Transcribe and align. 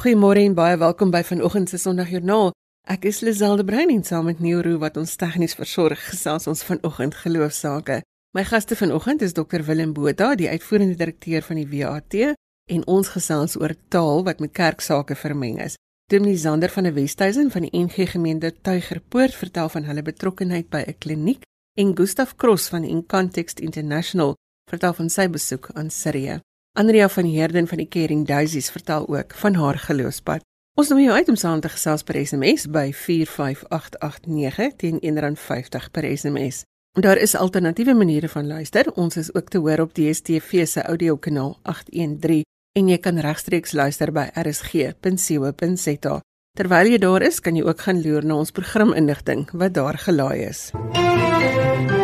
Goeiemôre 0.00 0.40
en 0.40 0.54
baie 0.56 0.78
welkom 0.80 1.10
by 1.12 1.20
vanoggend 1.28 1.68
se 1.68 1.76
Sondagjoernaal. 1.76 2.54
Ek 2.88 3.02
is 3.04 3.18
Liselde 3.20 3.66
Brein 3.68 3.90
en 3.92 4.00
saam 4.00 4.30
met 4.30 4.38
Neuro 4.40 4.78
wat 4.80 4.96
ons 4.96 5.12
tegnies 5.20 5.52
versorg 5.58 6.00
gesels 6.08 6.48
ons 6.48 6.62
vanoggend 6.64 7.18
geloofsaake. 7.20 7.98
My 8.32 8.46
gaste 8.48 8.78
vanoggend 8.80 9.20
is 9.20 9.36
Dr 9.36 9.60
Willem 9.68 9.92
Botha, 9.92 10.30
die 10.40 10.48
uitvoerende 10.48 10.96
direkteur 10.96 11.44
van 11.44 11.60
die 11.60 11.68
WAT 11.68 12.16
en 12.16 12.88
ons 12.88 13.12
gesels 13.12 13.60
oor 13.60 13.76
taal 13.92 14.24
wat 14.24 14.40
met 14.40 14.56
kerksake 14.56 15.20
vermeng 15.20 15.60
is. 15.60 15.76
Dominee 16.08 16.40
Zander 16.40 16.72
van 16.72 16.88
die 16.88 16.96
Westhuizen 16.96 17.52
van 17.52 17.68
die 17.68 17.84
NG 17.84 18.08
Gemeente 18.16 18.54
Tuigerpoort 18.56 19.36
vertel 19.36 19.68
van 19.68 19.84
hulle 19.84 20.02
betrokkeheid 20.02 20.70
by 20.72 20.80
'n 20.86 20.96
kliniek 20.98 21.44
en 21.76 21.92
Gustaf 21.96 22.36
Cross 22.36 22.72
van 22.72 22.88
In 22.88 23.04
Context 23.06 23.60
International 23.60 24.34
vertel 24.64 24.94
van 24.94 25.10
sy 25.10 25.28
besoek 25.28 25.68
aan 25.74 25.90
Sirië. 25.90 26.40
Andrea 26.72 27.08
van 27.08 27.24
Heerden 27.24 27.66
van 27.66 27.76
die 27.76 27.88
Caring 27.88 28.26
Daisies 28.26 28.70
vertel 28.70 29.08
ook 29.08 29.34
van 29.34 29.54
haar 29.54 29.78
geloofspad. 29.78 30.44
Ons 30.78 30.88
nooi 30.88 31.04
jou 31.04 31.16
uit 31.16 31.28
om 31.28 31.36
saam 31.36 31.60
te 31.60 31.68
gesels 31.68 32.02
per 32.06 32.26
SMS 32.26 32.68
by 32.70 32.92
45889 32.94 34.76
teen 34.78 35.00
R1.50 35.02 35.90
per 35.90 36.06
SMS. 36.16 36.62
Daar 36.92 37.16
is 37.16 37.34
alternatiewe 37.34 37.94
maniere 37.94 38.28
van 38.28 38.46
luister. 38.46 38.92
Ons 38.94 39.16
is 39.16 39.34
ook 39.34 39.48
te 39.48 39.58
hoor 39.58 39.80
op 39.80 39.94
DStv 39.94 40.66
se 40.66 40.82
audiokanaal 40.82 41.58
813 41.62 42.44
en 42.78 42.88
jy 42.88 42.98
kan 42.98 43.18
regstreeks 43.18 43.72
luister 43.72 44.12
by 44.12 44.28
rsg.co.za. 44.34 46.20
Terwyl 46.58 46.90
jy 46.90 46.98
daar 46.98 47.22
is, 47.22 47.40
kan 47.40 47.56
jy 47.58 47.66
ook 47.66 47.82
gaan 47.82 48.02
loer 48.02 48.24
na 48.26 48.38
ons 48.38 48.54
programinligting 48.54 49.48
wat 49.50 49.74
daar 49.74 49.98
gelaai 49.98 50.46
is. 50.46 50.70
MUZIEK 50.94 51.99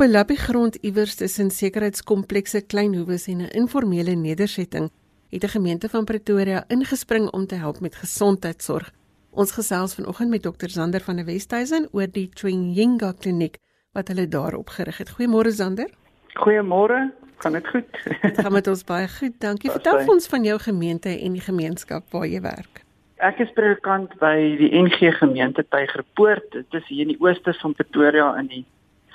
Op 0.00 0.06
'n 0.06 0.10
lappie 0.10 0.36
grond 0.36 0.74
iewers 0.74 1.14
tussen 1.14 1.50
sekuriteitskomplekse 1.50 2.66
Kleinhoewes 2.66 3.26
en 3.26 3.40
'n 3.40 3.50
informele 3.62 4.14
nedersetting 4.14 4.90
het 5.28 5.44
'n 5.44 5.48
gemeente 5.48 5.88
van 5.88 6.04
Pretoria 6.04 6.64
ingespring 6.68 7.30
om 7.30 7.46
te 7.46 7.54
help 7.54 7.80
met 7.80 7.94
gesondheidsorg. 7.94 8.90
Ons 9.30 9.52
gesels 9.52 9.94
vanoggend 9.94 10.30
met 10.30 10.42
dokter 10.42 10.70
Zander 10.70 11.00
van 11.00 11.16
die 11.16 11.24
Westhuizen 11.24 11.88
oor 11.92 12.06
die 12.12 12.28
Twinyinga 12.28 13.12
kliniek 13.12 13.58
wat 13.92 14.08
hulle 14.08 14.28
daar 14.28 14.54
opgerig 14.54 14.98
het. 14.98 15.10
Goeiemôre 15.10 15.50
Zander. 15.50 15.90
Goeiemôre. 16.34 17.12
Gaan 17.36 17.52
dit 17.52 17.68
goed? 17.68 18.20
Dit 18.22 18.40
gaan 18.40 18.52
met 18.52 18.66
ons 18.66 18.84
baie 18.84 19.08
goed. 19.08 19.40
Dankie. 19.40 19.70
Vertel 19.70 20.08
ons 20.08 20.26
van 20.26 20.44
jou 20.44 20.58
gemeente 20.58 21.08
en 21.08 21.32
die 21.32 21.44
gemeenskap 21.44 22.10
waar 22.10 22.26
jy 22.26 22.40
werk. 22.40 22.84
Ek 23.16 23.38
is 23.38 23.52
predikant 23.52 24.18
by 24.18 24.56
die 24.56 24.82
NG 24.82 25.18
gemeente 25.18 25.66
Tygerpoort. 25.68 26.50
Dit 26.50 26.66
is 26.70 26.86
hier 26.86 27.00
in 27.00 27.08
die 27.08 27.20
ooste 27.20 27.52
van 27.52 27.74
Pretoria 27.74 28.38
in 28.38 28.46
die 28.46 28.66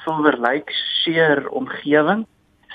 Silver 0.06 0.38
Lake 0.40 0.72
seer 1.04 1.50
omgewing. 1.50 2.26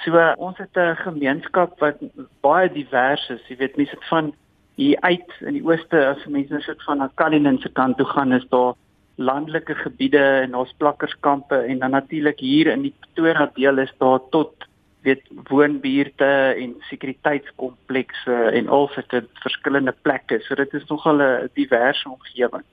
So 0.04 0.18
ons 0.36 0.58
het 0.58 0.76
'n 0.76 0.96
gemeenskap 0.96 1.78
wat 1.80 1.98
baie 2.40 2.68
divers 2.72 3.28
is. 3.30 3.48
Jy 3.48 3.56
weet 3.56 3.76
mense 3.76 3.96
van 4.08 4.34
hier 4.74 5.00
uit 5.00 5.32
in 5.40 5.54
die 5.58 5.64
ooste 5.64 6.06
as 6.06 6.24
mense 6.26 6.60
sit 6.60 6.82
van 6.82 6.98
na 6.98 7.10
Cullinan 7.14 7.58
se 7.58 7.68
kant 7.68 7.96
toe 7.96 8.06
gaan 8.06 8.32
is 8.32 8.46
daar 8.48 8.74
landelike 9.20 9.74
gebiede 9.74 10.22
en 10.42 10.50
daar's 10.50 10.74
plakkerskampe 10.76 11.56
en 11.56 11.78
dan 11.78 11.90
natuurlik 11.90 12.40
hier 12.40 12.66
in 12.66 12.82
die 12.82 12.94
Pretoria 13.00 13.50
deel 13.54 13.78
is 13.78 13.92
daar 13.98 14.20
tot 14.30 14.66
weet 15.02 15.22
woonbuurte 15.48 16.54
en 16.56 16.74
sekuriteitskomplekse 16.88 18.36
en 18.52 18.68
al 18.68 18.88
sulke 18.88 19.24
verskillende 19.44 19.94
plekke. 20.02 20.40
So 20.40 20.54
dit 20.54 20.74
is 20.74 20.86
nogal 20.88 21.20
'n 21.20 21.50
diverse 21.54 22.08
omgewing. 22.08 22.64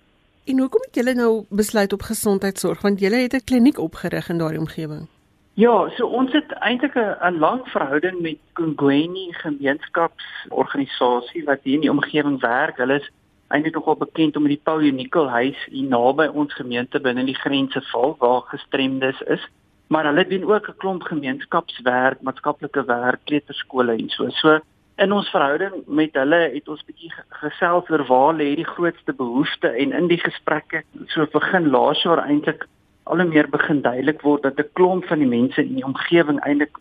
En 0.47 0.59
hoekom 0.59 0.81
het 0.85 0.95
julle 0.95 1.13
nou 1.13 1.45
besluit 1.49 1.93
op 1.93 2.01
gesondheidsorg 2.07 2.81
want 2.81 2.99
julle 3.03 3.15
het 3.15 3.33
'n 3.33 3.43
kliniek 3.43 3.79
opgerig 3.79 4.29
in 4.29 4.37
daardie 4.37 4.59
omgewing? 4.59 5.07
Ja, 5.53 5.89
so 5.89 6.05
ons 6.05 6.31
het 6.31 6.51
eintlik 6.51 6.95
'n 6.95 7.37
lang 7.39 7.67
verhouding 7.67 8.21
met 8.21 8.37
Kungweni 8.53 9.27
gemeenskapsorganisasie 9.31 11.43
wat 11.43 11.59
hier 11.63 11.73
in 11.73 11.81
die 11.81 11.91
omgewing 11.91 12.39
werk. 12.39 12.77
Hulle 12.77 12.93
is 12.93 13.11
eintlik 13.47 13.73
nogal 13.73 13.95
bekend 13.95 14.37
om 14.37 14.47
die 14.47 14.61
Paul 14.63 14.81
Unikel 14.81 15.29
huis 15.29 15.65
hier 15.65 15.89
naby 15.89 16.27
ons 16.27 16.53
gemeente 16.53 16.99
binne 16.99 17.25
die 17.25 17.41
grense 17.43 17.81
val 17.81 18.15
waar 18.19 18.41
gestremdes 18.41 19.21
is. 19.21 19.47
Maar 19.87 20.05
hulle 20.05 20.27
doen 20.27 20.53
ook 20.53 20.67
'n 20.67 20.77
klomp 20.77 21.01
gemeenskapswerk, 21.01 22.21
maatskaplike 22.21 22.85
werk, 22.85 23.19
kleuterskole 23.23 23.91
en 23.91 24.09
so. 24.09 24.29
So 24.29 24.59
in 24.97 25.13
ons 25.13 25.29
verhouding 25.29 25.83
met 25.85 26.15
hulle 26.17 26.39
het 26.53 26.69
ons 26.73 26.81
bietjie 26.87 27.11
gesels 27.41 27.89
oor 27.93 28.03
waar 28.09 28.33
lê 28.37 28.49
die 28.57 28.65
grootste 28.65 29.13
behoefte 29.13 29.69
en 29.69 29.93
in 29.93 30.09
die 30.09 30.19
gesprekke 30.21 30.81
so 31.13 31.25
begin 31.33 31.69
laas 31.75 32.01
jaar 32.05 32.23
eintlik 32.23 32.65
al 33.05 33.21
meer 33.29 33.49
begin 33.53 33.81
duidelik 33.85 34.23
word 34.25 34.43
dat 34.43 34.59
'n 34.59 34.73
klomp 34.73 35.05
van 35.05 35.19
die 35.19 35.29
mense 35.33 35.61
in 35.61 35.75
die 35.75 35.85
omgewing 35.85 36.39
eintlik 36.41 36.77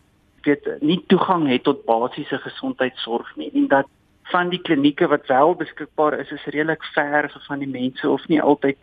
weet 0.47 0.65
nie 0.81 1.03
toegang 1.07 1.47
het 1.47 1.63
tot 1.63 1.85
basiese 1.85 2.37
gesondheidsorg 2.37 3.35
nie 3.35 3.51
en 3.53 3.67
dat 3.67 3.87
van 4.31 4.49
die 4.49 4.61
klinieke 4.61 5.07
wat 5.07 5.27
wel 5.27 5.55
beskikbaar 5.55 6.19
is 6.19 6.31
is 6.31 6.45
redelik 6.45 6.83
ver 6.95 7.31
van 7.47 7.59
die 7.59 7.73
mense 7.79 8.09
of 8.09 8.27
nie 8.27 8.41
altyd 8.41 8.77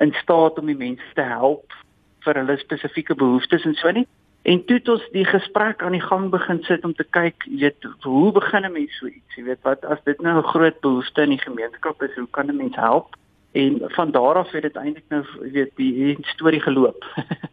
in 0.00 0.12
staat 0.22 0.58
om 0.58 0.66
die 0.66 0.80
mense 0.86 1.12
te 1.14 1.22
help 1.22 1.76
vir 2.24 2.34
hulle 2.34 2.56
spesifieke 2.56 3.14
behoeftes 3.14 3.64
en 3.64 3.74
so 3.74 3.90
nie 3.90 4.06
En 4.42 4.64
toe 4.64 4.76
het 4.76 4.88
ons 4.88 5.08
die 5.12 5.24
gesprek 5.24 5.82
aan 5.82 5.92
die 5.96 6.04
gang 6.04 6.30
begin 6.30 6.62
sit 6.62 6.84
om 6.84 6.94
te 6.94 7.04
kyk, 7.04 7.44
weet, 7.60 7.88
hoe 8.00 8.32
begin 8.32 8.64
'n 8.64 8.72
mens 8.72 8.98
so 8.98 9.06
iets? 9.06 9.34
Jy 9.36 9.44
weet, 9.44 9.62
wat 9.62 9.84
as 9.84 9.98
dit 10.04 10.20
nou 10.20 10.38
'n 10.38 10.50
groot 10.52 10.80
behoefte 10.80 11.22
in 11.22 11.28
die 11.28 11.44
gemeenskap 11.44 12.02
is, 12.02 12.14
hoe 12.14 12.28
kan 12.30 12.46
'n 12.46 12.56
mens 12.56 12.76
help? 12.76 13.16
En 13.52 13.82
van 13.86 14.10
daar 14.10 14.34
af 14.34 14.50
het 14.50 14.62
dit 14.62 14.76
eintlik 14.76 15.04
nou 15.08 15.24
weet 15.52 15.70
die, 15.76 15.92
die 15.92 16.16
storie 16.20 16.60
geloop. 16.60 17.04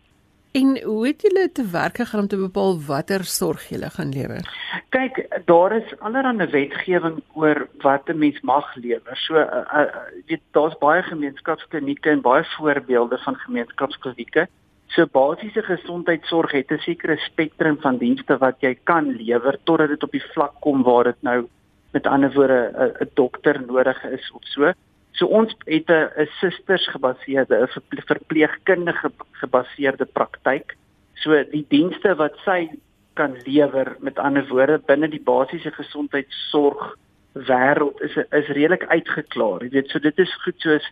en 0.59 0.83
hoe 0.83 1.07
het 1.07 1.21
julle 1.21 1.51
te 1.51 1.65
werk 1.71 1.95
gegaan 1.95 2.19
om 2.19 2.27
te 2.27 2.37
bepaal 2.37 2.79
watter 2.81 3.23
sorg 3.23 3.69
julle 3.69 3.89
gaan 3.89 4.13
lewer? 4.13 4.43
Kyk, 4.89 5.41
daar 5.45 5.75
is 5.75 5.99
allerlei 5.99 6.49
wetgewing 6.49 7.21
oor 7.33 7.67
wat 7.81 8.07
'n 8.07 8.17
mens 8.17 8.41
mag 8.41 8.75
lewer. 8.75 9.17
So, 9.17 9.33
uh, 9.35 9.45
uh, 9.73 9.95
weet, 10.25 10.41
daar's 10.51 10.77
baie 10.77 11.03
gemeenskapsklinieke 11.03 12.09
en 12.09 12.21
baie 12.21 12.43
voorbeelde 12.43 13.17
van 13.17 13.35
gemeenskapsklinieke 13.35 14.47
So 14.93 15.05
basiese 15.11 15.61
gesondheidsorg 15.61 16.51
het 16.51 16.71
'n 16.71 16.79
sekere 16.79 17.17
spektrum 17.17 17.77
van 17.81 17.97
dienste 17.97 18.37
wat 18.37 18.61
jy 18.61 18.77
kan 18.83 19.15
lewer 19.15 19.57
totdat 19.63 19.89
dit 19.89 20.03
op 20.03 20.11
die 20.11 20.27
vlak 20.33 20.53
kom 20.61 20.83
waar 20.83 21.03
dit 21.03 21.21
nou 21.21 21.47
met 21.91 22.07
ander 22.07 22.33
woorde 22.33 22.93
'n 23.01 23.09
dokter 23.13 23.61
nodig 23.65 24.03
is 24.03 24.31
of 24.31 24.43
so. 24.43 24.73
So 25.11 25.25
ons 25.25 25.55
het 25.65 25.89
'n 25.89 26.27
susters 26.39 26.87
gebaseerde 26.87 27.55
'n 27.61 28.01
verpleegkundige 28.05 29.11
gebaseerde 29.31 30.05
praktyk. 30.05 30.75
So 31.13 31.43
die 31.43 31.65
dienste 31.69 32.15
wat 32.15 32.35
sy 32.45 32.69
kan 33.13 33.35
lewer 33.45 33.95
met 33.99 34.19
ander 34.19 34.47
woorde 34.47 34.81
binne 34.85 35.07
die 35.07 35.23
basiese 35.23 35.71
gesondheidsorg 35.71 36.95
wêreld 37.33 38.01
is 38.01 38.15
is 38.15 38.47
redelik 38.47 38.85
uitgeklaar. 38.87 39.63
Jy 39.63 39.69
weet 39.69 39.89
so 39.89 39.99
dit 39.99 40.19
is 40.19 40.35
goed 40.43 40.59
soos 40.59 40.85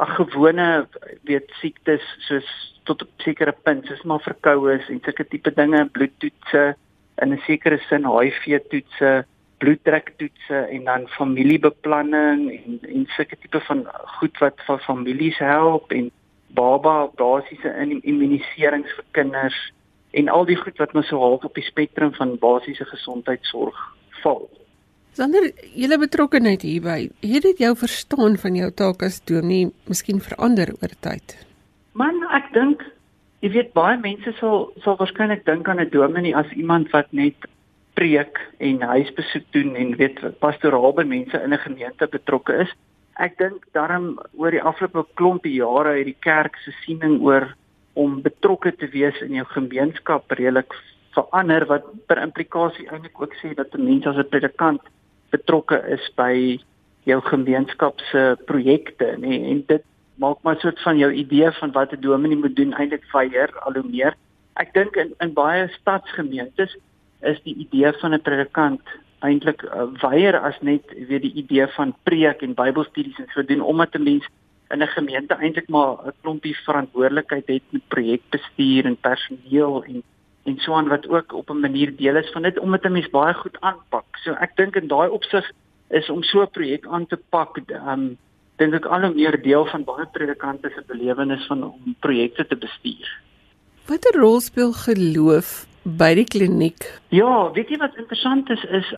'n 0.00 0.12
gewone 0.16 0.86
weet 1.22 1.50
siektes 1.60 2.04
soos 2.18 2.48
tot 2.98 3.08
'n 3.08 3.22
sekere 3.24 3.54
punt, 3.64 3.86
soos 3.86 4.02
maar 4.02 4.22
verkoues 4.24 4.88
en 4.88 5.00
sulke 5.04 5.24
tipe 5.24 5.50
dinge, 5.54 5.84
bloedtoetse 5.96 6.74
in 7.22 7.32
'n 7.32 7.42
sekere 7.46 7.78
sin 7.88 8.04
HIV 8.04 8.60
toetse, 8.70 9.24
bloeddruktoetse 9.60 10.58
en 10.74 10.84
dan 10.84 11.08
familiebeplanning 11.08 12.40
en 12.50 12.78
en 12.94 13.06
sulke 13.16 13.36
tipe 13.36 13.60
van 13.60 13.84
goed 14.18 14.38
wat 14.38 14.56
vir 14.66 14.78
families 14.78 15.38
help 15.38 15.92
en 15.92 16.10
baba 16.54 17.10
basiese 17.16 17.74
immuniserings 18.02 18.94
vir 18.96 19.06
kinders 19.18 19.58
en 20.10 20.28
al 20.28 20.46
die 20.48 20.56
goed 20.56 20.80
wat 20.82 20.94
mens 20.96 21.08
so 21.12 21.20
half 21.22 21.44
op 21.44 21.54
die 21.54 21.66
spektrum 21.66 22.14
van 22.14 22.38
basiese 22.38 22.84
gesondheidsorg 22.84 23.76
val. 24.22 24.48
Sonder 25.18 25.50
julle 25.74 25.98
betrokkeheid 25.98 26.62
hierby, 26.62 27.10
het 27.20 27.42
dit 27.42 27.62
jou 27.66 27.74
verstaan 27.76 28.36
van 28.38 28.56
jou 28.56 28.70
taak 28.70 29.02
as 29.02 29.20
dominee 29.26 29.70
miskien 29.90 30.22
verander 30.22 30.72
oor 30.80 30.94
tyd? 31.06 31.49
Man, 32.00 32.22
ek 32.32 32.52
dink 32.54 32.84
jy 33.44 33.50
weet 33.52 33.72
baie 33.76 33.96
mense 34.00 34.32
sal 34.38 34.70
sal 34.84 34.96
waarskynlik 35.00 35.42
dink 35.48 35.68
aan 35.68 35.80
'n 35.82 35.90
dominee 35.92 36.36
as 36.36 36.52
iemand 36.62 36.92
wat 36.94 37.08
net 37.12 37.48
preek 37.98 38.40
en 38.68 38.80
huisbesoek 38.92 39.46
doen 39.56 39.74
en 39.76 39.96
weet 40.00 40.20
pastoraal 40.44 40.94
by 40.96 41.04
mense 41.04 41.36
in 41.44 41.52
'n 41.52 41.64
gemeente 41.66 42.06
betrokke 42.16 42.56
is. 42.64 42.72
Ek 43.18 43.36
dink 43.38 43.66
daarom 43.76 44.06
oor 44.38 44.50
die 44.50 44.62
afgelope 44.70 45.04
klompie 45.14 45.54
jare 45.60 45.98
het 45.98 46.08
die 46.08 46.22
kerk 46.28 46.56
se 46.64 46.72
siening 46.84 47.20
oor 47.20 47.52
om 47.94 48.22
betrokke 48.22 48.72
te 48.72 48.88
wees 48.96 49.20
in 49.20 49.34
jou 49.34 49.44
gemeenskap 49.44 50.30
redelik 50.30 50.72
verander 51.12 51.66
wat 51.66 51.84
per 52.06 52.22
implikasie 52.22 52.88
eintlik 52.88 53.20
ook 53.20 53.34
sê 53.42 53.54
dat 53.54 53.74
'n 53.74 53.84
mens 53.84 54.06
as 54.06 54.16
'n 54.16 54.30
predikant 54.32 54.82
betrokke 55.30 55.78
is 55.96 56.10
by 56.16 56.58
jou 57.04 57.20
gemeenskap 57.20 58.00
se 58.10 58.36
projekte 58.46 59.16
nê 59.18 59.50
en 59.50 59.64
dit 59.66 59.84
maak 60.20 60.42
maar 60.42 60.56
'n 60.56 60.60
soort 60.60 60.80
van 60.82 60.98
jou 60.98 61.12
idee 61.12 61.50
van 61.50 61.72
wat 61.72 61.92
'n 61.92 62.00
dominee 62.00 62.36
moet 62.36 62.56
doen 62.56 62.72
eintlik 62.72 63.04
vyer 63.12 63.50
al 63.64 63.72
hoe 63.72 63.90
meer. 63.90 64.14
Ek 64.54 64.74
dink 64.74 64.96
in 64.96 65.14
in 65.18 65.32
baie 65.32 65.68
stadsgemeentes 65.68 66.76
is 67.20 67.42
die 67.42 67.54
idee 67.54 67.92
van 67.92 68.14
'n 68.14 68.22
predikant 68.22 68.80
eintlik 69.20 69.62
uh, 69.62 69.88
wyer 70.00 70.38
as 70.38 70.60
net 70.60 70.84
weet 71.08 71.22
die 71.22 71.36
idee 71.42 71.66
van 71.76 71.94
preek 72.02 72.42
en 72.42 72.54
Bybelstudies 72.54 73.18
en 73.18 73.28
so 73.34 73.42
doen 73.42 73.60
omdat 73.60 73.94
'n 73.94 74.02
mens 74.02 74.26
in 74.70 74.82
'n 74.82 74.94
gemeente 74.96 75.34
eintlik 75.34 75.68
maar 75.68 76.06
'n 76.06 76.12
klompie 76.22 76.56
verantwoordelikheid 76.64 77.46
het 77.46 77.62
met 77.70 77.88
projekbestuur 77.88 78.84
en 78.84 78.96
personeel 78.96 79.84
en 79.84 80.02
en 80.44 80.56
so 80.58 80.74
aan 80.74 80.88
wat 80.88 81.08
ook 81.08 81.32
op 81.32 81.50
'n 81.50 81.60
manier 81.60 81.96
deel 81.96 82.16
is 82.16 82.30
van 82.32 82.42
dit 82.42 82.58
omdat 82.58 82.84
'n 82.84 82.92
mens 82.92 83.10
baie 83.10 83.34
goed 83.34 83.60
aanpak. 83.60 84.06
So 84.22 84.32
ek 84.32 84.56
dink 84.56 84.76
in 84.76 84.88
daai 84.88 85.08
opsig 85.08 85.50
is 85.88 86.10
om 86.10 86.22
so 86.22 86.42
'n 86.42 86.50
projek 86.50 86.86
aan 86.86 87.06
te 87.06 87.18
pak, 87.28 87.60
um 87.70 88.16
dink 88.60 88.76
ek 88.76 88.86
al 88.86 89.06
hoe 89.06 89.14
meer 89.16 89.38
deel 89.42 89.66
van 89.72 89.84
baie 89.88 90.06
predikante 90.14 90.70
se 90.74 90.84
belewenis 90.86 91.46
van 91.48 91.64
om 91.70 91.96
projekte 92.04 92.46
te 92.46 92.58
bestuur. 92.60 93.08
Watter 93.88 94.20
rol 94.20 94.40
speel 94.44 94.74
geloof 94.84 95.64
by 95.82 96.12
die 96.18 96.26
kliniek? 96.28 96.84
Ja, 97.08 97.50
weet 97.56 97.72
jy 97.72 97.80
wat 97.80 97.96
interessant 97.98 98.50
is 98.52 98.64
is 98.68 98.92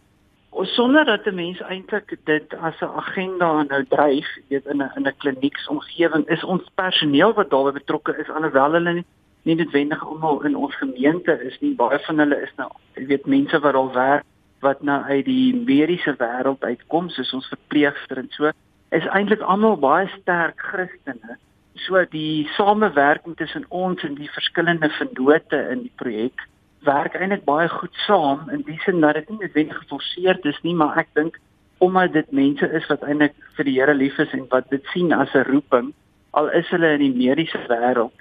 sonder 0.74 1.04
dat 1.04 1.26
'n 1.26 1.34
mens 1.34 1.60
eintlik 1.60 2.18
dit 2.24 2.54
as 2.54 2.80
'n 2.80 2.96
agenda 3.02 3.62
nou 3.62 3.84
dryf, 3.88 4.26
weet 4.48 4.66
in 4.66 4.82
'n 4.82 4.90
in 4.96 5.06
'n 5.06 5.16
klinieksomgewing 5.18 6.28
is 6.28 6.44
ons 6.44 6.62
personeel 6.74 7.32
wat 7.32 7.50
daarbey 7.50 7.72
betrokke 7.72 8.16
is 8.18 8.28
alhoewel 8.28 8.72
hulle 8.72 8.92
nie, 8.92 9.06
nie 9.42 9.54
noodwendig 9.54 10.04
almal 10.04 10.44
in 10.44 10.56
ons 10.56 10.74
gemeente 10.74 11.40
is 11.42 11.56
nie. 11.60 11.74
Baie 11.74 11.98
van 11.98 12.18
hulle 12.18 12.42
is 12.42 12.52
nou 12.56 12.70
weet 12.94 13.26
mense 13.26 13.58
wat 13.60 13.74
al 13.74 13.92
werk 13.92 14.24
wat 14.60 14.82
nou 14.82 15.02
uit 15.02 15.24
die 15.24 15.54
mediese 15.54 16.14
wêreld 16.18 16.62
uitkom, 16.62 17.08
soos 17.10 17.32
ons 17.32 17.48
verpleegster 17.50 18.18
en 18.18 18.28
so, 18.30 18.50
is 18.92 19.06
eintlik 19.16 19.40
almal 19.40 19.78
baie 19.80 20.08
sterk 20.20 20.60
Christene. 20.60 21.38
So 21.86 22.04
die 22.12 22.48
samewerking 22.56 23.36
tussen 23.36 23.64
ons 23.68 24.02
en 24.04 24.18
die 24.18 24.30
verskillende 24.30 24.90
vennote 24.98 25.60
in 25.72 25.86
die 25.86 25.94
projek 25.96 26.44
werk 26.86 27.14
eintlik 27.14 27.46
baie 27.46 27.68
goed 27.70 27.94
saam 28.06 28.50
in 28.52 28.64
die 28.66 28.78
sin 28.84 29.00
dat 29.00 29.16
dit 29.20 29.30
nie 29.30 29.38
noodwendig 29.44 29.78
geforseer 29.84 30.40
is 30.50 30.58
nie, 30.66 30.74
maar 30.74 30.98
ek 31.00 31.08
dink 31.18 31.38
omdat 31.82 32.12
dit 32.14 32.28
mense 32.34 32.68
is 32.78 32.86
wat 32.90 33.02
eintlik 33.06 33.34
vir 33.56 33.66
die 33.66 33.76
Here 33.78 33.94
lief 33.94 34.18
is 34.22 34.34
en 34.36 34.44
wat 34.50 34.68
dit 34.70 34.84
sien 34.92 35.12
as 35.12 35.34
'n 35.34 35.46
roeping, 35.48 35.92
al 36.32 36.50
is 36.50 36.68
hulle 36.70 36.92
in 36.98 37.02
die 37.02 37.16
mediese 37.22 37.58
wêreld, 37.70 38.18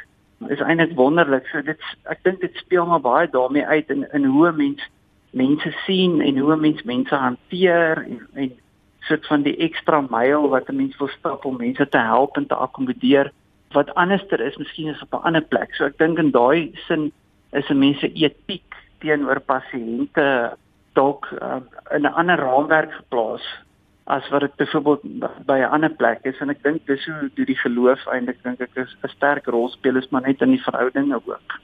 is 0.50 0.62
eintlik 0.62 0.96
wonderlik. 0.96 1.46
So 1.52 1.62
dit 1.62 1.80
ek 2.06 2.24
dink 2.24 2.42
dit 2.42 2.56
speel 2.56 2.86
maar 2.86 3.02
baie 3.02 3.28
daarmee 3.28 3.66
uit 3.66 3.90
in 3.90 4.08
in 4.14 4.26
hoe 4.26 4.52
mense 4.52 4.88
mense 5.32 5.72
sien 5.86 6.22
en 6.22 6.38
hoe 6.38 6.56
mense 6.56 6.86
mense 6.86 7.16
hanteer 7.16 8.06
en 8.06 8.28
en 8.34 8.52
sit 9.08 9.26
van 9.28 9.44
die 9.44 9.58
ekstra 9.58 10.02
myl 10.02 10.50
wat 10.50 10.70
'n 10.70 10.76
mens 10.76 10.98
wil 10.98 11.08
stap 11.08 11.46
om 11.46 11.58
mense 11.58 11.90
te 11.90 11.98
help 11.98 12.38
en 12.38 12.48
te 12.48 12.56
akkommodeer 12.56 13.32
wat 13.72 13.94
anderster 13.96 14.40
is 14.40 14.58
miskien 14.58 14.94
is 14.94 15.02
op 15.02 15.14
'n 15.14 15.26
ander 15.28 15.42
plek. 15.42 15.76
So 15.76 15.86
ek 15.86 15.98
dink 15.98 16.18
in 16.18 16.32
daai 16.32 16.72
sin 16.88 17.12
is 17.52 17.70
'n 17.70 17.80
mens 17.80 18.00
se 18.00 18.12
etiek 18.14 18.76
teenoor 19.00 19.40
pasiënte 19.40 20.56
dalk 20.94 21.32
uh, 21.42 21.62
in 21.92 22.06
'n 22.06 22.14
ander 22.14 22.38
raamwerk 22.38 22.92
geplaas 22.92 23.44
as 24.04 24.30
wat 24.30 24.42
dit 24.42 24.56
byvoorbeeld 24.56 25.02
by 25.46 25.58
'n 25.60 25.72
ander 25.72 25.90
plek 25.90 26.20
is 26.24 26.40
en 26.40 26.50
ek 26.50 26.64
dink 26.64 26.86
dis 26.86 27.06
hoe 27.06 27.46
die 27.46 27.56
geloof 27.56 28.08
eintlik 28.08 28.44
dink 28.44 28.62
ek 28.62 28.76
is 28.76 28.96
'n 29.04 29.08
sterk 29.08 29.46
rol 29.46 29.70
speel 29.70 29.98
is 29.98 30.10
maar 30.10 30.22
net 30.22 30.42
in 30.42 30.52
die 30.52 30.64
verhoudinge 30.64 31.16
ook. 31.16 31.60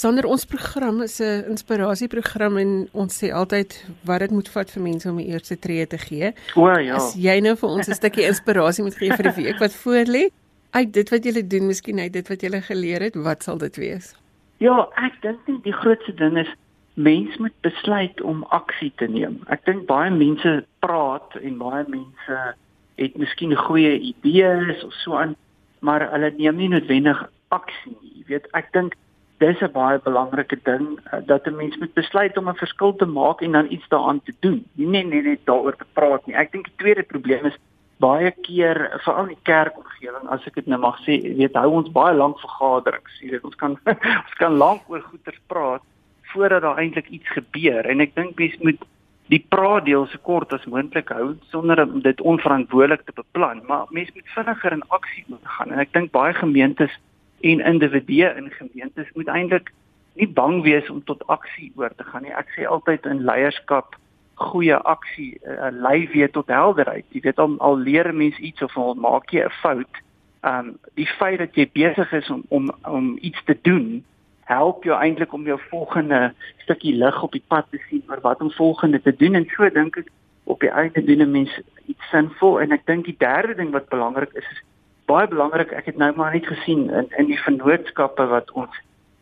Sonder 0.00 0.24
ons 0.24 0.46
program 0.48 1.02
is 1.02 1.20
'n 1.20 1.44
inspirasieprogram 1.52 2.56
en 2.56 2.88
ons 2.92 3.12
sê 3.20 3.28
altyd 3.32 3.70
wat 4.08 4.20
dit 4.20 4.30
moet 4.30 4.48
vat 4.48 4.70
vir 4.70 4.82
mense 4.82 5.10
om 5.10 5.16
die 5.16 5.26
eerste 5.26 5.58
tree 5.58 5.86
te 5.86 5.98
gee. 5.98 6.32
O 6.56 6.68
ja. 6.68 6.94
As 6.94 7.14
jy 7.14 7.40
nou 7.40 7.54
vir 7.56 7.68
ons 7.68 7.88
'n 7.88 7.94
stukkie 7.94 8.24
inspirasie 8.24 8.84
moet 8.84 8.96
gee 8.96 9.12
vir 9.12 9.26
die 9.28 9.42
week 9.42 9.58
wat 9.58 9.74
voorlê, 9.84 10.30
uit 10.70 10.92
dit 10.92 11.10
wat 11.10 11.24
jy 11.24 11.42
doen, 11.42 11.66
miskien 11.66 11.98
uit 11.98 12.12
dit 12.12 12.28
wat 12.28 12.40
jy 12.40 12.60
geleer 12.60 13.00
het, 13.00 13.14
wat 13.14 13.42
sal 13.42 13.58
dit 13.58 13.76
wees? 13.76 14.14
Ja, 14.58 14.88
ek 14.96 15.20
dink 15.20 15.38
nie 15.46 15.60
die 15.62 15.72
grootste 15.72 16.14
ding 16.14 16.38
is 16.38 16.48
mens 16.94 17.36
moet 17.36 17.60
besluit 17.60 18.20
om 18.20 18.44
aksie 18.44 18.92
te 18.96 19.06
neem. 19.06 19.42
Ek 19.48 19.64
dink 19.64 19.86
baie 19.86 20.10
mense 20.10 20.64
praat 20.78 21.36
en 21.42 21.58
baie 21.58 21.84
mense 21.88 22.54
het 22.96 23.18
miskien 23.18 23.56
goeie 23.56 24.00
idees 24.00 24.84
of 24.84 24.92
so 24.92 25.14
aan, 25.14 25.36
maar 25.80 26.10
hulle 26.10 26.32
neem 26.38 26.56
nie 26.56 26.68
noodwendig 26.68 27.30
aksie 27.48 27.96
nie. 28.00 28.12
Jy 28.16 28.24
weet, 28.26 28.46
ek 28.54 28.72
dink 28.72 28.96
dis 29.40 29.60
'n 29.64 29.72
baie 29.72 29.98
belangrike 30.04 30.58
ding 30.68 30.86
eh, 31.10 31.20
dat 31.26 31.46
'n 31.46 31.56
mens 31.56 31.76
moet 31.78 31.94
besluit 31.94 32.36
om 32.36 32.48
'n 32.48 32.62
verskil 32.64 32.94
te 32.96 33.06
maak 33.06 33.40
en 33.40 33.52
dan 33.52 33.72
iets 33.72 33.88
daaraan 33.88 34.22
te 34.22 34.34
doen. 34.40 34.64
Nie 34.74 34.86
net 34.86 35.06
net, 35.06 35.24
net 35.24 35.40
daaroor 35.44 35.76
te 35.76 35.88
praat 35.92 36.26
nie. 36.26 36.36
Ek 36.36 36.52
dink 36.52 36.64
die 36.64 36.76
tweede 36.76 37.02
probleem 37.02 37.44
is 37.46 37.58
baie 38.00 38.30
keer 38.46 38.78
veral 39.04 39.28
in 39.28 39.34
die 39.34 39.44
kerkomgewing 39.48 40.28
as 40.32 40.46
ek 40.48 40.56
dit 40.60 40.70
nou 40.72 40.78
mag 40.80 40.96
sê 41.04 41.18
weet 41.40 41.58
hou 41.60 41.72
ons 41.80 41.92
baie 41.92 42.14
lank 42.16 42.38
vergaderings 42.40 43.18
jy 43.20 43.34
weet 43.34 43.44
ons 43.48 43.58
kan 43.60 43.76
ons 44.24 44.38
kan 44.40 44.56
lank 44.62 44.88
oor 44.92 45.04
goeters 45.10 45.40
praat 45.52 45.84
voordat 46.32 46.64
daar 46.64 46.80
eintlik 46.80 47.10
iets 47.12 47.36
gebeur 47.36 47.88
en 47.92 48.00
ek 48.00 48.16
dink 48.16 48.40
mens 48.40 48.56
moet 48.64 48.88
die 49.30 49.42
praat 49.54 49.84
deel 49.86 50.08
so 50.10 50.22
kort 50.26 50.54
as 50.56 50.66
moontlik 50.66 51.12
hou 51.14 51.34
sonder 51.52 51.84
om 51.84 52.00
dit 52.06 52.24
onverantwoordelik 52.32 53.04
te 53.04 53.16
beplan 53.20 53.60
maar 53.68 53.92
mens 53.96 54.10
moet 54.16 54.34
vinniger 54.38 54.78
in 54.78 54.86
aksie 54.98 55.24
moet 55.28 55.54
gaan 55.58 55.76
en 55.76 55.84
ek 55.84 55.92
dink 55.96 56.12
baie 56.16 56.34
gemeentes 56.40 56.96
en 57.40 57.60
individue 57.60 58.34
in 58.36 58.50
gemeentes 58.50 59.12
moet 59.14 59.28
eintlik 59.28 59.72
nie 60.14 60.28
bang 60.28 60.62
wees 60.62 60.90
om 60.90 61.02
tot 61.04 61.26
aksie 61.26 61.72
oor 61.76 61.92
te 61.96 62.04
gaan 62.04 62.22
nie. 62.26 62.34
Ek 62.36 62.50
sê 62.56 62.66
altyd 62.66 63.06
in 63.06 63.24
leierskap 63.24 63.96
goeie 64.40 64.76
aksie 64.88 65.34
uh, 65.44 65.68
lei 65.72 66.08
weer 66.12 66.30
tot 66.32 66.48
helderheid. 66.48 67.04
Jy 67.12 67.24
weet 67.26 67.40
al, 67.42 67.56
al 67.60 67.78
leer 67.78 68.08
'n 68.08 68.16
mens 68.16 68.38
iets 68.38 68.62
of 68.62 68.76
al 68.76 68.94
maak 68.94 69.32
jy 69.32 69.44
'n 69.44 69.58
fout, 69.62 70.00
ehm 70.40 70.68
um, 70.68 70.78
die 70.94 71.08
feit 71.18 71.38
dat 71.38 71.54
jy 71.54 71.68
besig 71.72 72.12
is 72.12 72.30
om 72.30 72.44
om 72.48 72.70
om 72.84 73.18
iets 73.20 73.44
te 73.44 73.56
doen, 73.62 74.04
help 74.44 74.84
jou 74.84 74.96
eintlik 74.96 75.32
om 75.32 75.44
jou 75.44 75.58
volgende 75.70 76.32
stukkie 76.64 76.94
lig 76.94 77.22
op 77.22 77.32
die 77.32 77.44
pad 77.48 77.66
te 77.70 77.80
sien 77.88 78.02
oor 78.08 78.20
wat 78.20 78.40
om 78.40 78.50
volgende 78.50 79.02
te 79.02 79.16
doen. 79.16 79.34
En 79.34 79.46
so 79.56 79.68
dink 79.70 79.96
ek 79.96 80.08
op 80.44 80.60
die 80.60 80.72
einde 80.72 81.04
doen 81.04 81.22
'n 81.22 81.30
mens 81.30 81.60
iets 81.86 82.08
sinvol. 82.10 82.60
En 82.60 82.72
ek 82.72 82.86
dink 82.86 83.04
die 83.04 83.18
derde 83.18 83.54
ding 83.54 83.70
wat 83.70 83.88
belangrik 83.88 84.32
is 84.32 84.48
is 84.50 84.62
baie 85.10 85.28
belangrik. 85.30 85.72
Ek 85.76 85.90
het 85.90 85.98
nou 86.00 86.12
maar 86.16 86.34
net 86.36 86.46
gesien 86.46 86.86
in 86.90 87.10
in 87.18 87.30
die 87.32 87.40
vennootskappe 87.46 88.26
wat 88.30 88.50
ons 88.58 88.76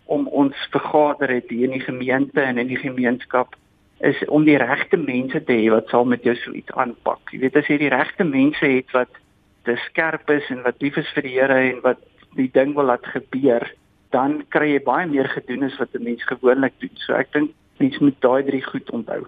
om 0.09 0.29
ons 0.33 0.57
vergader 0.73 1.33
het 1.37 1.51
hier 1.53 1.69
in 1.69 1.77
die 1.77 1.85
gemeente 1.85 2.41
en 2.41 2.61
in 2.61 2.71
die 2.71 2.81
gemeenskap 2.81 3.57
is 4.01 4.21
om 4.33 4.47
die 4.47 4.57
regte 4.61 4.97
mense 4.97 5.41
te 5.45 5.57
hê 5.59 5.67
wat 5.75 5.91
sal 5.93 6.07
met 6.09 6.25
jou 6.25 6.35
so 6.39 6.55
iets 6.57 6.73
aanpak. 6.81 7.33
Jy 7.33 7.43
weet 7.45 7.59
as 7.61 7.69
jy 7.69 7.79
die 7.83 7.93
regte 7.93 8.25
mense 8.25 8.65
het 8.65 8.95
wat 8.97 9.21
te 9.69 9.77
skerp 9.89 10.31
is 10.33 10.47
en 10.55 10.63
wat 10.65 10.81
lief 10.85 10.97
is 10.97 11.11
vir 11.17 11.27
die 11.27 11.35
Here 11.35 11.59
en 11.73 11.83
wat 11.85 12.01
die 12.39 12.49
ding 12.55 12.75
wil 12.77 12.89
laat 12.89 13.05
gebeur, 13.13 13.67
dan 14.15 14.41
kry 14.55 14.71
jy 14.75 14.83
baie 14.87 15.09
meer 15.11 15.29
gedoen 15.35 15.67
as 15.67 15.77
wat 15.83 15.95
'n 15.95 16.05
mens 16.05 16.25
gewoonlik 16.25 16.75
doen. 16.81 16.95
So 17.05 17.13
ek 17.15 17.33
dink 17.33 17.51
mens 17.79 17.99
moet 17.99 18.21
daai 18.21 18.43
drie 18.45 18.63
goed 18.63 18.91
onthou. 18.91 19.27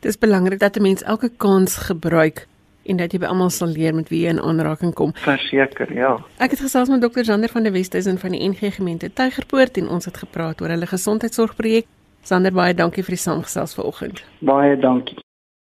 Dit 0.00 0.10
is 0.10 0.18
belangrik 0.18 0.58
dat 0.58 0.76
'n 0.76 0.82
mens 0.82 1.02
elke 1.02 1.30
kans 1.36 1.76
gebruik 1.76 2.46
en 2.88 2.96
dat 2.96 3.12
jy 3.12 3.20
by 3.22 3.26
almal 3.26 3.50
sal 3.50 3.68
leer 3.68 3.94
met 3.94 4.08
wie 4.08 4.24
jy 4.24 4.34
in 4.36 4.40
aanraking 4.40 4.94
kom. 4.94 5.12
Verseker, 5.24 5.92
ja. 5.92 6.16
Ek 6.38 6.50
het 6.56 6.60
gesels 6.60 6.88
met 6.88 7.00
dokter 7.00 7.24
Jander 7.24 7.52
van 7.52 7.62
der 7.62 7.72
Westhuizen 7.72 8.18
van 8.18 8.34
die 8.34 8.42
NG 8.48 8.74
gemeente 8.74 9.12
Tygerpoort 9.12 9.76
en 9.76 9.88
ons 9.88 10.04
het 10.04 10.16
gepraat 10.16 10.60
oor 10.60 10.68
hulle 10.68 10.86
gesondheidsorgprojek 10.86 11.86
Sander 12.28 12.52
baie 12.52 12.74
dankie 12.74 13.02
vir 13.06 13.14
die 13.16 13.22
saamgesels 13.22 13.72
vanoggend. 13.78 14.22
Baie 14.44 14.76
dankie. 14.76 15.16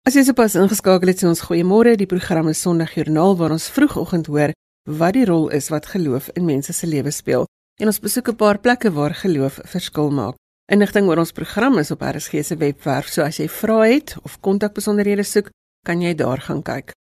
As 0.07 0.15
jy 0.15 0.23
sopas 0.27 0.55
ingeskakel 0.61 1.11
het, 1.11 1.23
sê 1.23 1.27
ons 1.27 1.43
goeiemôre. 1.49 1.97
Die 1.99 2.07
program 2.07 2.51
is 2.53 2.61
Sondag 2.63 2.93
Joernaal 2.95 3.39
waar 3.41 3.55
ons 3.57 3.71
vroegoggend 3.73 4.29
hoor 4.31 4.53
wat 4.85 5.17
die 5.17 5.25
rol 5.25 5.49
is 5.57 5.71
wat 5.73 5.89
geloof 5.95 6.29
in 6.37 6.45
mense 6.45 6.75
se 6.77 6.87
lewe 6.87 7.11
speel. 7.11 7.49
En 7.81 7.91
ons 7.91 8.01
besoek 8.01 8.29
'n 8.29 8.37
paar 8.37 8.59
plekke 8.59 8.93
waar 8.93 9.15
geloof 9.15 9.59
verskil 9.65 10.11
maak. 10.11 10.37
Inligting 10.71 11.09
oor 11.09 11.19
ons 11.19 11.33
program 11.33 11.79
is 11.79 11.91
op 11.91 12.03
RSG 12.03 12.45
se 12.45 12.57
webwerf, 12.57 13.09
so 13.09 13.23
as 13.23 13.39
jy 13.39 13.49
vrae 13.49 13.95
het 13.95 14.17
of 14.23 14.41
kontakbesonderhede 14.41 15.25
soek, 15.25 15.51
kan 15.85 16.01
jy 16.01 16.15
daar 16.15 16.41
gaan 16.41 16.63
kyk. 16.63 16.93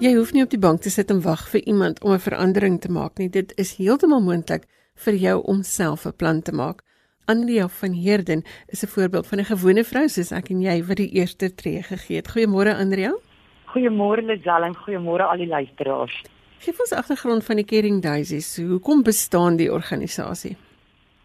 Jy 0.00 0.14
hoef 0.16 0.30
nie 0.32 0.40
op 0.40 0.48
die 0.48 0.58
bank 0.60 0.80
te 0.80 0.88
sit 0.88 1.10
en 1.12 1.18
wag 1.20 1.42
vir 1.52 1.60
iemand 1.68 1.98
om 2.00 2.12
'n 2.12 2.24
verandering 2.24 2.80
te 2.80 2.88
maak 2.88 3.18
nie. 3.18 3.28
Dit 3.28 3.52
is 3.60 3.76
heeltemal 3.76 4.22
moontlik 4.24 4.64
vir 5.04 5.14
jou 5.14 5.42
om 5.44 5.62
self 5.62 6.06
'n 6.06 6.16
plan 6.16 6.40
te 6.42 6.52
maak. 6.52 6.80
Andrea 7.26 7.68
van 7.68 7.92
Heerden 7.92 8.42
is 8.68 8.82
'n 8.82 8.88
voorbeeld 8.88 9.26
van 9.26 9.38
'n 9.40 9.44
gewone 9.44 9.84
vrou 9.84 10.08
soos 10.08 10.32
ek 10.32 10.48
en 10.50 10.62
jy 10.62 10.84
wat 10.84 10.96
die 10.96 11.12
eerste 11.12 11.54
tree 11.54 11.82
gegee 11.82 12.16
het. 12.16 12.28
Goeiemôre 12.28 12.74
Andrea. 12.76 13.12
Goeiemôre 13.66 14.22
Lisel 14.22 14.62
en 14.62 14.74
goeiemôre 14.74 15.22
al 15.22 15.36
die 15.36 15.46
luisteraars. 15.46 16.22
Geef 16.58 16.80
ons 16.80 16.92
agtergrond 16.92 17.44
van 17.44 17.56
die 17.56 17.64
Caring 17.64 18.02
Daisies. 18.02 18.56
Hoekom 18.56 19.02
bestaan 19.02 19.56
die 19.56 19.72
organisasie? 19.72 20.56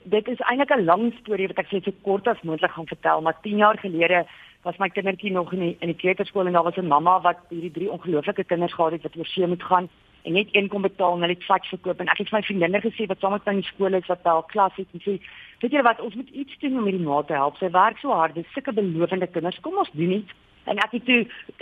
Dit 0.04 0.28
is 0.28 0.40
eintlik 0.40 0.78
'n 0.78 0.84
lang 0.84 1.14
storie 1.22 1.48
wat 1.48 1.58
ek 1.58 1.68
sê 1.68 1.84
so 1.84 1.92
kort 2.02 2.28
as 2.28 2.42
moontlik 2.42 2.72
gaan 2.72 2.88
vertel, 2.88 3.22
maar 3.22 3.38
10 3.42 3.58
jaar 3.58 3.78
gelede 3.78 4.26
was 4.66 4.78
my 4.82 4.90
kindertjie 4.90 5.32
nog 5.32 5.54
in 5.54 5.60
die, 5.60 5.76
in 5.80 5.92
die 5.94 6.02
kleuterskool 6.02 6.50
en 6.50 6.58
daar 6.58 6.68
was 6.68 6.78
'n 6.78 6.88
mamma 6.88 7.22
wat 7.22 7.40
hierdie 7.50 7.72
drie 7.72 7.92
ongelooflike 7.92 8.44
kinders 8.44 8.74
gehad 8.74 8.92
het 8.92 9.04
wat 9.04 9.18
oor 9.18 9.26
see 9.26 9.48
moet 9.48 9.64
gaan 9.64 9.90
en 10.24 10.34
net 10.34 10.48
een 10.52 10.68
kom 10.68 10.82
betaal 10.82 11.14
en 11.14 11.22
hulle 11.22 11.34
het 11.38 11.46
vat 11.46 11.66
verkoop 11.66 12.00
en 12.00 12.08
ek 12.08 12.18
het 12.18 12.30
vir 12.30 12.40
my 12.40 12.46
vriendinne 12.46 12.82
gesê 12.82 13.06
wat 13.08 13.20
saam 13.20 13.32
met 13.32 13.46
my 13.46 13.52
in 13.52 13.62
die 13.62 13.72
skool 13.74 13.94
is 13.94 14.08
wat 14.08 14.24
wel 14.24 14.42
klas 14.54 14.76
het 14.76 14.88
en 14.94 15.02
sê 15.06 15.14
weet 15.62 15.72
julle 15.72 15.84
wat 15.84 16.02
ons 16.02 16.16
moet 16.16 16.30
iets 16.30 16.58
doen 16.60 16.78
om 16.78 16.88
hierdie 16.90 17.06
ma 17.06 17.22
te 17.22 17.34
help. 17.34 17.58
Sy 17.58 17.70
werk 17.70 18.02
so 18.02 18.10
hard 18.10 18.36
dis 18.36 18.52
sulke 18.54 18.74
belowende 18.74 19.28
kinders. 19.28 19.60
Kom 19.62 19.78
ons 19.78 19.92
doen 19.94 20.12
iets. 20.20 20.34
En 20.66 20.82
ek 20.82 20.92
het 20.98 21.06
toe 21.06 21.22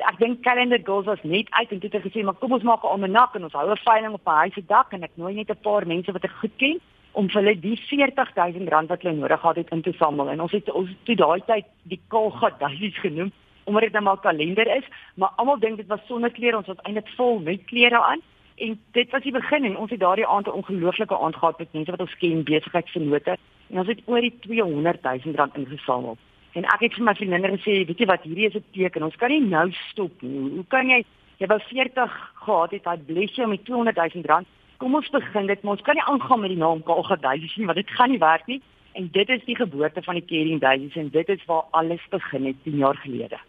ek 0.10 0.20
dink 0.20 0.42
calendar 0.48 0.80
goals 0.84 1.06
was 1.12 1.24
net 1.24 1.52
uit 1.52 1.72
en 1.72 1.80
toe 1.80 1.90
het 1.92 2.00
ek 2.00 2.08
gesê 2.08 2.24
maar 2.24 2.40
kom 2.40 2.56
ons 2.56 2.64
maak 2.64 2.84
'n 2.84 2.94
almanak 2.96 3.36
en 3.36 3.44
ons 3.44 3.54
hou 3.60 3.70
'n 3.72 3.86
veiling 3.86 4.14
op 4.14 4.28
'n 4.28 4.42
huis 4.44 4.54
se 4.54 4.64
dak 4.66 4.94
en 4.94 5.04
ek 5.04 5.16
nooi 5.16 5.34
net 5.34 5.50
'n 5.50 5.64
paar 5.68 5.88
mense 5.88 6.12
wat 6.12 6.24
ek 6.24 6.40
goed 6.42 6.56
ken 6.58 6.80
om 7.14 7.30
vir 7.30 7.42
hulle 7.42 7.56
die 7.60 7.78
40000 7.90 8.70
rand 8.70 8.90
wat 8.90 9.02
hulle 9.02 9.16
nodig 9.16 9.40
gehad 9.40 9.62
het 9.62 9.72
in 9.72 9.82
te 9.82 9.94
samel 10.00 10.30
en 10.30 10.42
ons 10.42 10.52
het 10.52 10.70
ons 10.72 10.90
toe 11.04 11.16
daai 11.16 11.42
tyd 11.48 11.66
die 11.84 12.02
Kolgat 12.08 12.60
duisies 12.60 13.00
genoem 13.06 13.32
omdat 13.64 13.88
dit 13.88 13.94
nou 13.94 14.04
maar 14.04 14.22
kalender 14.28 14.68
is 14.78 14.86
maar 15.16 15.34
almal 15.38 15.60
dink 15.60 15.78
dit 15.78 15.88
was 15.88 16.06
sonneklere 16.08 16.58
ons 16.58 16.68
het 16.68 16.82
eintlik 16.84 17.10
vol 17.18 17.40
met 17.40 17.66
klere 17.66 18.02
aan 18.12 18.22
En 18.56 18.80
dit 18.92 19.12
was 19.12 19.22
die 19.22 19.32
begin 19.32 19.64
en 19.66 19.78
ons 19.78 19.90
het 19.90 20.00
daardie 20.00 20.28
aand 20.28 20.48
'n 20.48 20.58
ongelooflike 20.60 21.18
aand 21.18 21.36
gehad 21.36 21.58
met 21.58 21.74
mense 21.74 21.92
wat 21.92 22.00
ons 22.00 22.18
ken 22.18 22.44
besigheidsvennote 22.44 23.38
en 23.70 23.78
ons 23.78 23.88
het 23.88 24.02
oor 24.06 24.22
die 24.22 24.40
200 24.40 25.02
000 25.02 25.36
rand 25.36 25.56
ingesamel. 25.56 26.18
En 26.52 26.64
ek 26.64 26.80
het 26.80 26.94
vir 26.94 27.04
my 27.04 27.16
vriendinne 27.16 27.58
gesê, 27.58 27.86
weet 27.86 27.98
jy 28.00 28.06
wat, 28.06 28.22
hierdie 28.22 28.48
is 28.48 28.56
'n 28.56 28.64
teken. 28.72 29.04
Ons 29.04 29.16
kan 29.16 29.30
nie 29.30 29.42
nou 29.42 29.72
stop 29.72 30.22
nie. 30.22 30.50
Hoe 30.50 30.66
kan 30.68 30.90
jy 30.90 31.06
jy 31.38 31.48
wou 31.48 31.60
40 31.60 32.32
gehad 32.34 32.72
het, 32.72 32.86
hy 32.86 32.98
bless 32.98 33.36
jou 33.36 33.48
met 33.48 33.66
200 33.66 33.96
000 34.14 34.26
rand. 34.26 34.48
Kom 34.78 34.96
ons 34.96 35.10
begin 35.10 35.48
dit, 35.48 35.62
maar 35.64 35.78
ons 35.78 35.82
kan 35.82 35.96
nie 35.96 36.04
aangaan 36.04 36.40
met 36.40 36.50
die 36.50 36.58
naam 36.58 36.84
Kalga 36.84 37.16
Daisies 37.16 37.56
nie, 37.56 37.66
want 37.66 37.78
dit 37.78 37.90
gaan 37.90 38.10
nie 38.10 38.20
werk 38.20 38.48
nie. 38.48 38.62
En 38.94 39.10
dit 39.12 39.30
is 39.30 39.46
die 39.46 39.56
geboorte 39.56 40.02
van 40.02 40.20
die 40.20 40.26
Caring 40.26 40.62
Daisies 40.62 40.96
en 40.96 41.10
dit 41.10 41.30
is 41.30 41.46
waar 41.46 41.64
alles 41.72 42.02
begin 42.10 42.46
het 42.46 42.64
10 42.64 42.78
jaar 42.78 42.96
gelede. 42.96 43.40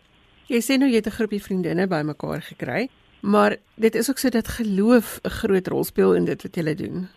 Jy 0.48 0.60
sê 0.60 0.76
nou 0.78 0.88
jy 0.88 1.00
het 1.00 1.06
'n 1.06 1.18
groepie 1.18 1.42
vriendinne 1.42 1.86
bymekaar 1.88 2.42
gekry. 2.42 2.88
Maar 3.20 3.56
dit 3.74 3.94
is 3.94 4.10
ook 4.10 4.18
so 4.18 4.28
dat 4.28 4.48
geloof 4.48 5.20
'n 5.22 5.28
groot 5.28 5.66
rol 5.66 5.84
speel 5.84 6.14
in 6.14 6.24
dit 6.24 6.42
wat 6.42 6.54
jy 6.56 6.74
doen. 6.74 7.08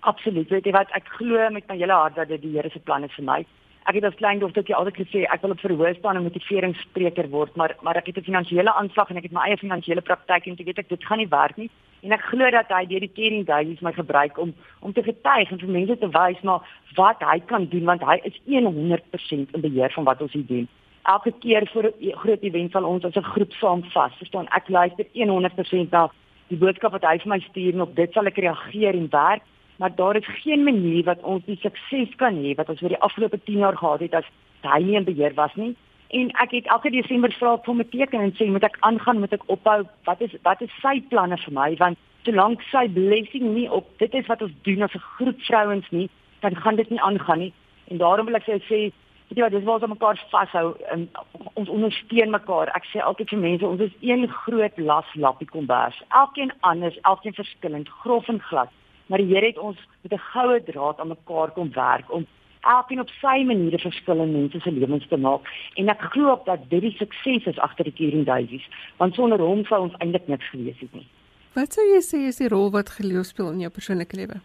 Absoluut. 0.00 0.48
Weet 0.48 0.64
jy 0.64 0.72
wat 0.72 0.90
ek 0.90 1.06
glo 1.06 1.50
met 1.50 1.68
my 1.68 1.76
hele 1.76 1.92
hart 1.92 2.14
dat 2.14 2.28
dit 2.28 2.42
die 2.42 2.56
Here 2.56 2.70
se 2.70 2.78
plan 2.78 3.04
is 3.04 3.14
vir 3.14 3.24
my. 3.24 3.46
Ek 3.86 3.94
het 3.94 4.04
as 4.04 4.14
klein 4.14 4.38
dogtertjie 4.38 4.74
altyd 4.74 4.96
gesê 4.96 5.22
ek 5.30 5.42
wil 5.42 5.50
op 5.50 5.60
verhoor 5.60 5.94
staan 5.94 6.16
en 6.16 6.22
motiveringsspreker 6.22 7.28
word, 7.28 7.56
maar 7.56 7.76
maar 7.82 7.96
ek 7.96 8.06
het 8.06 8.16
'n 8.16 8.24
finansiële 8.30 8.74
aanslag 8.74 9.10
en 9.10 9.16
ek 9.16 9.22
het 9.22 9.32
my 9.32 9.40
eie 9.46 9.56
finansiële 9.56 10.00
praktyk 10.00 10.46
en 10.46 10.52
ek 10.52 10.66
weet 10.66 10.78
ek 10.78 10.88
dit 10.88 11.04
gaan 11.04 11.18
nie 11.18 11.28
werk 11.28 11.56
nie. 11.56 11.70
En 12.02 12.12
ek 12.12 12.28
glo 12.30 12.50
dat 12.50 12.68
hy 12.68 12.84
deur 12.86 13.00
die 13.00 13.12
caring 13.14 13.46
days 13.46 13.80
my 13.80 13.92
gebruik 13.92 14.38
om 14.38 14.54
om 14.80 14.92
te 14.92 15.02
getuig 15.02 15.50
en 15.50 15.58
vir 15.58 15.68
mense 15.68 15.98
te 15.98 16.08
wys 16.08 16.42
na 16.42 16.60
wat 16.96 17.22
hy 17.22 17.38
kan 17.46 17.66
doen 17.66 17.84
want 17.84 18.02
hy 18.02 18.20
is 18.24 18.38
100% 18.46 19.54
in 19.54 19.60
beheer 19.60 19.92
van 19.92 20.04
wat 20.04 20.22
ons 20.22 20.32
hier 20.32 20.46
doen 20.46 20.68
elke 21.04 21.32
keer 21.40 21.66
vir 21.72 21.90
'n 21.90 22.16
groot 22.22 22.42
event 22.42 22.72
sal 22.72 22.84
ons 22.84 23.04
as 23.04 23.16
'n 23.16 23.32
groep 23.34 23.52
saam 23.52 23.82
vas. 23.82 24.12
Verstaan, 24.18 24.46
ek 24.50 24.68
luister 24.68 25.06
100% 25.14 25.90
na 25.90 26.10
die 26.48 26.56
boodskap 26.56 26.92
wat 26.92 27.04
hy 27.04 27.18
vir 27.18 27.28
my 27.28 27.40
stuur 27.40 27.74
en 27.74 27.80
op 27.80 27.94
dit 27.96 28.12
sal 28.12 28.26
ek 28.26 28.36
reageer 28.36 28.94
en 28.94 29.08
werk, 29.10 29.42
maar 29.78 29.94
daar 29.94 30.16
is 30.16 30.42
geen 30.44 30.64
manier 30.64 31.04
wat 31.04 31.22
ons 31.22 31.44
die 31.44 31.58
sukses 31.62 32.14
kan 32.16 32.34
hê 32.34 32.54
wat 32.54 32.68
ons 32.68 32.82
oor 32.82 32.88
die 32.88 33.00
afgelope 33.00 33.38
10 33.44 33.58
jaar 33.58 33.76
gehad 33.76 34.00
het 34.00 34.14
as 34.14 34.24
hy 34.62 34.82
nie 34.82 34.96
in 34.96 35.04
beheer 35.04 35.34
was 35.34 35.54
nie. 35.54 35.74
En 36.12 36.30
ek 36.30 36.50
het 36.50 36.66
elke 36.66 36.90
Desember 36.92 37.32
vra 37.32 37.54
vir 37.64 37.76
my 37.78 37.84
teken 37.88 38.20
en 38.20 38.32
sê 38.36 38.46
moet 38.52 38.64
ek 38.68 38.74
aangaan, 38.84 39.20
moet 39.22 39.32
ek 39.32 39.46
ophou? 39.52 39.78
Wat 40.04 40.20
is 40.20 40.34
wat 40.44 40.60
is 40.60 40.72
sy 40.82 40.98
planne 41.08 41.38
vir 41.40 41.54
my? 41.56 41.68
Want 41.80 42.00
solank 42.26 42.60
sy 42.68 42.82
blessing 42.92 43.46
nie 43.54 43.64
op 43.72 43.88
dit 44.02 44.12
is 44.20 44.28
wat 44.28 44.42
ons 44.44 44.52
doen 44.68 44.84
as 44.84 44.94
'n 44.94 45.06
groep 45.14 45.40
vrouens 45.48 45.88
nie, 45.90 46.10
dan 46.40 46.56
gaan 46.56 46.76
dit 46.76 46.90
nie 46.90 47.00
aangaan 47.00 47.38
nie. 47.38 47.52
En 47.88 47.96
daarom 47.96 48.26
wil 48.26 48.36
ek 48.36 48.44
sê 48.44 48.92
weet 49.32 49.38
jy 49.38 49.42
wat 49.42 49.52
dis 49.52 49.64
waar 49.64 49.80
ons 49.80 49.94
mekaar 49.94 50.20
vashou 50.30 50.76
en 50.92 51.08
ons 51.54 51.68
ondersteun 51.68 52.30
mekaar. 52.30 52.68
Ek 52.76 52.84
sê 52.92 53.00
altyd 53.00 53.28
vir 53.30 53.38
mense 53.38 53.66
ons 53.66 53.80
is 53.80 53.96
een 54.00 54.28
groot 54.28 54.78
las 54.78 55.14
lappie 55.14 55.48
kombers. 55.48 56.02
Elkeen 56.08 56.52
anders, 56.60 56.98
elkeen 57.02 57.34
verskillend, 57.34 57.88
grof 57.88 58.28
en 58.28 58.40
glad. 58.40 58.68
Maar 59.06 59.18
die 59.18 59.34
Here 59.34 59.46
het 59.46 59.58
ons 59.58 59.78
met 60.02 60.12
'n 60.12 60.26
goue 60.32 60.62
draad 60.62 61.00
aan 61.00 61.08
mekaar 61.08 61.50
kom 61.50 61.72
werk 61.72 62.12
om 62.12 62.26
elkeen 62.62 63.00
op 63.00 63.10
sy 63.20 63.42
manier 63.46 63.78
verskillende 63.80 64.38
mense 64.38 64.60
se 64.60 64.70
lewens 64.70 65.06
te 65.08 65.16
maak 65.16 65.48
en 65.80 65.88
ek 65.88 66.04
glo 66.14 66.32
op 66.32 66.46
dat 66.46 66.68
dit 66.70 66.84
die 66.86 66.94
sukses 66.98 67.46
is 67.50 67.58
agter 67.58 67.88
die 67.88 67.96
Kering 67.98 68.26
Daisies 68.26 68.66
want 69.02 69.14
sonder 69.18 69.42
hom 69.42 69.64
sou 69.66 69.80
ons 69.88 69.96
eintlik 69.98 70.28
niks 70.30 70.50
gewees 70.54 70.78
het 70.80 70.94
nie. 70.94 71.06
Wat 71.54 71.74
sou 71.74 71.84
jy 71.84 72.00
sê 72.00 72.22
is 72.28 72.38
die 72.40 72.48
rol 72.48 72.70
wat 72.72 72.94
geloof 72.98 73.32
speel 73.32 73.50
in 73.52 73.64
jou 73.66 73.72
persoonlike 73.72 74.16
lewe? 74.16 74.38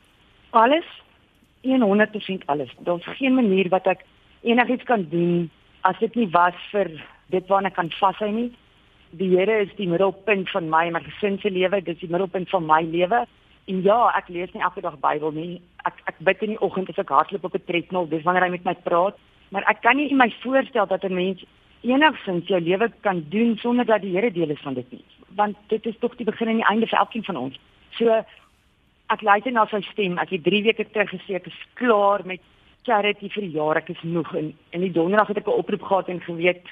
Alles 0.51 0.88
100% 1.67 2.45
alles. 2.45 2.69
Daar's 2.79 3.05
geen 3.17 3.36
manier 3.36 3.69
wat 3.69 3.88
ek 3.88 4.05
enigiets 4.41 4.83
kan 4.83 5.07
doen 5.09 5.50
as 5.81 6.00
dit 6.00 6.15
nie 6.15 6.27
was 6.31 6.55
vir 6.71 6.89
dit 7.33 7.47
waarna 7.47 7.69
kan 7.69 7.91
vashou 8.00 8.29
nie. 8.31 8.51
Die 9.19 9.29
Here 9.36 9.62
is 9.63 9.71
die 9.77 9.88
middelpunt 9.88 10.50
van 10.51 10.69
my 10.69 10.86
en 10.88 10.97
my 10.97 11.01
gesin 11.03 11.39
se 11.39 11.50
lewe, 11.51 11.81
dis 11.81 12.00
die 12.00 12.12
middelpunt 12.12 12.50
van 12.50 12.65
my 12.65 12.81
lewe. 12.83 13.25
En 13.67 13.81
ja, 13.83 13.97
ek 14.15 14.29
lees 14.31 14.51
nie 14.55 14.63
elke 14.63 14.81
dag 14.81 14.95
Bybel 15.03 15.33
nie. 15.36 15.62
Ek 15.88 16.00
ek 16.07 16.19
bid 16.24 16.43
in 16.45 16.53
die 16.55 16.62
oggend 16.63 16.89
as 16.89 17.00
ek 17.01 17.12
hardloop 17.12 17.50
op 17.50 17.55
'n 17.55 17.67
tredmil, 17.67 18.07
dis 18.07 18.24
wanneer 18.24 18.43
hy 18.43 18.51
met 18.55 18.63
my 18.63 18.75
praat. 18.88 19.17
Maar 19.51 19.63
ek 19.67 19.81
kan 19.81 19.97
nie 19.97 20.09
in 20.09 20.17
my 20.17 20.29
voorstel 20.41 20.88
dat 20.88 21.03
'n 21.03 21.13
mens 21.13 21.43
enigsins 21.81 22.47
jou 22.47 22.62
lewe 22.62 22.91
kan 23.01 23.25
doen 23.29 23.57
sonder 23.57 23.86
dat 23.86 24.01
die 24.01 24.15
Here 24.15 24.31
deel 24.31 24.50
is 24.50 24.62
van 24.62 24.74
dit 24.74 24.91
nie. 24.91 25.03
Want 25.36 25.57
dit 25.67 25.86
is 25.86 25.97
tog 26.00 26.15
die 26.15 26.25
begin 26.25 26.47
en 26.47 26.55
die 26.55 26.69
einde 26.69 26.88
vir 26.88 27.00
elkeen 27.00 27.24
van 27.24 27.36
ons. 27.36 27.59
So 27.91 28.24
ek 29.09 29.21
luister 29.21 29.51
na 29.51 29.65
sy 29.65 29.81
stem. 29.81 30.17
Ek 30.17 30.29
het 30.29 30.43
3 30.43 30.63
weke 30.63 30.86
terug 30.89 31.09
gesê 31.09 31.36
ek 31.36 31.47
is 31.47 31.65
klaar 31.74 32.25
met 32.25 32.41
charity 32.83 33.29
vir 33.29 33.43
jaar 33.43 33.77
ek 33.77 33.89
is 33.89 34.00
genoeg 34.00 34.36
en 34.36 34.53
in 34.71 34.81
die 34.81 34.91
donderdag 34.91 35.27
het 35.27 35.38
ek 35.38 35.47
'n 35.47 35.59
oproep 35.59 35.81
gehad 35.81 36.09
en 36.09 36.21
geweet 36.21 36.63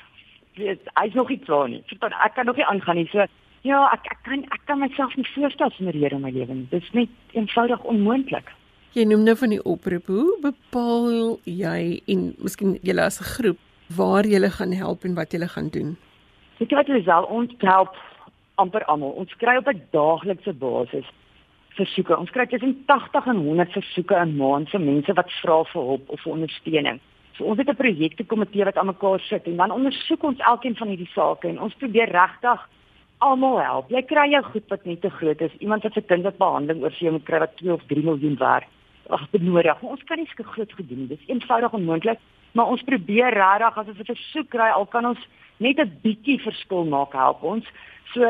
weet 0.56 0.80
hy's 0.96 1.14
nog 1.14 1.30
nie 1.30 1.40
klaar 1.40 1.70
nie. 1.70 1.84
So 1.88 1.96
ek 2.08 2.36
kan 2.36 2.46
nog 2.46 2.56
nie 2.56 2.66
aangaan 2.66 2.96
nie. 2.96 3.08
So 3.12 3.26
ja, 3.66 3.82
ek 3.96 4.06
ek 4.14 4.22
kan 4.28 4.46
ek 4.54 4.64
kan 4.70 4.80
myself 4.80 5.16
nie 5.18 5.28
voorstel 5.34 5.74
sonder 5.76 5.98
Here 5.98 6.16
in 6.16 6.22
my 6.22 6.32
lewe 6.32 6.54
nie. 6.54 6.68
Dit 6.72 6.84
is 6.84 6.94
net 6.94 7.10
eenvoudig 7.34 7.84
onmoontlik. 7.84 8.52
Jy 8.96 9.04
noem 9.10 9.26
nou 9.28 9.36
van 9.36 9.52
die 9.52 9.64
oproep. 9.64 10.08
Hoe 10.08 10.38
bepaal 10.44 11.40
jy 11.50 12.02
en 12.14 12.34
miskien 12.40 12.78
julle 12.82 13.04
as 13.04 13.20
'n 13.20 13.32
groep 13.36 13.60
waar 13.98 14.26
julle 14.26 14.50
gaan 14.50 14.72
help 14.72 15.06
en 15.06 15.16
wat 15.16 15.32
julle 15.32 15.48
gaan 15.48 15.70
doen? 15.70 15.98
Weet 16.60 16.72
wat 16.72 16.88
julle 16.88 17.04
sal 17.04 17.26
ons 17.26 17.52
help 17.60 17.96
amper 18.56 18.86
almal. 18.86 19.12
Ons 19.12 19.34
kry 19.38 19.58
op 19.58 19.68
'n 19.68 19.82
daaglikse 19.92 20.54
basis 20.54 21.06
versoeke. 21.76 22.18
Ons 22.18 22.32
kry 22.32 22.46
tussen 22.46 22.84
80 22.86 23.26
en 23.26 23.36
100 23.36 23.72
versoeke 23.72 24.16
'n 24.16 24.38
maand 24.38 24.70
vir 24.70 24.80
mense 24.80 25.14
wat 25.14 25.32
vra 25.42 25.64
vir 25.64 25.82
hulp 25.82 26.10
of 26.10 26.26
ondersteuning. 26.26 27.00
So 27.36 27.44
ons 27.44 27.58
het 27.58 27.70
'n 27.70 27.76
projektekomitee 27.76 28.64
wat 28.64 28.78
aan 28.78 28.86
mekaar 28.86 29.20
sit 29.20 29.46
en 29.46 29.58
dan 29.58 29.72
ondersoek 29.72 30.24
ons 30.24 30.40
elkeen 30.40 30.76
van 30.76 30.88
hierdie 30.88 31.12
sake 31.14 31.48
en 31.48 31.62
ons 31.62 31.74
probeer 31.74 32.10
regtig 32.10 32.70
almal 33.20 33.60
help. 33.62 33.90
Jy 33.90 34.02
kry 34.10 34.30
jou 34.32 34.42
goed 34.44 34.68
wat 34.70 34.86
net 34.86 35.02
te 35.02 35.10
groot 35.10 35.42
is. 35.42 35.54
Iemand 35.60 35.84
wat 35.84 35.94
se 35.94 36.02
kind 36.02 36.24
wat 36.24 36.38
behandeling 36.38 36.84
oor 36.84 36.96
sy 36.98 37.10
moet 37.10 37.26
kry 37.28 37.40
wat 37.40 37.56
2 37.62 37.74
of 37.74 37.86
3 37.92 38.04
miljoen 38.04 38.38
werd. 38.40 38.68
Ag, 39.10 39.30
benodig. 39.32 39.82
Ons 39.82 40.04
kan 40.10 40.18
nie 40.18 40.28
sulke 40.28 40.50
groot 40.52 40.72
goed 40.74 40.90
doen 40.90 41.04
nie. 41.04 41.08
Dis 41.08 41.28
eenvoudig 41.30 41.74
onmoontlik, 41.78 42.20
maar 42.58 42.72
ons 42.74 42.84
probeer 42.84 43.34
regtig 43.38 43.78
as 43.78 43.88
ons 43.88 44.00
'n 44.00 44.12
versoek 44.14 44.50
kry, 44.50 44.70
al 44.70 44.86
kan 44.86 45.06
ons 45.06 45.22
net 45.58 45.80
'n 45.80 46.00
bietjie 46.04 46.40
verskil 46.42 46.86
maak 46.86 47.14
help 47.14 47.44
ons. 47.44 47.66
So 48.14 48.24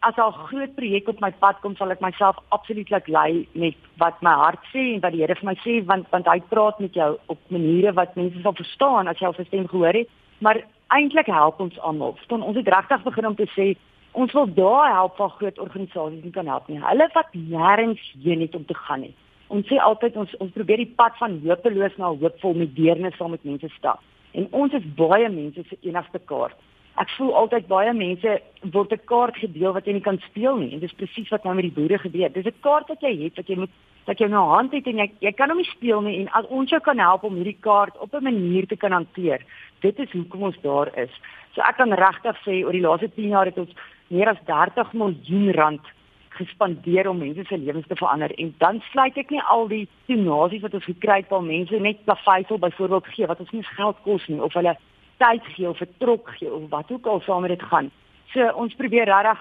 as 0.00 0.14
'n 0.16 0.32
groot 0.32 0.74
projek 0.74 1.08
op 1.08 1.20
my 1.20 1.30
pad 1.30 1.60
kom, 1.60 1.76
sal 1.76 1.90
ek 1.90 2.00
myself 2.00 2.36
absoluut 2.48 2.90
laat 2.90 3.08
lei 3.08 3.48
met 3.54 3.74
wat 3.98 4.22
my 4.22 4.30
hart 4.30 4.60
sê 4.72 4.94
en 4.94 5.00
wat 5.00 5.12
die 5.12 5.20
Here 5.20 5.34
vir 5.34 5.44
my 5.44 5.54
sê 5.54 5.84
want 5.84 6.06
want 6.10 6.26
hy 6.26 6.40
praat 6.40 6.78
met 6.80 6.94
jou 6.94 7.18
op 7.26 7.38
maniere 7.48 7.92
wat 7.92 8.16
mense 8.16 8.40
sal 8.42 8.52
verstaan 8.52 9.08
as 9.08 9.18
jy 9.18 9.26
al 9.26 9.34
sy 9.34 9.44
stem 9.44 9.68
gehoor 9.68 9.94
het. 9.94 10.08
Maar 10.40 10.62
eintlik 10.88 11.26
help 11.26 11.60
ons 11.60 11.78
almal. 11.78 12.12
Verstaan, 12.12 12.42
ons 12.42 12.56
het 12.56 12.68
regtig 12.68 13.02
begin 13.02 13.26
om 13.26 13.34
te 13.34 13.48
sê 13.56 13.76
ons 14.20 14.34
wil 14.36 14.48
daar 14.54 14.92
help 14.92 15.16
van 15.16 15.30
groot 15.38 15.58
organisasies 15.64 16.22
nie 16.24 16.34
kan 16.34 16.46
help 16.50 16.68
nie. 16.68 16.80
Hulle 16.82 17.08
wat 17.14 17.34
nêrens 17.34 18.04
heen 18.24 18.44
het 18.44 18.54
om 18.58 18.64
te 18.66 18.74
gaan 18.74 19.04
nie. 19.06 19.14
Ons 19.48 19.68
sê 19.70 19.78
altyd 19.80 20.16
ons 20.16 20.36
ons 20.44 20.54
probeer 20.56 20.82
die 20.82 20.94
pad 21.00 21.16
van 21.20 21.40
hopeloos 21.44 21.96
na 21.96 22.12
hoopvol 22.22 22.54
met 22.62 22.74
deernis 22.76 23.16
saam 23.16 23.30
met 23.36 23.44
mense 23.44 23.68
stap. 23.76 24.02
En 24.32 24.48
ons 24.62 24.72
is 24.72 24.88
baie 24.98 25.28
mense 25.28 25.64
se 25.68 25.78
enigste 25.88 26.20
kaart 26.32 26.58
ek 26.98 27.10
voel 27.14 27.34
altyd 27.40 27.68
baie 27.70 27.92
mense 27.94 28.32
word 28.74 28.92
'n 28.92 29.06
kaart 29.10 29.36
gedeel 29.42 29.72
wat 29.74 29.86
jy 29.86 29.92
nie 29.94 30.06
kan 30.08 30.18
speel 30.26 30.56
nie 30.58 30.72
en 30.74 30.80
dis 30.80 30.98
presies 31.00 31.30
wat 31.30 31.44
nou 31.44 31.54
met 31.54 31.68
die 31.68 31.76
boere 31.78 31.98
gebeur. 31.98 32.32
Dis 32.32 32.46
'n 32.46 32.62
kaart 32.62 32.88
wat 32.88 33.02
jy 33.02 33.14
het 33.24 33.36
wat 33.36 33.48
jy 33.48 33.56
moet 33.56 33.70
wat 34.06 34.18
jy 34.18 34.26
in 34.26 34.36
jou 34.38 34.48
hand 34.48 34.72
het 34.72 34.86
en 34.86 34.98
jy 34.98 35.10
jy 35.20 35.32
kan 35.32 35.48
hom 35.50 35.58
nie 35.58 35.70
speel 35.76 36.00
nie 36.00 36.18
en 36.20 36.28
as 36.32 36.46
ons 36.46 36.70
jou 36.70 36.80
kan 36.80 36.98
help 36.98 37.24
om 37.24 37.36
hierdie 37.36 37.60
kaart 37.60 37.98
op 37.98 38.14
'n 38.14 38.24
manier 38.24 38.66
te 38.66 38.76
kan 38.76 38.92
hanteer. 38.92 39.40
Dit 39.80 39.98
is 39.98 40.10
hoekom 40.10 40.42
ons 40.42 40.60
daar 40.62 40.88
is. 40.98 41.10
So 41.54 41.60
ek 41.60 41.76
kan 41.76 41.92
regtig 41.92 42.36
sê 42.44 42.64
oor 42.64 42.72
die 42.72 42.86
laaste 42.86 43.08
10 43.14 43.28
jaar 43.28 43.46
het 43.46 43.58
ons 43.58 43.74
meer 44.08 44.28
as 44.28 44.42
30 44.44 44.92
miljoen 44.92 45.52
rand 45.52 45.94
gespandeer 46.38 47.08
om 47.08 47.18
mense 47.18 47.44
se 47.44 47.58
lewens 47.58 47.86
te 47.86 47.96
verander 47.96 48.32
en 48.38 48.54
dan 48.58 48.80
sluit 48.90 49.16
ek 49.16 49.30
nie 49.34 49.42
al 49.54 49.66
die 49.68 49.86
donasies 50.06 50.62
wat 50.62 50.74
ons 50.78 50.88
gekry 50.90 51.20
het 51.22 51.32
van 51.32 51.46
mense 51.46 51.80
net 51.82 52.04
plaveisel 52.04 52.60
byvoorbeeld 52.62 53.06
gee 53.14 53.26
wat 53.26 53.40
ons 53.44 53.54
nie 53.56 53.64
geld 53.74 53.96
kos 54.04 54.26
nie 54.28 54.40
of 54.42 54.54
hulle 54.58 54.76
tyd 55.18 55.44
gee 55.54 55.68
of 55.68 55.80
'n 55.82 55.94
trok 55.98 56.30
gee 56.38 56.52
of 56.52 56.68
wat 56.70 56.92
ook 56.92 57.06
al 57.06 57.20
saam 57.20 57.42
met 57.42 57.50
dit 57.50 57.62
gaan. 57.62 57.90
So 58.32 58.48
ons 58.54 58.74
probeer 58.74 59.04
regtig 59.04 59.40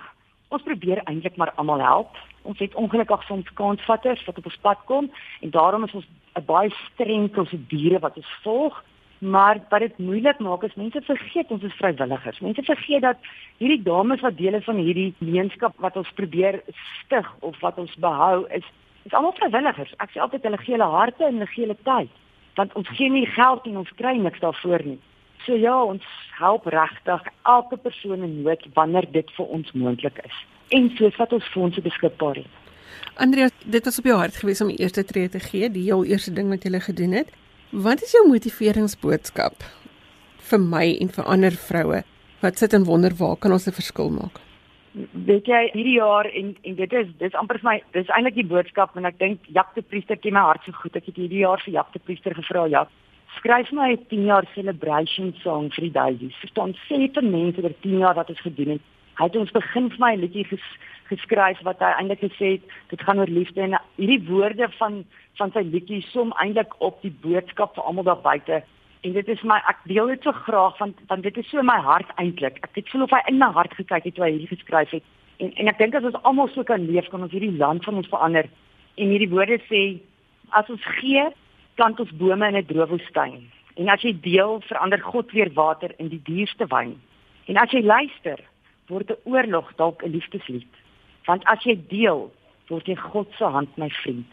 ons 0.49 0.63
probeer 0.63 1.01
eintlik 1.03 1.35
maar 1.35 1.51
almal 1.55 1.79
help. 1.79 2.17
Ons 2.41 2.59
het 2.59 2.75
ongelukkig 2.75 3.23
soms 3.23 3.53
kansvatters 3.53 4.25
wat 4.25 4.37
op 4.37 4.45
ons 4.45 4.57
pad 4.61 4.79
kom 4.85 5.11
en 5.41 5.49
daarom 5.49 5.83
is 5.83 5.93
ons 5.93 6.07
'n 6.35 6.45
baie 6.45 6.71
streng 6.93 7.29
prosedure 7.29 7.99
wat 7.99 8.17
ons 8.17 8.31
volg. 8.43 8.83
Maar 9.19 9.59
wat 9.69 9.79
dit 9.79 9.97
moeilik 9.97 10.39
maak 10.39 10.63
is 10.63 10.75
mense 10.75 11.01
vergeet 11.01 11.51
ons 11.53 11.63
is 11.63 11.77
vrywilligers. 11.79 12.39
Mense 12.39 12.63
vergeet 12.63 13.01
dat 13.01 13.17
hierdie 13.57 13.81
dames 13.83 14.21
wat 14.21 14.37
deel 14.37 14.53
is 14.53 14.67
van 14.69 14.77
hierdie 14.77 15.13
gemeenskap 15.17 15.73
wat 15.81 15.97
ons 15.97 16.11
probeer 16.13 16.61
stig 17.03 17.31
of 17.39 17.59
wat 17.59 17.77
ons 17.77 17.95
behou 17.95 18.45
is 18.47 18.65
is 19.07 19.13
almal 19.13 19.33
vrywilligers. 19.39 19.93
Ek 20.03 20.11
sê 20.11 20.21
altyd 20.21 20.43
hulle 20.43 20.59
gee 20.61 20.75
hulle 20.75 20.91
harte 20.91 21.25
en 21.25 21.39
hulle 21.39 21.49
gee 21.53 21.65
hulle 21.65 21.79
tyd 21.83 22.13
want 22.57 22.73
ons 22.73 22.89
gee 22.97 23.09
nie 23.13 23.27
geld 23.29 23.65
en 23.69 23.77
ons 23.83 23.93
kry 23.99 24.15
niks 24.17 24.41
daarvoor 24.41 24.83
nie. 24.85 24.99
So 25.45 25.55
ja, 25.55 25.75
ons 25.83 26.05
help 26.39 26.65
regtig 26.73 27.27
elke 27.45 27.77
persoon 27.77 28.23
in 28.25 28.39
nood 28.41 28.63
wanneer 28.73 29.05
dit 29.13 29.29
vir 29.37 29.51
ons 29.57 29.73
moontlik 29.77 30.17
is. 30.25 30.39
En 30.73 30.89
soos 30.97 31.15
wat 31.21 31.33
ons 31.37 31.51
fondse 31.53 31.81
beskikbaar 31.81 32.41
het. 32.41 32.63
Andrea, 33.21 33.49
dit 33.65 33.85
was 33.85 33.99
op 33.99 34.09
jou 34.09 34.17
hart 34.17 34.35
gewees 34.41 34.61
om 34.61 34.71
die 34.73 34.79
eerste 34.81 35.05
tree 35.05 35.29
te 35.29 35.39
gee, 35.39 35.69
die 35.69 35.85
heel 35.85 36.03
eerste 36.05 36.33
ding 36.33 36.49
wat 36.49 36.65
jy 36.65 36.81
gedoen 36.81 37.13
het. 37.21 37.29
Wat 37.71 38.01
is 38.01 38.11
jou 38.11 38.27
motiveringsboodskap 38.27 39.63
vir 40.49 40.59
my 40.59 40.97
en 41.01 41.09
vir 41.09 41.25
ander 41.25 41.51
vroue 41.51 42.03
wat 42.41 42.57
sit 42.57 42.73
en 42.73 42.85
wonder 42.85 43.11
waar 43.19 43.35
kan 43.35 43.51
ons 43.51 43.67
'n 43.67 43.71
verskil 43.71 44.09
maak? 44.09 44.39
weet 45.11 45.45
jy 45.45 45.59
hierdie 45.73 45.97
jaar 45.97 46.25
en 46.25 46.55
en 46.61 46.75
dit 46.75 46.93
is 46.93 47.07
dis 47.19 47.35
amper 47.37 47.59
vir 47.61 47.69
my 47.69 47.75
dis 47.93 48.09
eintlik 48.15 48.37
die 48.39 48.47
boodskap 48.53 48.95
en 48.97 49.05
ek 49.05 49.19
dink 49.19 49.39
Jacques 49.53 49.75
de 49.75 49.81
Priester 49.81 50.17
ken 50.17 50.33
my 50.33 50.45
hart 50.47 50.63
so 50.65 50.71
goed. 50.71 50.95
Ek 50.95 51.05
het 51.05 51.15
hierdie 51.15 51.43
jaar 51.43 51.61
vir 51.65 51.73
Jacques 51.73 51.93
de 51.93 52.05
Priester 52.05 52.33
gevra 52.33 52.65
ja 52.67 52.87
skryf 53.37 53.71
my 53.71 53.91
'n 53.93 54.05
10 54.09 54.25
jaar 54.25 54.45
celebration 54.55 55.33
song 55.43 55.69
vir 55.75 55.83
die 55.87 55.91
Daisies. 55.91 56.39
Verstaan 56.41 56.73
sê 56.87 57.11
vir 57.13 57.23
mense 57.23 57.61
oor 57.61 57.75
10 57.81 57.99
jaar 57.99 58.15
wat 58.15 58.29
ons 58.29 58.41
gedoen 58.41 58.71
het. 58.75 58.81
Hy 59.19 59.25
het 59.25 59.35
ons 59.35 59.51
begin 59.51 59.89
vir 59.89 59.99
my 59.99 60.13
'n 60.15 60.21
liedjie 60.21 60.45
ges, 60.45 60.67
geskryf 61.09 61.61
wat 61.67 61.79
hy 61.83 61.91
eintlik 61.97 62.23
gesê 62.25 62.51
het 62.57 62.73
dit 62.91 63.01
gaan 63.01 63.19
oor 63.19 63.31
liefde. 63.31 63.61
En 63.61 63.77
hierdie 63.95 64.23
woorde 64.29 64.69
van 64.79 65.03
van 65.37 65.51
sy 65.53 65.61
liedjie 65.61 66.01
som 66.09 66.33
eintlik 66.41 66.71
op 66.81 67.01
die 67.05 67.13
boodskap 67.21 67.75
vir 67.75 67.83
almal 67.83 68.07
daar 68.07 68.21
buite. 68.23 68.63
En 69.05 69.13
dit 69.13 69.27
is 69.27 69.43
my 69.45 69.59
ek 69.69 69.83
deel 69.85 70.07
dit 70.13 70.23
so 70.23 70.31
graag 70.31 70.77
want 70.77 71.01
want 71.07 71.23
dit 71.23 71.37
is 71.37 71.49
so 71.49 71.61
my 71.61 71.77
hart 71.89 72.09
eintlik. 72.17 72.57
Ek 72.65 72.79
het 72.81 72.89
voel 72.89 73.05
of 73.05 73.13
hy 73.13 73.21
in 73.31 73.37
my 73.41 73.51
hart 73.53 73.75
gekyk 73.77 74.09
het 74.09 74.15
toe 74.15 74.25
hy 74.25 74.31
hierdie 74.35 74.55
geskryf 74.55 74.95
het. 74.97 75.03
En 75.37 75.53
en 75.53 75.73
ek 75.73 75.77
dink 75.77 75.95
as 75.95 76.07
ons 76.09 76.21
almal 76.23 76.49
so 76.53 76.63
kan 76.63 76.87
leef 76.91 77.09
kan 77.13 77.21
ons 77.21 77.31
hierdie 77.31 77.57
land 77.57 77.85
van 77.85 78.01
ons 78.01 78.09
verander. 78.13 78.49
En 78.97 79.13
hierdie 79.13 79.29
woorde 79.29 79.59
sê 79.69 79.83
as 80.49 80.69
ons 80.73 80.89
gee 80.99 81.27
plant 81.75 81.99
ons 81.99 82.17
bome 82.17 82.47
in 82.47 82.57
'n 82.57 82.65
droë 82.65 82.89
woestyn 82.89 83.45
en 83.77 83.89
as 83.93 84.01
jy 84.01 84.13
deel 84.21 84.61
verander 84.65 85.01
God 85.01 85.31
weer 85.31 85.51
water 85.53 85.93
in 86.01 86.09
die 86.09 86.21
dierste 86.25 86.65
wyn. 86.71 86.95
En 87.47 87.59
as 87.61 87.71
jy 87.71 87.83
luister 87.85 88.41
word 88.89 89.11
'n 89.11 89.21
oorlog 89.23 89.71
dalk 89.75 90.03
'n 90.03 90.11
liefdeslied. 90.11 90.73
Want 91.27 91.45
as 91.51 91.63
jy 91.67 91.75
deel, 91.91 92.27
word 92.71 92.87
jy 92.87 92.95
God 92.99 93.31
se 93.37 93.47
hand 93.51 93.73
my 93.77 93.89
vriend. 94.01 94.27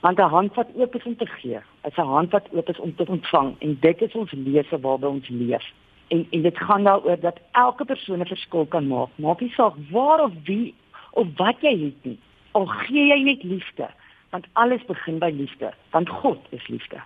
Want 0.00 0.18
'n 0.18 0.30
hand 0.30 0.54
wat 0.54 0.68
oop 0.74 0.94
is 0.94 1.04
om 1.04 1.16
te 1.16 1.26
gee, 1.26 1.58
is 1.84 1.96
'n 1.98 2.12
hand 2.14 2.30
wat 2.30 2.46
oop 2.52 2.68
is 2.68 2.78
om 2.78 2.94
te 2.94 3.06
ontvang 3.06 3.54
en 3.58 3.78
dit 3.80 4.02
is 4.02 4.14
ons 4.14 4.32
lese 4.32 4.80
waarby 4.80 5.06
ons 5.06 5.28
leef. 5.28 5.66
En 6.08 6.26
en 6.30 6.42
dit 6.42 6.58
gaan 6.58 6.84
daaroor 6.84 7.20
dat 7.20 7.38
elke 7.52 7.84
persoon 7.84 8.20
'n 8.20 8.26
verskil 8.26 8.66
kan 8.66 8.86
maak. 8.86 9.08
Maak 9.14 9.40
nie 9.40 9.50
saak 9.50 9.74
waar 9.90 10.20
of 10.22 10.32
wie 10.44 10.74
of 11.10 11.26
wat 11.36 11.56
jy 11.60 11.84
het 11.84 12.04
nie. 12.04 12.18
Al 12.52 12.66
gee 12.66 13.06
jy 13.06 13.22
net 13.22 13.42
liefde, 13.42 13.88
want 14.30 14.46
alles 14.52 14.84
begin 14.84 15.18
by 15.18 15.30
liefde, 15.30 15.72
want 15.90 16.08
God 16.08 16.38
is 16.50 16.68
liefde. 16.68 17.02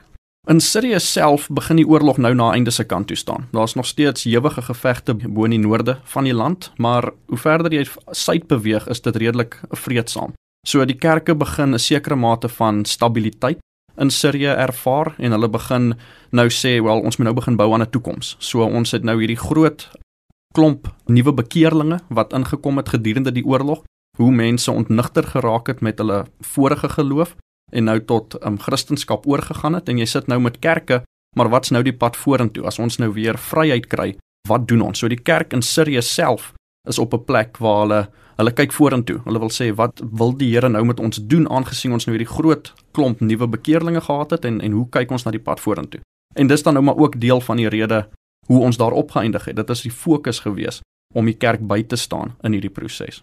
In 0.48 0.60
Sirië 0.60 0.98
self 1.00 1.48
begin 1.52 1.76
die 1.76 1.86
oorlog 1.86 2.16
nou 2.16 2.34
na 2.34 2.52
einde 2.52 2.70
se 2.70 2.84
kant 2.84 3.06
toe 3.06 3.16
staan. 3.16 3.48
Daar's 3.52 3.74
nog 3.74 3.86
steeds 3.86 4.24
ewige 4.24 4.62
gevegte 4.62 5.14
bo 5.14 5.44
in 5.44 5.50
die 5.50 5.58
noorde 5.58 5.98
van 6.04 6.24
die 6.24 6.34
land, 6.34 6.72
maar 6.76 7.10
hoe 7.26 7.38
verder 7.38 7.72
jy 7.72 7.84
suid 8.10 8.46
beweeg, 8.46 8.88
is 8.88 9.00
dit 9.00 9.16
redelik 9.16 9.60
vreedsaam. 9.70 10.32
So 10.68 10.84
die 10.84 10.98
kerke 11.00 11.32
begin 11.34 11.72
'n 11.74 11.78
sekere 11.78 12.16
mate 12.16 12.48
van 12.48 12.84
stabiliteit 12.84 13.58
in 13.96 14.10
Sirië 14.10 14.52
ervaar 14.52 15.14
en 15.18 15.30
hulle 15.30 15.48
begin 15.48 15.94
nou 16.30 16.48
sê, 16.48 16.82
"Wel, 16.82 17.00
ons 17.00 17.16
moet 17.16 17.24
nou 17.24 17.34
begin 17.34 17.56
bou 17.56 17.72
aan 17.72 17.82
'n 17.82 17.90
toekoms." 17.90 18.36
So 18.38 18.62
ons 18.62 18.90
het 18.90 19.02
nou 19.02 19.18
hierdie 19.18 19.36
groot 19.48 19.90
klomp 20.54 20.94
nuwe 21.06 21.32
bekeerlinge 21.32 22.00
wat 22.08 22.32
ingekom 22.32 22.76
het 22.76 22.88
gedurende 22.88 23.32
die 23.32 23.44
oorlog, 23.44 23.82
hoe 24.16 24.30
mense 24.30 24.70
ontnigter 24.70 25.22
geraak 25.22 25.66
het 25.66 25.80
met 25.80 25.98
hulle 25.98 26.26
vorige 26.40 26.88
geloof 26.88 27.36
en 27.72 27.84
nou 27.84 28.04
tot 28.04 28.44
um, 28.44 28.58
Christendom 28.58 29.20
oorgegaan 29.24 29.74
het 29.74 29.88
en 29.88 29.98
jy 29.98 30.04
sit 30.04 30.26
nou 30.26 30.40
met 30.40 30.58
kerke, 30.58 31.02
maar 31.36 31.48
wat's 31.48 31.70
nou 31.70 31.82
die 31.82 31.96
pad 31.96 32.16
vorentoe 32.16 32.64
as 32.66 32.78
ons 32.78 32.98
nou 32.98 33.12
weer 33.12 33.38
vryheid 33.38 33.86
kry? 33.86 34.16
Wat 34.48 34.68
doen 34.68 34.80
ons? 34.80 34.98
So 34.98 35.08
die 35.08 35.22
kerk 35.22 35.52
in 35.52 35.62
Sirië 35.62 36.02
self 36.02 36.52
is 36.88 36.98
op 36.98 37.14
'n 37.14 37.24
plek 37.24 37.56
waar 37.58 37.80
hulle 37.80 38.08
hulle 38.38 38.52
kyk 38.54 38.72
vorentoe. 38.72 39.18
Hulle 39.24 39.40
wil 39.42 39.50
sê 39.54 39.70
wat 39.74 40.00
wil 40.20 40.34
die 40.38 40.52
Here 40.52 40.68
nou 40.70 40.84
met 40.86 41.00
ons 41.02 41.18
doen 41.30 41.48
aangesien 41.50 41.92
ons 41.92 42.06
nou 42.06 42.14
hierdie 42.14 42.30
groot 42.30 42.72
klomp 42.96 43.20
nuwe 43.20 43.48
bekeerlinge 43.50 44.00
gehad 44.06 44.36
het 44.36 44.46
en 44.48 44.60
en 44.60 44.76
hoe 44.78 44.86
kyk 44.94 45.10
ons 45.10 45.26
na 45.26 45.34
die 45.34 45.42
pad 45.42 45.60
vorentoe? 45.60 46.00
En 46.34 46.46
dis 46.46 46.62
dan 46.62 46.78
nou 46.78 46.84
maar 46.84 46.96
ook 46.96 47.18
deel 47.20 47.40
van 47.40 47.56
die 47.56 47.68
rede 47.68 48.06
hoe 48.46 48.60
ons 48.62 48.76
daar 48.76 48.92
opgeëindig 48.92 49.44
het. 49.44 49.56
Dit 49.56 49.70
is 49.70 49.82
die 49.82 49.90
fokus 49.90 50.40
gewees 50.40 50.80
om 51.14 51.26
die 51.26 51.36
kerk 51.36 51.60
by 51.66 51.82
te 51.82 51.96
staan 51.96 52.36
in 52.42 52.52
hierdie 52.52 52.72
proses. 52.72 53.22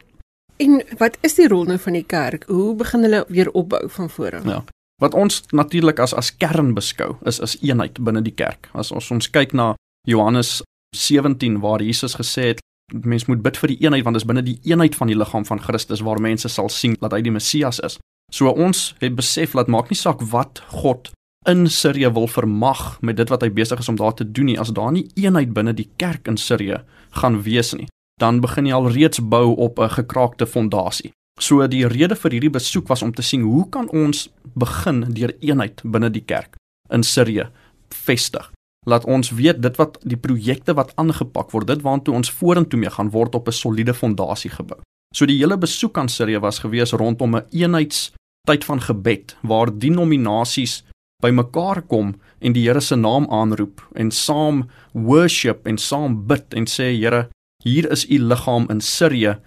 En 0.57 0.81
wat 0.97 1.17
is 1.21 1.35
die 1.35 1.47
rol 1.47 1.65
nou 1.67 1.77
van 1.79 1.93
die 1.93 2.05
kerk? 2.07 2.45
Hoe 2.47 2.75
begin 2.75 3.03
hulle 3.07 3.25
weer 3.27 3.51
opbou 3.51 3.89
van 3.89 4.09
voor 4.09 4.35
af? 4.35 4.45
Ja. 4.45 4.63
Wat 5.01 5.13
ons 5.13 5.43
natuurlik 5.51 5.99
as 5.99 6.13
as 6.13 6.31
kern 6.37 6.73
beskou 6.73 7.15
is 7.23 7.39
is 7.39 7.57
eenheid 7.61 7.99
binne 7.99 8.21
die 8.21 8.35
kerk. 8.35 8.69
As 8.73 8.91
ons 8.91 9.11
ons 9.11 9.29
kyk 9.29 9.53
na 9.53 9.73
Johannes 10.07 10.61
17 10.95 11.59
waar 11.59 11.81
Jesus 11.83 12.15
gesê 12.15 12.53
het 12.53 12.63
mens 12.93 13.25
moet 13.25 13.41
bid 13.41 13.57
vir 13.57 13.73
die 13.73 13.79
eenheid 13.85 14.03
want 14.03 14.17
dit 14.17 14.23
is 14.23 14.27
binne 14.29 14.43
die 14.45 14.59
eenheid 14.63 14.95
van 14.95 15.09
die 15.09 15.17
liggaam 15.17 15.45
van 15.45 15.61
Christus 15.61 16.03
waar 16.05 16.21
mense 16.21 16.49
sal 16.49 16.69
sien 16.69 16.95
dat 17.01 17.11
hy 17.15 17.21
die 17.25 17.33
Messias 17.33 17.79
is. 17.79 17.97
So 18.33 18.49
ons 18.49 18.93
het 19.01 19.15
besef 19.15 19.55
dat 19.57 19.67
maak 19.71 19.89
nie 19.89 19.97
saak 19.97 20.21
wat 20.31 20.61
God 20.81 21.11
in 21.49 21.67
Sirië 21.69 22.09
wil 22.13 22.27
vermag 22.27 22.97
met 23.01 23.17
dit 23.17 23.29
wat 23.29 23.43
hy 23.45 23.51
besig 23.53 23.79
is 23.79 23.89
om 23.89 23.97
daar 23.97 24.13
te 24.13 24.25
doen 24.25 24.49
nie 24.49 24.59
as 24.59 24.73
daar 24.73 24.91
nie 24.93 25.07
eenheid 25.15 25.53
binne 25.53 25.73
die 25.77 25.89
kerk 26.01 26.27
in 26.27 26.37
Sirië 26.37 26.81
gaan 27.21 27.41
wees 27.45 27.73
nie 27.77 27.89
dan 28.21 28.39
begin 28.41 28.69
jy 28.69 28.73
al 28.73 28.89
reeds 28.91 29.19
bou 29.19 29.55
op 29.55 29.79
'n 29.79 29.89
gekraakte 29.89 30.45
fondasie. 30.47 31.11
So 31.39 31.67
die 31.67 31.87
rede 31.87 32.15
vir 32.15 32.31
hierdie 32.31 32.49
besoek 32.49 32.87
was 32.87 33.01
om 33.01 33.13
te 33.13 33.21
sien 33.21 33.41
hoe 33.41 33.69
kan 33.69 33.89
ons 33.89 34.29
begin 34.53 35.01
deur 35.13 35.33
eenheid 35.39 35.81
binne 35.83 36.09
die 36.09 36.23
kerk 36.23 36.55
in 36.89 37.03
Sirië 37.03 37.49
vestig 37.89 38.54
laat 38.85 39.05
ons 39.05 39.31
weet 39.31 39.61
dit 39.61 39.77
wat 39.77 39.97
die 40.03 40.17
projekte 40.17 40.73
wat 40.73 40.93
aangepak 40.95 41.51
word, 41.51 41.67
dit 41.67 41.81
waartoe 41.81 42.15
ons 42.15 42.31
vorentoe 42.31 42.79
mee 42.79 42.89
gaan 42.89 43.09
word 43.09 43.35
op 43.35 43.47
'n 43.47 43.51
soliede 43.51 43.93
fondasie 43.93 44.51
gebou. 44.51 44.79
So 45.15 45.25
die 45.25 45.37
hele 45.37 45.57
besoek 45.57 45.97
aan 45.97 46.09
Sirië 46.09 46.39
was 46.39 46.59
gewees 46.59 46.91
rondom 46.91 47.35
'n 47.35 47.45
eenheidstyd 47.51 48.63
van 48.63 48.81
gebed 48.81 49.35
waar 49.41 49.71
die 49.71 49.91
nominasies 49.91 50.83
bymekaar 51.23 51.81
kom 51.81 52.15
en 52.39 52.53
die 52.53 52.67
Here 52.67 52.81
se 52.81 52.95
naam 52.95 53.27
aanroep 53.29 53.81
en 53.93 54.11
saam 54.11 54.69
worship 54.91 55.67
en 55.67 55.77
saam 55.77 56.25
bid 56.27 56.53
en 56.53 56.67
sê 56.67 56.91
Here, 56.99 57.29
hier 57.63 57.91
is 57.91 58.09
u 58.09 58.19
liggaam 58.19 58.69
in 58.69 58.81
Sirië, 58.81 59.39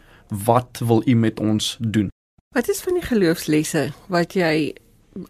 wat 0.44 0.81
wil 0.85 1.03
u 1.07 1.14
met 1.14 1.40
ons 1.40 1.77
doen? 1.81 2.09
Wat 2.55 2.68
is 2.68 2.81
van 2.81 2.94
die 2.94 3.05
geloofslesse 3.05 3.92
wat 4.09 4.35
jy 4.35 4.74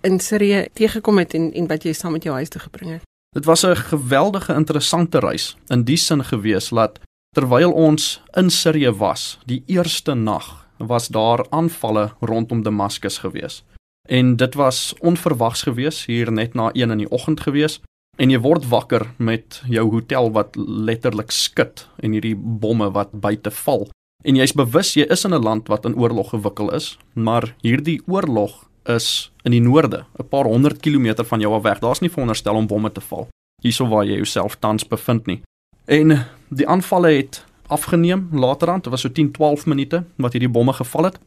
in 0.00 0.20
Sirië 0.20 0.68
teëgekom 0.72 1.18
het 1.18 1.34
en 1.34 1.52
en 1.52 1.66
wat 1.66 1.84
jy 1.84 1.92
saam 1.92 2.12
met 2.12 2.22
jou 2.22 2.34
huis 2.34 2.48
toe 2.48 2.60
gebring 2.60 2.92
het? 2.92 3.02
Dit 3.38 3.46
was 3.46 3.62
'n 3.62 3.76
geweldige 3.76 4.54
interessante 4.54 5.18
reis 5.18 5.56
in 5.66 5.84
die 5.84 5.96
sin 5.96 6.24
gewees 6.24 6.68
dat 6.68 6.98
terwyl 7.30 7.72
ons 7.72 8.22
in 8.32 8.50
Sirië 8.50 8.90
was, 8.90 9.38
die 9.46 9.62
eerste 9.66 10.14
nag 10.14 10.66
was 10.76 11.08
daar 11.08 11.46
aanvalle 11.48 12.12
rondom 12.20 12.62
Damaskus 12.62 13.18
gewees. 13.18 13.64
En 14.08 14.36
dit 14.36 14.54
was 14.54 14.94
onverwags 14.98 15.62
gewees 15.62 16.06
hier 16.06 16.32
net 16.32 16.54
na 16.54 16.70
1 16.72 16.90
in 16.90 16.98
die 16.98 17.10
oggend 17.10 17.40
gewees 17.40 17.80
en 18.16 18.30
jy 18.30 18.40
word 18.40 18.68
wakker 18.68 19.06
met 19.16 19.62
jou 19.68 19.90
hotel 19.90 20.32
wat 20.32 20.56
letterlik 20.56 21.30
skud 21.30 21.88
en 21.96 22.12
hierdie 22.12 22.36
bomme 22.36 22.90
wat 22.90 23.10
buite 23.12 23.50
val. 23.50 23.88
En 24.24 24.36
jy's 24.36 24.52
bewus 24.52 24.94
jy 24.94 25.06
is 25.08 25.24
in 25.24 25.34
'n 25.34 25.42
land 25.42 25.68
wat 25.68 25.84
in 25.84 25.96
oorlog 25.96 26.30
gewikkel 26.30 26.74
is, 26.74 26.98
maar 27.14 27.54
hierdie 27.62 28.02
oorlog 28.06 28.68
is 28.88 29.32
in 29.42 29.50
die 29.50 29.60
noorde, 29.60 30.04
'n 30.18 30.28
paar 30.28 30.44
honderd 30.44 30.80
kilometer 30.80 31.24
van 31.24 31.40
jou 31.40 31.54
af 31.54 31.62
weg. 31.62 31.78
Daar's 31.78 32.00
nie 32.00 32.10
veronderstel 32.10 32.54
om 32.54 32.66
bomme 32.66 32.92
te 32.92 33.00
val. 33.00 33.28
hierso 33.62 33.88
waar 33.88 34.04
jy 34.04 34.14
jouself 34.14 34.56
tans 34.56 34.86
bevind 34.86 35.26
nie. 35.26 35.40
En 35.84 36.26
die 36.48 36.68
aanvalle 36.68 37.10
het 37.16 37.44
afgeneem 37.66 38.28
laterand, 38.32 38.84
dit 38.84 38.92
was 38.92 39.00
so 39.00 39.08
10-12 39.08 39.66
minute 39.66 40.04
wat 40.16 40.32
hierdie 40.32 40.50
bomme 40.50 40.72
geval 40.72 41.04
het. 41.04 41.18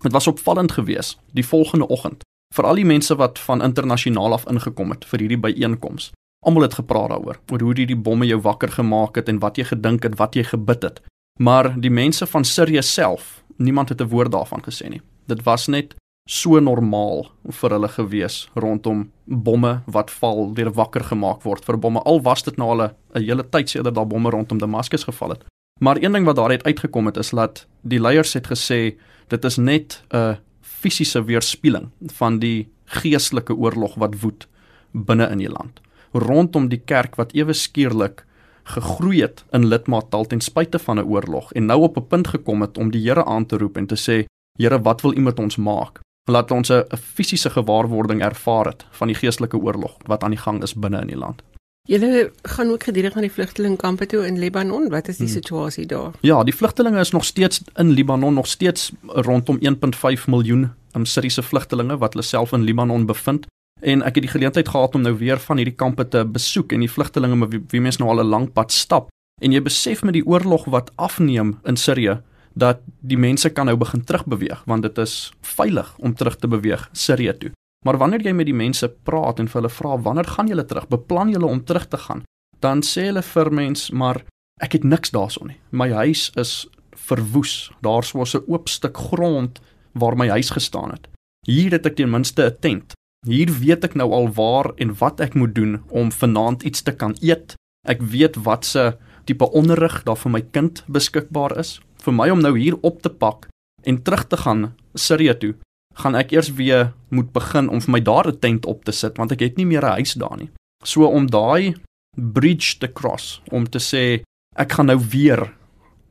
Dit 0.00 0.12
was 0.12 0.26
opvallend 0.26 0.72
geweest 0.72 1.18
die 1.32 1.46
volgende 1.46 1.88
oggend 1.88 2.24
vir 2.54 2.66
al 2.66 2.80
die 2.80 2.86
mense 2.86 3.14
wat 3.14 3.38
van 3.38 3.62
internasionaal 3.62 4.32
af 4.32 4.46
ingekom 4.50 4.90
het 4.90 5.04
vir 5.06 5.22
hierdie 5.22 5.38
byeenkoms. 5.38 6.10
Almal 6.46 6.62
het 6.66 6.74
gepraat 6.74 7.12
daaroor, 7.12 7.38
oor 7.52 7.60
hoe 7.62 7.74
hierdie 7.76 7.96
bomme 7.96 8.26
jou 8.26 8.40
wakker 8.40 8.72
gemaak 8.72 9.20
het 9.20 9.28
en 9.28 9.38
wat 9.38 9.60
jy 9.60 9.68
gedink 9.68 10.02
het, 10.02 10.16
wat 10.18 10.34
jy 10.34 10.44
gebid 10.48 10.82
het. 10.82 11.02
Maar 11.38 11.80
die 11.80 11.92
mense 11.92 12.26
van 12.26 12.44
Sirië 12.44 12.82
self, 12.82 13.42
niemand 13.56 13.88
het 13.88 14.00
'n 14.00 14.08
woord 14.08 14.32
daarvan 14.32 14.62
gesê 14.64 14.88
nie. 14.88 15.02
Dit 15.26 15.42
was 15.42 15.66
net 15.66 15.94
so 16.30 16.60
normaal 16.62 17.24
vir 17.60 17.74
hulle 17.74 17.88
gewees 17.90 18.36
rondom 18.54 19.08
bomme 19.26 19.80
wat 19.90 20.12
val, 20.20 20.52
weer 20.54 20.70
wakker 20.70 21.02
gemaak 21.08 21.42
word 21.42 21.64
vir 21.66 21.78
bomme. 21.82 22.02
Al 22.06 22.22
was 22.22 22.44
dit 22.46 22.56
nou 22.56 22.70
al 22.70 22.82
'n 22.86 23.24
hele 23.26 23.42
tyd 23.42 23.68
sedert 23.68 23.94
daai 23.94 24.06
bomme 24.06 24.30
rondom 24.30 24.58
Damaskus 24.58 25.04
geval 25.04 25.30
het. 25.30 25.44
Maar 25.80 25.96
een 25.96 26.12
ding 26.12 26.24
wat 26.24 26.36
daaruit 26.36 26.64
uitgekom 26.64 27.06
het 27.06 27.16
is 27.16 27.30
dat 27.30 27.66
die 27.82 28.00
leiers 28.00 28.34
het 28.34 28.46
gesê 28.46 28.96
dit 29.28 29.44
is 29.44 29.56
net 29.56 30.02
'n 30.12 30.38
fisiese 30.60 31.24
weerspieëling 31.24 31.90
van 32.14 32.38
die 32.38 32.68
geestelike 32.84 33.54
oorlog 33.54 33.94
wat 33.94 34.20
woed 34.20 34.46
binne 34.92 35.30
in 35.30 35.38
die 35.38 35.50
land 35.50 35.80
rondom 36.12 36.68
die 36.68 36.82
kerk 36.84 37.16
wat 37.16 37.32
ewe 37.32 37.52
skielik 37.52 38.24
gegroei 38.64 39.22
het 39.22 39.44
in 39.52 39.66
lidmaatal 39.66 40.26
ten 40.26 40.40
spyte 40.40 40.78
van 40.78 40.98
'n 40.98 41.06
oorlog 41.06 41.52
en 41.52 41.66
nou 41.66 41.80
op 41.82 41.96
'n 41.96 42.06
punt 42.06 42.28
gekom 42.28 42.60
het 42.60 42.78
om 42.78 42.90
die 42.90 43.02
Here 43.08 43.24
aan 43.24 43.46
te 43.46 43.56
roep 43.56 43.76
en 43.76 43.86
te 43.86 43.96
sê 43.96 44.26
Here 44.58 44.80
wat 44.82 45.00
wil 45.00 45.16
U 45.16 45.20
met 45.20 45.38
ons 45.38 45.56
maak 45.56 46.00
laat 46.24 46.50
ons 46.50 46.70
'n 46.70 46.84
fisiese 46.96 47.50
gewaarwording 47.50 48.22
ervaar 48.22 48.66
het 48.66 48.84
van 48.90 49.08
die 49.08 49.16
geestelike 49.16 49.56
oorlog 49.56 49.96
wat 50.06 50.22
aan 50.24 50.30
die 50.30 50.44
gang 50.44 50.62
is 50.62 50.74
binne 50.74 51.00
in 51.00 51.06
die 51.06 51.16
land 51.16 51.42
Julle 51.90 52.32
gaan 52.42 52.68
ook 52.70 52.82
gedurig 52.82 53.14
na 53.14 53.24
die 53.24 53.32
vlugtelingkampe 53.32 54.06
toe 54.06 54.26
in 54.26 54.38
Libanon. 54.38 54.88
Wat 54.92 55.08
is 55.08 55.16
die 55.16 55.26
hmm. 55.26 55.34
situasie 55.34 55.86
daar? 55.86 56.12
Ja, 56.20 56.44
die 56.44 56.54
vlugtelinge 56.54 57.00
is 57.00 57.10
nog 57.10 57.24
steeds 57.24 57.62
in 57.74 57.90
Libanon, 57.90 58.34
nog 58.34 58.46
steeds 58.46 58.92
rondom 59.06 59.58
1.5 59.58 60.24
miljoen 60.26 60.70
um, 60.92 61.04
Syriese 61.04 61.42
vlugtelinge 61.42 61.98
wat 61.98 62.12
hulle 62.12 62.24
self 62.24 62.52
in 62.52 62.62
Libanon 62.62 63.06
bevind. 63.06 63.46
En 63.80 64.04
ek 64.04 64.20
het 64.20 64.26
die 64.28 64.30
geleentheid 64.30 64.68
gehad 64.68 64.94
om 64.94 65.02
nou 65.02 65.16
weer 65.18 65.40
van 65.40 65.56
hierdie 65.56 65.74
kampe 65.74 66.08
te 66.08 66.24
besoek 66.24 66.72
en 66.76 66.84
die 66.84 66.90
vlugtelinge 66.90 67.36
met 67.36 67.50
wie, 67.56 67.62
wie 67.72 67.80
mense 67.80 68.02
nou 68.02 68.10
al 68.12 68.22
'n 68.22 68.28
lang 68.28 68.52
pad 68.52 68.72
stap. 68.72 69.08
En 69.42 69.52
jy 69.52 69.62
besef 69.62 70.02
met 70.02 70.12
die 70.12 70.26
oorlog 70.26 70.64
wat 70.64 70.92
afneem 70.94 71.58
in 71.64 71.76
Sirië 71.76 72.20
dat 72.54 72.80
die 73.00 73.18
mense 73.18 73.50
kan 73.50 73.66
nou 73.66 73.76
begin 73.76 74.04
terugbeweeg 74.04 74.62
want 74.66 74.82
dit 74.82 74.98
is 74.98 75.32
veilig 75.40 75.94
om 75.98 76.14
terug 76.14 76.36
te 76.36 76.48
beweeg 76.48 76.88
Sirië 76.92 77.34
toe. 77.38 77.52
Maar 77.84 77.96
wanneer 77.96 78.20
jy 78.20 78.32
met 78.36 78.46
die 78.46 78.56
mense 78.56 78.88
praat 78.88 79.38
en 79.40 79.48
vir 79.48 79.60
hulle 79.60 79.72
vra 79.72 79.96
wanneer 80.04 80.28
gaan 80.28 80.50
julle 80.50 80.66
terug? 80.68 80.88
Beplan 80.88 81.30
julle 81.32 81.46
om 81.46 81.64
terug 81.64 81.86
te 81.88 81.96
gaan? 81.96 82.24
Dan 82.60 82.82
sê 82.84 83.06
hulle 83.08 83.22
vir 83.24 83.50
mens, 83.56 83.88
maar 83.90 84.20
ek 84.60 84.76
het 84.76 84.84
niks 84.84 85.14
daarson 85.16 85.52
nie. 85.52 85.60
My 85.72 85.88
huis 85.90 86.28
is 86.36 86.66
verwoes. 87.08 87.70
Daar's 87.80 88.12
mos 88.12 88.34
'n 88.34 88.44
oop 88.46 88.68
stuk 88.68 88.96
grond 88.96 89.60
waar 89.92 90.16
my 90.16 90.28
huis 90.28 90.50
gestaan 90.50 90.90
het. 90.90 91.08
Hier 91.46 91.72
het 91.72 91.86
ek 91.86 91.96
ten 91.96 92.10
minste 92.10 92.44
'n 92.44 92.56
tent. 92.60 92.92
Hier 93.26 93.50
weet 93.52 93.84
ek 93.84 93.94
nou 93.94 94.12
al 94.12 94.28
waar 94.32 94.72
en 94.76 94.94
wat 94.98 95.20
ek 95.20 95.34
moet 95.34 95.54
doen 95.54 95.82
om 95.88 96.12
vanaand 96.12 96.62
iets 96.62 96.82
te 96.82 96.92
kan 96.92 97.16
eet. 97.20 97.54
Ek 97.88 98.00
weet 98.00 98.36
wat 98.36 98.64
se 98.64 98.96
tipe 99.24 99.50
onderrig 99.50 100.02
daar 100.04 100.16
vir 100.16 100.30
my 100.30 100.40
kind 100.40 100.84
beskikbaar 100.86 101.58
is. 101.58 101.80
Vir 102.04 102.14
my 102.16 102.30
om 102.30 102.40
nou 102.40 102.58
hier 102.58 102.76
op 102.80 103.02
te 103.02 103.10
pak 103.10 103.48
en 103.84 104.02
terug 104.02 104.26
te 104.26 104.36
gaan 104.36 104.74
Sirië 104.94 105.34
toe 105.38 105.54
gaan 106.00 106.14
ek 106.14 106.32
eers 106.32 106.52
weer 106.56 106.92
moet 107.10 107.32
begin 107.32 107.68
om 107.68 107.80
vir 107.80 107.92
my 107.92 108.00
daar 108.00 108.28
'n 108.28 108.38
tent 108.38 108.66
op 108.66 108.84
te 108.84 108.92
sit 108.92 109.16
want 109.18 109.32
ek 109.32 109.40
het 109.40 109.56
nie 109.56 109.66
meer 109.66 109.84
'n 109.84 109.96
huis 110.00 110.14
daar 110.14 110.36
nie. 110.36 110.50
So 110.84 111.04
om 111.04 111.26
daai 111.26 111.74
bridge 112.16 112.78
te 112.78 112.88
cross 112.92 113.42
om 113.50 113.64
te 113.68 113.78
sê 113.78 114.22
ek 114.56 114.72
gaan 114.72 114.86
nou 114.86 114.98
weer 114.98 115.52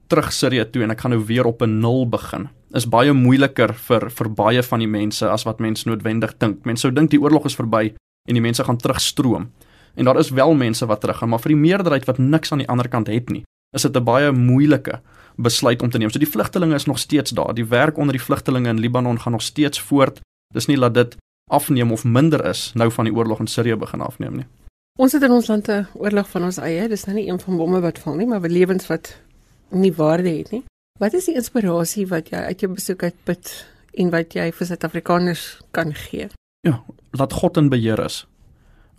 terug 0.07 0.31
Sirië 0.33 0.65
toe 0.71 0.83
en 0.83 0.91
ek 0.91 1.01
gaan 1.01 1.11
nou 1.11 1.25
weer 1.25 1.45
op 1.45 1.61
'n 1.61 1.79
nul 1.79 2.09
begin 2.09 2.49
is 2.73 2.85
baie 2.85 3.13
moeiliker 3.13 3.73
vir 3.73 4.09
vir 4.09 4.29
baie 4.29 4.63
van 4.63 4.79
die 4.79 4.89
mense 4.89 5.29
as 5.29 5.45
wat 5.47 5.59
mense 5.59 5.89
noodwendig 5.89 6.35
dink. 6.37 6.65
Mense 6.65 6.81
sou 6.81 6.91
dink 6.93 7.09
die 7.09 7.21
oorlog 7.21 7.45
is 7.49 7.57
verby 7.57 7.95
en 8.29 8.37
die 8.37 8.43
mense 8.43 8.63
gaan 8.63 8.77
terugstroom. 8.77 9.49
En 9.97 10.05
daar 10.05 10.19
is 10.19 10.29
wel 10.29 10.53
mense 10.53 10.85
wat 10.85 11.01
teruggaan, 11.01 11.29
maar 11.29 11.41
vir 11.41 11.55
die 11.55 11.63
meerderheid 11.63 12.05
wat 12.05 12.19
niks 12.21 12.51
aan 12.51 12.61
die 12.61 12.69
ander 12.69 12.87
kant 12.87 13.09
het 13.09 13.29
nie, 13.33 13.43
is 13.75 13.81
dit 13.81 13.95
'n 13.95 14.03
baie 14.03 14.31
moeilike 14.31 15.01
besluit 15.41 15.81
om 15.81 15.89
te 15.89 15.97
neem. 15.97 16.11
So 16.11 16.19
die 16.19 16.29
vlugtelinge 16.29 16.75
is 16.75 16.85
nog 16.85 16.99
steeds 16.99 17.31
daar. 17.31 17.53
Die 17.53 17.65
werk 17.65 17.97
onder 17.97 18.15
die 18.15 18.23
vlugtelinge 18.23 18.69
in 18.69 18.79
Libanon 18.79 19.19
gaan 19.19 19.31
nog 19.31 19.41
steeds 19.41 19.81
voort. 19.81 20.19
Dis 20.53 20.65
nie 20.65 20.79
dat 20.79 20.93
dit 20.93 21.15
afneem 21.51 21.91
of 21.91 22.03
minder 22.03 22.45
is 22.45 22.71
nou 22.73 22.91
van 22.91 23.05
die 23.05 23.13
oorlog 23.13 23.39
in 23.39 23.47
Sirië 23.47 23.75
begin 23.75 24.01
afneem 24.01 24.35
nie. 24.35 24.47
Ons 24.99 25.15
het 25.15 25.23
in 25.23 25.31
ons 25.31 25.47
land 25.47 25.67
'n 25.69 25.87
oorlog 25.93 26.29
van 26.29 26.43
ons 26.43 26.57
eie. 26.57 26.87
Dis 26.87 27.05
nou 27.05 27.15
nie 27.15 27.29
een 27.29 27.39
van 27.39 27.57
bomme 27.57 27.79
wat 27.79 27.99
val 27.99 28.15
nie, 28.15 28.27
maar 28.27 28.41
we 28.41 28.49
lewens 28.49 28.87
wat 28.87 29.15
nie 29.69 29.93
waarde 29.93 30.29
het 30.29 30.51
nie. 30.51 30.63
Wat 30.99 31.13
is 31.13 31.25
die 31.25 31.35
inspirasie 31.35 32.07
wat 32.07 32.29
jy 32.29 32.37
uit 32.37 32.59
jou 32.59 32.73
besoek 32.73 33.03
uitput 33.03 33.65
en 33.93 34.09
wat 34.09 34.33
jy 34.33 34.51
vir 34.51 34.67
Suid-Afrikaners 34.67 35.61
kan 35.71 35.93
gee? 35.93 36.27
Ja, 36.67 36.83
laat 37.11 37.33
God 37.33 37.57
in 37.57 37.69
beheer 37.69 38.05
is. 38.05 38.27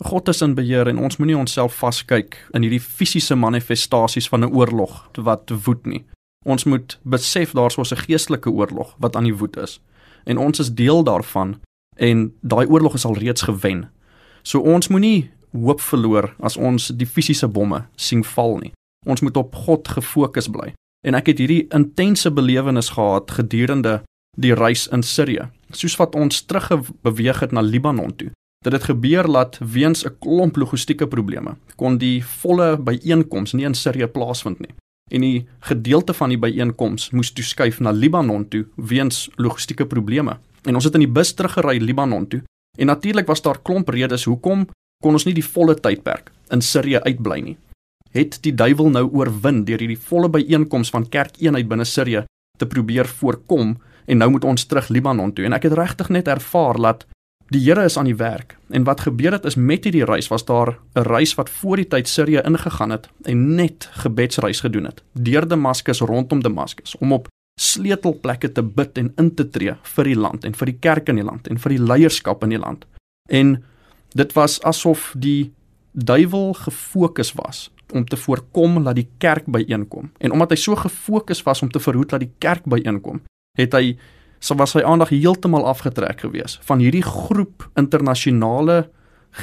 God 0.01 0.27
is 0.27 0.41
in 0.41 0.55
beheer 0.55 0.87
en 0.87 0.97
ons 0.97 1.17
moenie 1.17 1.37
onsself 1.37 1.75
vaskyk 1.77 2.39
in 2.57 2.61
hierdie 2.65 2.81
fisiese 2.81 3.35
manifestasies 3.35 4.29
van 4.29 4.43
'n 4.43 4.53
oorlog 4.53 5.09
wat 5.15 5.49
woed 5.65 5.85
nie. 5.85 6.05
Ons 6.45 6.63
moet 6.63 6.99
besef 7.03 7.51
daar's 7.51 7.73
so 7.73 7.81
'n 7.81 8.03
geestelike 8.07 8.49
oorlog 8.49 8.95
wat 8.99 9.15
aan 9.15 9.23
die 9.23 9.37
woed 9.37 9.57
is 9.57 9.81
en 10.23 10.37
ons 10.37 10.59
is 10.59 10.73
deel 10.73 11.03
daarvan 11.03 11.59
en 11.95 12.33
daai 12.41 12.67
oorlog 12.67 12.93
is 12.93 13.05
al 13.05 13.13
reeds 13.13 13.41
gewen. 13.41 13.89
So 14.41 14.59
ons 14.59 14.87
moenie 14.87 15.31
hoop 15.51 15.81
verloor 15.81 16.35
as 16.39 16.57
ons 16.57 16.87
die 16.87 17.05
fisiese 17.05 17.47
bomme 17.47 17.85
sien 17.95 18.23
val 18.23 18.57
nie. 18.57 18.71
Ons 19.05 19.21
moet 19.21 19.37
op 19.37 19.55
God 19.55 19.87
gefokus 19.87 20.47
bly. 20.47 20.73
En 21.05 21.13
ek 21.13 21.25
het 21.25 21.37
hierdie 21.37 21.67
intense 21.69 22.31
belewenis 22.31 22.89
gehad 22.89 23.31
gedurende 23.31 24.01
die 24.37 24.53
reis 24.53 24.87
in 24.87 25.03
Sirië. 25.03 25.49
Soos 25.71 25.95
wat 25.95 26.15
ons 26.15 26.41
teruggebeweeg 26.41 27.39
het 27.39 27.51
na 27.51 27.61
Libanon 27.61 28.15
toe. 28.15 28.31
Dit 28.63 28.73
het 28.73 28.83
gebeur 28.83 29.31
dat 29.31 29.57
weens 29.57 30.05
'n 30.05 30.15
klomp 30.19 30.55
logistieke 30.55 31.07
probleme 31.07 31.57
kon 31.75 31.97
die 31.97 32.25
volle 32.25 32.77
byeenkoms 32.77 33.53
nie 33.53 33.65
in 33.65 33.73
Sirië 33.73 34.07
plaasvind 34.07 34.59
nie 34.59 34.73
en 35.11 35.25
die 35.25 35.45
gedeelte 35.67 36.13
van 36.13 36.31
die 36.33 36.39
byeenkoms 36.39 37.09
moes 37.11 37.31
toeskuif 37.35 37.79
na 37.79 37.91
Libanon 37.91 38.47
toe 38.49 38.65
weens 38.75 39.27
logistieke 39.35 39.85
probleme. 39.85 40.37
En 40.63 40.75
ons 40.75 40.87
het 40.87 40.95
in 40.95 41.05
die 41.05 41.11
bus 41.11 41.33
teruggery 41.33 41.79
Libanon 41.81 42.27
toe. 42.27 42.41
En 42.77 42.87
natuurlik 42.87 43.27
was 43.27 43.41
daar 43.41 43.59
klomp 43.61 43.89
redes 43.89 44.23
hoekom 44.23 44.67
kon 45.01 45.17
ons 45.17 45.25
nie 45.25 45.35
die 45.35 45.45
volle 45.45 45.75
tydperk 45.75 46.29
in 46.53 46.61
Sirië 46.61 47.01
uitbly 47.03 47.39
nie. 47.41 47.57
Het 48.11 48.37
die 48.45 48.53
duiwel 48.53 48.91
nou 48.93 49.05
oorwin 49.09 49.63
deur 49.65 49.81
hierdie 49.81 49.99
volle 49.99 50.29
byeenkoms 50.29 50.91
van 50.93 51.07
kerkeenheid 51.09 51.67
binne 51.67 51.87
Sirië 51.87 52.25
te 52.59 52.67
probeer 52.69 53.09
voorkom 53.09 53.75
en 54.05 54.17
nou 54.17 54.29
moet 54.35 54.45
ons 54.45 54.65
terug 54.65 54.89
Libanon 54.93 55.33
toe 55.33 55.47
en 55.47 55.57
ek 55.57 55.69
het 55.69 55.77
regtig 55.79 56.11
net 56.13 56.29
ervaar 56.31 56.79
dat 56.81 57.07
Die 57.51 57.59
Here 57.59 57.83
is 57.83 57.97
aan 57.97 58.07
die 58.07 58.15
werk. 58.15 58.55
En 58.69 58.85
wat 58.87 59.01
gebeur 59.03 59.33
het 59.35 59.45
is 59.45 59.57
met 59.59 59.83
hierdie 59.83 60.05
reis 60.07 60.29
was 60.31 60.45
daar 60.45 60.77
'n 60.95 61.03
reis 61.03 61.35
wat 61.35 61.49
voor 61.49 61.75
die 61.75 61.87
tyd 61.87 62.07
Sirië 62.07 62.41
ingegaan 62.45 62.89
het 62.89 63.09
en 63.23 63.55
net 63.55 63.89
gebedsreis 63.91 64.59
gedoen 64.59 64.85
het. 64.85 65.03
Deur 65.13 65.47
Damaskus 65.47 65.99
rondom 65.99 66.41
Damaskus 66.41 66.97
om 66.97 67.11
op 67.13 67.27
sleutelplekke 67.61 68.51
te 68.51 68.63
bid 68.63 68.97
en 68.97 69.13
in 69.15 69.35
te 69.35 69.49
tree 69.49 69.75
vir 69.81 70.03
die 70.03 70.15
land 70.15 70.43
en 70.43 70.55
vir 70.55 70.65
die 70.65 70.77
kerk 70.79 71.09
in 71.09 71.15
die 71.15 71.23
land 71.23 71.47
en 71.47 71.59
vir 71.59 71.69
die 71.69 71.83
leierskap 71.83 72.43
in 72.43 72.49
die 72.49 72.59
land. 72.59 72.85
En 73.29 73.63
dit 74.13 74.33
was 74.33 74.61
asof 74.61 75.13
die 75.17 75.53
duiwel 75.91 76.53
gefokus 76.53 77.33
was 77.33 77.71
om 77.93 78.05
te 78.05 78.17
voorkom 78.17 78.83
dat 78.83 78.95
die 78.95 79.09
kerk 79.17 79.45
byeenkom. 79.45 80.11
En 80.17 80.31
omdat 80.31 80.49
hy 80.49 80.55
so 80.55 80.75
gefokus 80.75 81.43
was 81.43 81.61
om 81.61 81.71
te 81.71 81.79
verhoed 81.79 82.09
dat 82.09 82.19
die 82.19 82.31
kerk 82.37 82.63
byeenkom, 82.63 83.21
het 83.57 83.73
hy 83.73 83.97
sou 84.41 84.57
was 84.57 84.73
sy 84.75 84.81
aandag 84.85 85.13
heeltemal 85.13 85.67
afgetrek 85.69 86.25
gewees 86.25 86.57
van 86.67 86.81
hierdie 86.81 87.05
groep 87.05 87.67
internasionale 87.79 88.89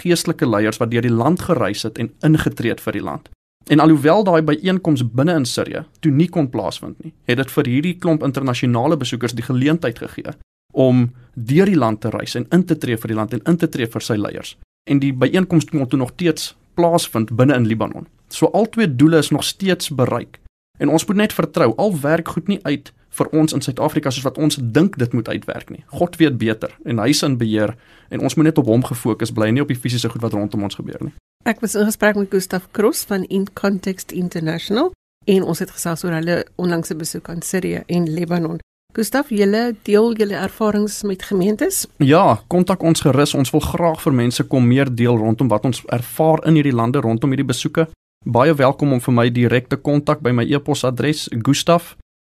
geestelike 0.03 0.47
leiers 0.47 0.81
wat 0.83 0.91
deur 0.93 1.07
die 1.07 1.15
land 1.15 1.45
gereis 1.47 1.85
het 1.87 1.99
en 2.03 2.11
ingetree 2.27 2.75
het 2.75 2.83
vir 2.85 2.99
die 2.99 3.05
land. 3.05 3.31
En 3.69 3.81
alhoewel 3.85 4.25
daai 4.25 4.43
byeenkoms 4.43 5.05
binne 5.13 5.37
in 5.37 5.47
Sirië 5.47 5.85
toe 6.01 6.13
nie 6.13 6.29
kon 6.29 6.49
plaasvind 6.51 6.99
nie, 7.05 7.13
het 7.29 7.39
dit 7.41 7.51
vir 7.53 7.69
hierdie 7.69 7.97
klomp 8.01 8.25
internasionale 8.25 8.97
besoekers 8.97 9.37
die 9.37 9.45
geleentheid 9.45 10.01
gegee 10.01 10.35
om 10.73 11.09
deur 11.35 11.69
die 11.69 11.79
land 11.79 12.01
te 12.01 12.11
reis 12.13 12.35
en 12.37 12.47
in 12.53 12.65
te 12.65 12.77
tree 12.77 12.97
vir 12.97 13.13
die 13.13 13.17
land 13.17 13.33
en 13.37 13.45
in 13.49 13.57
te 13.57 13.69
tree 13.69 13.89
vir 13.89 14.05
sy 14.05 14.17
leiers. 14.17 14.57
En 14.89 15.01
die 15.01 15.13
byeenkoms 15.13 15.69
kon 15.71 15.87
toe 15.89 16.01
nog 16.01 16.15
steeds 16.17 16.55
plaasvind 16.75 17.33
binne 17.37 17.57
in 17.57 17.67
Libanon. 17.67 18.07
So 18.29 18.51
al 18.53 18.69
twee 18.73 18.89
doele 18.89 19.19
is 19.19 19.31
nog 19.31 19.45
steeds 19.45 19.91
bereik. 19.91 20.41
En 20.79 20.89
ons 20.89 21.05
moet 21.07 21.17
net 21.17 21.33
vertrou, 21.33 21.73
al 21.77 21.97
werk 22.01 22.29
goed 22.29 22.49
nie 22.49 22.61
uit 22.63 22.93
vir 23.19 23.31
ons 23.37 23.55
in 23.57 23.65
Suid-Afrika 23.65 24.13
soos 24.15 24.27
wat 24.27 24.39
ons 24.39 24.59
dink 24.61 24.99
dit 25.01 25.15
moet 25.17 25.29
uitwerk 25.29 25.73
nie. 25.75 25.85
God 26.01 26.17
weet 26.21 26.39
beter 26.39 26.75
en 26.85 27.03
hy 27.03 27.11
is 27.15 27.25
in 27.27 27.39
beheer 27.41 27.75
en 28.15 28.25
ons 28.25 28.39
moet 28.39 28.51
net 28.51 28.61
op 28.63 28.71
hom 28.71 28.85
gefokus 28.87 29.35
bly, 29.35 29.51
nie 29.53 29.65
op 29.65 29.73
die 29.73 29.79
fisiese 29.79 30.11
goed 30.13 30.25
wat 30.25 30.37
rondom 30.37 30.69
ons 30.69 30.79
gebeur 30.79 31.03
nie. 31.03 31.15
Ek 31.49 31.61
was 31.65 31.77
in 31.79 31.89
gesprek 31.89 32.17
met 32.19 32.31
Gustaf 32.33 32.69
Kroos 32.77 33.05
van 33.09 33.27
In 33.29 33.47
Context 33.55 34.13
International 34.13 34.93
en 35.29 35.45
ons 35.45 35.61
het 35.63 35.71
gesels 35.71 36.05
oor 36.05 36.17
hulle 36.17 36.41
onlangse 36.57 36.97
besoek 36.97 37.29
aan 37.29 37.45
Sirië 37.45 37.85
en 37.87 38.09
Libanon. 38.09 38.59
Gustaf, 38.97 39.29
julle 39.29 39.77
deel 39.85 40.15
julle 40.17 40.35
ervarings 40.35 41.03
met 41.03 41.23
gemeentes? 41.23 41.85
Ja, 42.01 42.41
kontak 42.49 42.83
ons 42.83 43.05
gerus. 43.05 43.35
Ons 43.37 43.53
wil 43.53 43.61
graag 43.61 44.01
vir 44.03 44.15
mense 44.17 44.47
kom 44.49 44.65
meer 44.67 44.89
deel 44.89 45.21
rondom 45.21 45.51
wat 45.53 45.69
ons 45.69 45.83
ervaar 45.93 46.41
in 46.49 46.57
hierdie 46.57 46.73
lande 46.73 47.03
rondom 47.05 47.31
hierdie 47.31 47.47
besoeke. 47.47 47.85
Baie 48.25 48.55
welkom 48.57 48.97
om 48.97 49.01
vir 49.05 49.15
my 49.15 49.29
direk 49.31 49.69
te 49.69 49.77
kontak 49.77 50.25
by 50.25 50.33
my 50.35 50.47
e-posadres 50.49 51.29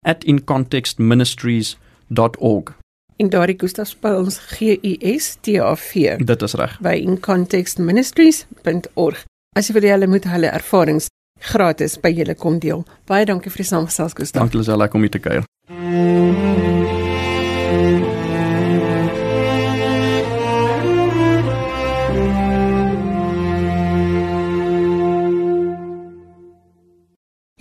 gustaf@incontextministries.org. 0.03 2.81
En 3.17 3.29
daardie 3.29 3.59
Gustaf 3.59 3.89
spel 3.89 4.17
ons 4.17 4.39
G 4.39 4.79
U 4.83 4.97
S 5.19 5.37
T 5.41 5.49
A 5.61 5.77
V. 5.77 6.17
Dit 6.17 6.43
is 6.43 6.55
reg. 6.55 6.81
By 6.81 6.95
incontextministries.org. 6.95 9.25
As 9.57 9.69
jy 9.69 9.75
vir 9.77 9.91
hulle 9.91 10.07
moet 10.07 10.25
hulle 10.25 10.51
ervarings 10.51 11.07
gratis 11.39 12.01
by 12.01 12.15
julle 12.15 12.35
kom 12.35 12.59
deel. 12.59 12.85
Baie 13.07 13.25
dankie 13.25 13.51
vir 13.51 13.57
die 13.63 13.69
saamgesels 13.69 14.15
Gustaf. 14.15 14.41
Dankie 14.41 14.59
Lisel, 14.59 14.79
lekker 14.79 14.95
om 14.95 15.01
hier 15.07 15.11
te 15.11 15.19
kuier. 15.19 15.45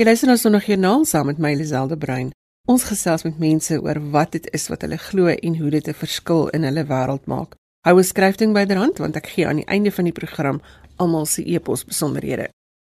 Jy 0.02 0.08
luister 0.08 0.32
nou 0.32 0.38
sonder 0.42 0.64
joernaal 0.66 1.04
saam 1.06 1.28
met 1.30 1.38
my 1.38 1.52
Liselde 1.54 1.94
Brein. 1.94 2.32
Ons 2.66 2.88
gesels 2.90 3.22
met 3.22 3.36
mense 3.38 3.76
oor 3.78 4.00
wat 4.16 4.32
dit 4.34 4.48
is 4.58 4.64
wat 4.72 4.82
hulle 4.82 4.98
glo 4.98 5.30
en 5.30 5.58
hoe 5.60 5.70
dit 5.70 5.88
'n 5.88 5.94
verskil 5.94 6.48
in 6.58 6.64
hulle 6.66 6.84
wêreld 6.90 7.28
maak. 7.30 7.54
Hou 7.86 7.94
'n 8.00 8.04
skryfding 8.04 8.52
byderhand 8.54 8.98
want 8.98 9.16
ek 9.16 9.28
gee 9.28 9.46
aan 9.48 9.62
die 9.62 9.70
einde 9.70 9.92
van 9.92 10.06
die 10.06 10.14
program 10.14 10.62
almal 10.98 11.26
se 11.26 11.44
e-pos 11.46 11.86
besonderhede. 11.86 12.50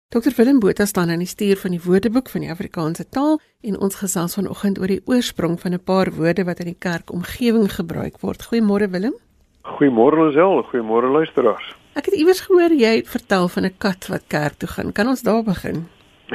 Dr 0.10 0.32
Willem 0.38 0.60
Botha 0.60 0.86
staan 0.86 1.10
aan 1.10 1.20
die 1.20 1.28
stuur 1.28 1.58
van 1.58 1.72
die 1.72 1.84
Woordeboek 1.84 2.30
van 2.30 2.42
die 2.42 2.50
Afrikaanse 2.50 3.10
taal 3.10 3.40
en 3.62 3.80
ons 3.80 3.96
gesels 3.96 4.34
vanoggend 4.34 4.80
oor 4.80 4.88
die 4.88 5.02
oorsprong 5.06 5.60
van 5.60 5.74
'n 5.74 5.84
paar 5.84 6.12
woorde 6.12 6.44
wat 6.44 6.60
in 6.60 6.66
die 6.66 6.80
kerkomgewing 6.80 7.72
gebruik 7.74 8.22
word. 8.22 8.44
Goeiemôre 8.44 8.90
Willem. 8.90 9.16
Goeiemôre 9.64 10.28
Lisel, 10.28 10.64
goeiemôre 10.64 11.12
luisteraars. 11.12 11.76
Ek 11.94 12.06
het 12.06 12.16
iewers 12.16 12.40
gehoor 12.40 12.72
jy 12.72 13.04
vertel 13.06 13.48
van 13.48 13.66
'n 13.66 13.78
kat 13.78 14.08
wat 14.08 14.24
kerk 14.28 14.54
toe 14.58 14.70
gaan. 14.70 14.92
Kan 14.94 15.08
ons 15.08 15.22
daar 15.22 15.44
begin? 15.44 15.88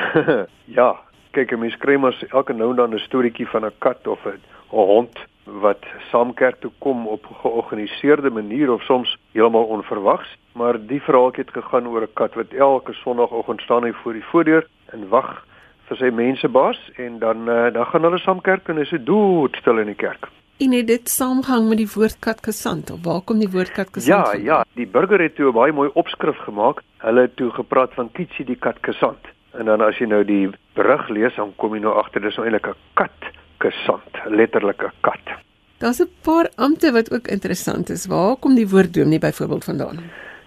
ja, 0.79 0.91
kyk, 1.37 1.57
mense 1.59 1.79
kry 1.79 1.97
mos 1.97 2.19
elke 2.31 2.53
nou 2.53 2.71
en 2.71 2.77
dan 2.77 2.95
'n 2.95 3.07
storieetjie 3.09 3.49
van 3.49 3.65
'n 3.65 3.73
kat 3.79 4.07
of 4.07 4.27
'n 4.27 4.41
hond 4.71 5.19
wat 5.47 5.85
saam 6.11 6.35
kerk 6.35 6.61
toe 6.61 6.71
kom 6.79 7.07
op 7.07 7.27
'n 7.31 7.35
georganiseerde 7.43 8.31
manier 8.31 8.73
of 8.73 8.83
soms 8.83 9.19
heeltemal 9.33 9.65
onverwags, 9.65 10.37
maar 10.53 10.87
die 10.87 11.03
verhaaltjie 11.03 11.45
het 11.45 11.53
gegaan 11.53 11.87
oor 11.87 12.03
'n 12.03 12.15
kat 12.15 12.35
wat 12.35 12.53
elke 12.53 12.93
sonoggend 12.93 13.61
staan 13.61 13.85
hy 13.85 13.93
voor 13.93 14.13
die 14.13 14.25
voordeur 14.31 14.67
en 14.93 15.09
wag 15.09 15.47
vir 15.89 15.97
sy 15.97 16.11
mensebaas 16.11 16.79
en 16.97 17.19
dan 17.19 17.49
uh, 17.49 17.73
dan 17.73 17.87
gaan 17.87 18.03
hulle 18.03 18.19
saam 18.19 18.41
kerk 18.41 18.69
en 18.69 18.79
is 18.79 18.91
dit 18.91 19.07
doodstil 19.07 19.79
in 19.79 19.87
die 19.87 19.95
kerk. 19.95 20.29
En 20.59 20.73
het 20.73 20.87
dit 20.87 21.09
saamgang 21.09 21.69
met 21.69 21.79
die 21.79 21.91
woord 21.95 22.19
katkesant 22.19 22.91
of 22.91 23.05
waar 23.05 23.21
kom 23.21 23.39
die 23.39 23.51
woord 23.51 23.73
katkesant 23.77 24.27
ja, 24.27 24.33
van? 24.33 24.43
Ja, 24.43 24.59
ja, 24.59 24.65
die 24.75 24.87
burger 24.87 25.21
het 25.21 25.35
toe 25.37 25.51
'n 25.51 25.53
baie 25.53 25.73
mooi 25.73 25.91
opskrif 25.93 26.37
gemaak. 26.37 26.83
Hulle 26.99 27.21
het 27.21 27.37
toe 27.37 27.51
gepraat 27.51 27.95
van 27.95 28.13
Kitsie 28.13 28.45
die 28.45 28.57
katkesant. 28.57 29.36
En 29.59 29.65
dan 29.65 29.81
as 29.81 29.99
jy 29.99 30.07
nou 30.07 30.25
die 30.25 30.51
berig 30.75 31.09
lees, 31.09 31.35
dan 31.37 31.53
kom 31.57 31.75
jy 31.75 31.81
nou 31.81 31.95
agter 31.97 32.21
dis 32.21 32.37
nou 32.37 32.47
eintlik 32.47 32.69
'n 32.69 32.79
kat 32.95 33.33
kesant, 33.59 34.13
letterlik 34.29 34.83
'n 34.83 34.93
kat. 35.01 35.27
Daar's 35.79 36.01
'n 36.01 36.11
paar 36.23 36.49
ampte 36.57 36.93
wat 36.93 37.13
ook 37.13 37.29
interessant 37.29 37.91
is. 37.91 38.07
Waar 38.07 38.37
kom 38.37 38.55
die 38.55 38.69
woord 38.69 38.95
dominee 38.95 39.19
byvoorbeeld 39.19 39.65
vandaan? 39.65 39.99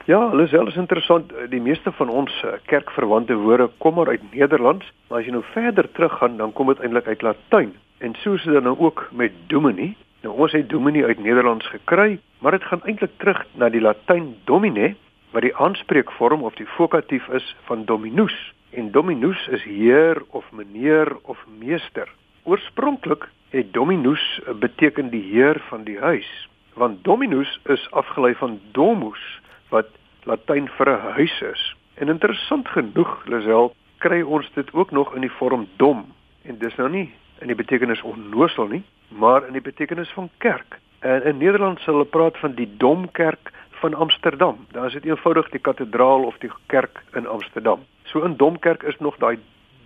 Ja, 0.06 0.30
hulle 0.30 0.44
is 0.44 0.52
wel 0.52 0.68
is 0.68 0.76
interessant. 0.76 1.34
Die 1.50 1.62
meeste 1.62 1.92
van 1.92 2.10
ons 2.10 2.44
eh, 2.44 2.50
kerkverwante 2.66 3.36
woorde 3.36 3.70
kom 3.78 3.94
maar 3.96 4.08
uit 4.08 4.22
Nederlands, 4.34 4.92
maar 5.08 5.20
as 5.20 5.26
jy 5.26 5.32
nou 5.32 5.44
verder 5.52 5.92
teruggaan, 5.92 6.38
dan 6.38 6.54
kom 6.54 6.68
dit 6.68 6.80
eintlik 6.80 7.08
uit 7.08 7.22
Latyn. 7.22 7.74
En 7.98 8.16
so 8.16 8.34
is 8.34 8.44
dit 8.44 8.64
nou 8.64 8.80
ook 8.80 9.10
met 9.12 9.32
dominee. 9.48 9.96
Nou 10.22 10.36
ons 10.36 10.52
het 10.52 10.70
dominee 10.70 11.06
uit 11.06 11.20
Nederlands 11.20 11.68
gekry, 11.68 12.20
maar 12.40 12.52
dit 12.52 12.64
gaan 12.64 12.82
eintlik 12.84 13.12
terug 13.18 13.46
na 13.54 13.70
die 13.70 13.82
Latyn 13.82 14.36
domine 14.44 14.96
wat 15.32 15.42
die 15.42 15.56
aanspreekvorm 15.56 16.44
of 16.44 16.56
die 16.56 16.68
vokatief 16.68 17.28
is 17.28 17.56
van 17.70 17.86
dominus. 17.86 18.54
En 18.70 18.92
dominus 18.92 19.48
is 19.48 19.64
heer 19.64 20.22
of 20.30 20.52
meneer 20.52 21.18
of 21.22 21.46
meester. 21.60 22.12
Oorspronklik 22.44 23.30
het 23.50 23.74
dominus 23.74 24.42
beteken 24.60 25.10
die 25.10 25.24
heer 25.32 25.62
van 25.70 25.84
die 25.84 26.00
huis, 26.00 26.50
want 26.74 27.04
dominus 27.04 27.60
is 27.66 27.92
afgelei 27.92 28.36
van 28.36 28.60
domus 28.72 29.42
wat 29.70 29.88
Latyn 30.24 30.68
vir 30.78 30.90
'n 30.90 31.14
huis 31.18 31.42
is. 31.42 31.76
En 31.94 32.08
interessant 32.08 32.68
genoeg, 32.68 33.26
Lisel, 33.26 33.76
kry 33.98 34.22
ons 34.22 34.52
dit 34.54 34.74
ook 34.74 34.92
nog 34.92 35.16
in 35.16 35.22
die 35.22 35.32
vorm 35.32 35.68
dom. 35.78 36.06
En 36.44 36.58
dis 36.58 36.76
nou 36.76 36.90
nie 36.90 37.12
in 37.40 37.48
die 37.48 37.56
betekenis 37.56 38.02
onnosel 38.02 38.68
nie, 38.68 38.84
maar 39.08 39.48
in 39.48 39.54
die 39.54 39.62
betekenis 39.62 40.10
van 40.10 40.30
kerk. 40.38 40.80
En 41.00 41.24
in 41.24 41.38
Nederland 41.38 41.80
sal 41.80 41.94
hulle 41.94 42.06
praat 42.06 42.38
van 42.38 42.54
die 42.54 42.70
Domkerk 42.78 43.52
van 43.70 43.94
Amsterdam. 43.94 44.66
Daar 44.72 44.86
is 44.86 44.94
dit 44.94 45.06
eenvoudig 45.06 45.50
die 45.50 45.60
kathedraal 45.60 46.24
of 46.24 46.38
die 46.38 46.52
kerk 46.66 47.04
in 47.14 47.28
Amsterdam. 47.28 47.86
So 48.10 48.24
in 48.26 48.38
Domkerk 48.38 48.84
is 48.84 48.98
nog 49.00 49.18
daai 49.18 49.38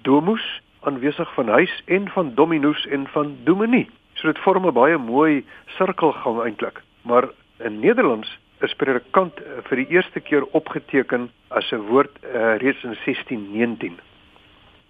domus 0.01 0.61
aanwesig 0.87 1.33
van 1.33 1.47
huis 1.47 1.81
en 1.85 2.09
van 2.09 2.31
dominus 2.35 2.87
en 2.87 3.07
van 3.07 3.37
dominee. 3.43 3.89
So 4.13 4.27
dit 4.27 4.39
vorm 4.39 4.65
'n 4.67 4.73
baie 4.73 4.97
mooi 4.97 5.45
sirkelgang 5.65 6.41
eintlik. 6.43 6.81
Maar 7.01 7.27
in 7.59 7.79
Nederlands 7.79 8.39
is 8.59 8.73
predikant 8.73 9.35
eh, 9.37 9.51
vir 9.63 9.77
die 9.77 9.87
eerste 9.87 10.19
keer 10.19 10.43
opgeteken 10.51 11.31
as 11.47 11.71
'n 11.71 11.87
woord 11.91 12.11
uh, 12.23 12.55
reeds 12.57 12.83
in 12.83 12.95
1619. 13.05 13.99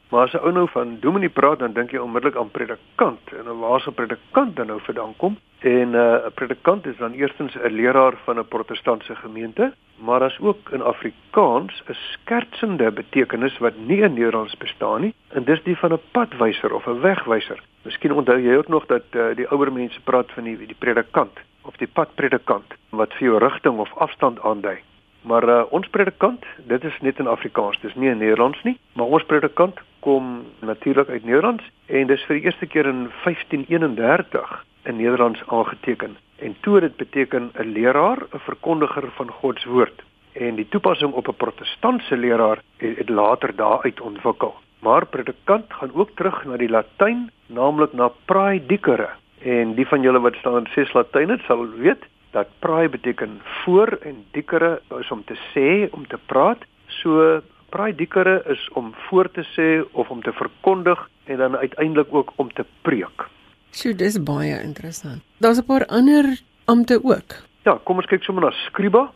Maar 0.10 0.24
as 0.24 0.34
'n 0.34 0.46
ou 0.46 0.52
nou 0.52 0.68
van 0.70 0.98
dominee 1.00 1.30
praat, 1.30 1.60
dan 1.60 1.74
dink 1.74 1.92
jy 1.92 1.98
onmiddellik 1.98 2.38
aan 2.38 2.52
predikant 2.52 3.32
en 3.38 3.60
waar 3.60 3.82
se 3.82 3.92
predikant 3.92 4.56
dan 4.56 4.68
nou 4.68 4.80
vandaan 4.82 5.16
kom? 5.18 5.38
En 5.60 5.89
'n 5.89 5.96
uh, 5.96 6.16
predikant 6.34 6.86
is 6.86 6.98
dan 6.98 7.12
eerstens 7.12 7.56
'n 7.56 7.68
leraar 7.68 8.13
van 8.24 8.39
'n 8.39 8.48
protestantse 8.48 9.16
gemeente, 9.16 9.74
maar 9.96 10.24
as 10.24 10.39
ook 10.39 10.70
in 10.70 10.82
Afrikaans 10.82 11.84
'n 11.88 11.94
skertsende 11.94 12.92
betekenis 12.92 13.58
wat 13.58 13.74
nie 13.78 14.02
in 14.02 14.13
Nederlands 14.13 14.58
bestaan 14.58 15.02
nie, 15.02 15.13
en 15.28 15.44
dis 15.44 15.63
die 15.63 15.78
van 15.78 15.94
'n 15.94 16.02
padwyser 16.12 16.74
of 16.74 16.88
'n 16.88 17.00
wegwyser. 17.00 17.60
Miskien 17.82 18.13
onthou 18.13 18.39
jy 18.39 18.56
ook 18.56 18.68
nog 18.68 18.86
dat 18.86 19.04
uh, 19.12 19.36
die 19.36 19.48
ouer 19.48 19.72
mense 19.72 20.02
praat 20.02 20.32
van 20.32 20.44
die 20.44 20.58
die 20.58 20.76
predikant 20.80 21.39
of 21.62 21.76
die 21.76 21.88
padpredikant 21.88 22.74
wat 22.89 23.13
vir 23.13 23.28
jou 23.28 23.38
rigting 23.38 23.78
of 23.78 23.98
afstand 23.98 24.42
aandui. 24.42 24.78
Maar 25.24 25.48
uh, 25.50 25.62
ons 25.70 25.88
predikant, 25.88 26.46
dit 26.68 26.84
is 26.84 27.00
net 27.02 27.20
in 27.20 27.28
Afrikaans, 27.32 27.80
dis 27.82 27.96
nie 27.96 28.10
in 28.12 28.20
Nederlands 28.20 28.60
nie, 28.68 28.76
maar 28.94 29.06
ons 29.08 29.26
predikant 29.26 29.80
kom 30.04 30.44
natuurlik 30.60 31.10
uit 31.10 31.24
Nederlands 31.24 31.64
en 31.88 32.08
dis 32.08 32.26
vir 32.28 32.40
die 32.40 32.46
eerste 32.50 32.68
keer 32.68 32.90
in 32.92 33.06
1531 33.24 34.66
in 34.84 35.00
Nederlands 35.00 35.44
aangeteken. 35.48 36.18
En 36.44 36.56
toe 36.60 36.80
dit 36.80 36.96
beteken 36.96 37.52
'n 37.54 37.72
leraar, 37.72 38.20
'n 38.34 38.44
verkondiger 38.50 39.12
van 39.16 39.32
God 39.32 39.60
se 39.60 39.70
woord. 39.70 40.04
En 40.34 40.56
die 40.56 40.68
toepassing 40.68 41.14
op 41.14 41.28
'n 41.28 41.40
protestantse 41.44 42.18
leraar 42.18 42.60
het, 42.78 42.98
het 42.98 43.10
later 43.10 43.56
daaruit 43.56 44.02
ontwikkel. 44.02 44.56
Maar 44.80 45.06
predikant 45.06 45.66
gaan 45.74 45.92
ook 45.94 46.10
terug 46.16 46.46
na 46.46 46.58
die 46.58 46.70
Latyn, 46.70 47.32
naamlik 47.46 47.94
na 47.94 48.12
praedicere. 48.26 49.10
En 49.40 49.74
die 49.74 49.88
van 49.88 50.02
julle 50.02 50.20
wat 50.20 50.36
staan 50.36 50.58
in 50.58 50.68
ses 50.72 50.94
Latyn 50.94 51.30
het, 51.30 51.42
sal 51.42 51.68
weet 51.70 52.04
dat 52.34 52.50
prae 52.60 52.89
beteken 52.89 53.41
voor 53.63 53.98
en 54.02 54.26
dicere 54.32 54.82
is 55.00 55.12
om 55.12 55.24
te 55.26 55.38
sê, 55.54 55.89
om 55.93 56.08
te 56.08 56.17
praat. 56.26 56.65
So 57.02 57.41
praedicere 57.69 58.41
is 58.50 58.69
om 58.74 58.93
voor 59.08 59.32
te 59.32 59.46
sê 59.56 59.82
of 59.91 60.10
om 60.10 60.22
te 60.22 60.34
verkondig 60.34 61.10
en 61.26 61.38
dan 61.38 61.58
uiteindelik 61.58 62.13
ook 62.13 62.34
om 62.36 62.54
te 62.54 62.65
preek. 62.82 63.30
So 63.72 63.93
dis 63.93 64.19
baie 64.24 64.62
interessant. 64.62 65.22
Daar's 65.38 65.60
'n 65.60 65.65
paar 65.65 65.86
ander 65.86 66.41
ampte 66.65 67.00
ook. 67.04 67.30
Ja, 67.63 67.80
kom 67.84 67.98
ons 67.98 68.06
kyk 68.06 68.24
sommer 68.24 68.43
na 68.43 68.52
scriba. 68.52 69.12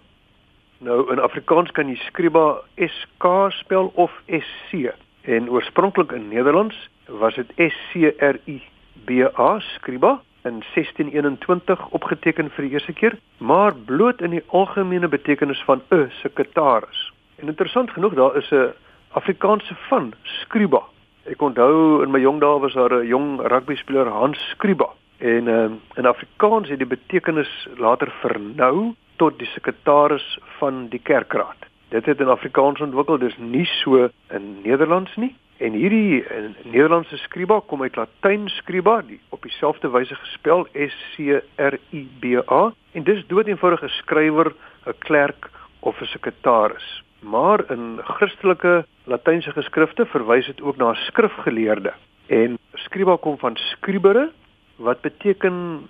Nou 0.79 1.11
in 1.11 1.19
Afrikaans 1.19 1.71
kan 1.71 1.87
jy 1.87 1.95
scriba 1.95 2.61
S 2.75 3.05
K 3.17 3.49
spel 3.49 3.91
of 3.95 4.11
S 4.27 4.47
C. 4.69 4.93
En 5.21 5.49
oorspronklik 5.49 6.11
in 6.11 6.27
Nederlands 6.27 6.89
was 7.05 7.35
dit 7.35 7.51
S 7.57 7.75
C 7.91 8.13
R 8.19 8.39
I 8.45 8.61
B 9.05 9.09
A 9.39 9.59
scriba 9.59 10.21
in 10.47 10.63
1621 10.73 11.87
opgeteken 11.99 12.49
vir 12.55 12.67
die 12.67 12.73
eerste 12.73 12.93
keer, 12.93 13.17
maar 13.37 13.75
bloot 13.75 14.21
in 14.21 14.35
die 14.35 14.43
algemene 14.47 15.07
betekenis 15.07 15.63
van 15.69 15.81
'n 15.91 16.11
sekretaris. 16.21 17.11
En 17.35 17.47
interessant 17.47 17.91
genoeg, 17.91 18.13
daar 18.13 18.35
is 18.35 18.51
'n 18.51 18.73
Afrikaanse 19.11 19.75
van 19.89 20.13
Skruba. 20.23 20.81
Ek 21.25 21.41
onthou 21.41 22.03
in 22.03 22.11
my 22.11 22.19
jong 22.19 22.39
dae 22.39 22.59
was 22.59 22.73
daar 22.73 22.93
'n 22.93 23.07
jong 23.07 23.41
rugby 23.41 23.75
speler 23.75 24.07
Hans 24.07 24.49
Skruba 24.49 24.89
en 25.17 25.47
uh, 25.47 25.69
in 25.93 26.05
Afrikaans 26.05 26.69
het 26.69 26.77
die 26.77 26.87
betekenis 26.87 27.67
later 27.77 28.11
vernou 28.21 28.93
tot 29.15 29.39
die 29.39 29.47
sekretaris 29.47 30.39
van 30.59 30.87
die 30.93 30.99
kerkraad. 30.99 31.65
Dit 31.89 32.05
het 32.05 32.19
in 32.19 32.29
Afrikaans 32.29 32.81
ontwikkel, 32.81 33.17
dis 33.17 33.37
nie 33.37 33.65
so 33.65 34.09
in 34.29 34.61
Nederlands 34.63 35.15
nie. 35.15 35.35
En 35.57 35.73
hierdie 35.73 36.21
in 36.21 36.51
Nederlandse 36.69 37.17
skryba 37.17 37.59
kom 37.65 37.81
uit 37.81 37.95
Latyn 37.97 38.45
skryba, 38.59 38.99
die 39.01 39.17
op 39.33 39.41
dieselfde 39.41 39.89
wyse 39.89 40.15
gespel 40.15 40.67
S 40.73 40.97
C 41.15 41.39
R 41.57 41.79
I 41.89 42.03
B 42.21 42.37
A 42.45 42.67
en 42.93 43.03
dis 43.03 43.23
doeteenvoudig 43.27 43.81
'n 43.83 43.95
skrywer, 44.01 44.53
'n 44.85 44.93
klerk 44.99 45.49
of 45.79 46.01
'n 46.01 46.05
sekretaris. 46.05 47.03
Maar 47.19 47.71
in 47.71 47.99
Christelike 48.03 48.85
Latynse 49.03 49.51
geskrifte 49.51 50.05
verwys 50.05 50.45
dit 50.45 50.61
ook 50.61 50.77
na 50.77 50.91
'n 50.91 51.01
skrifgeleerde. 51.09 51.93
En 52.27 52.57
skryba 52.73 53.17
kom 53.17 53.37
van 53.37 53.55
scribere 53.55 54.31
wat 54.75 55.01
beteken 55.01 55.87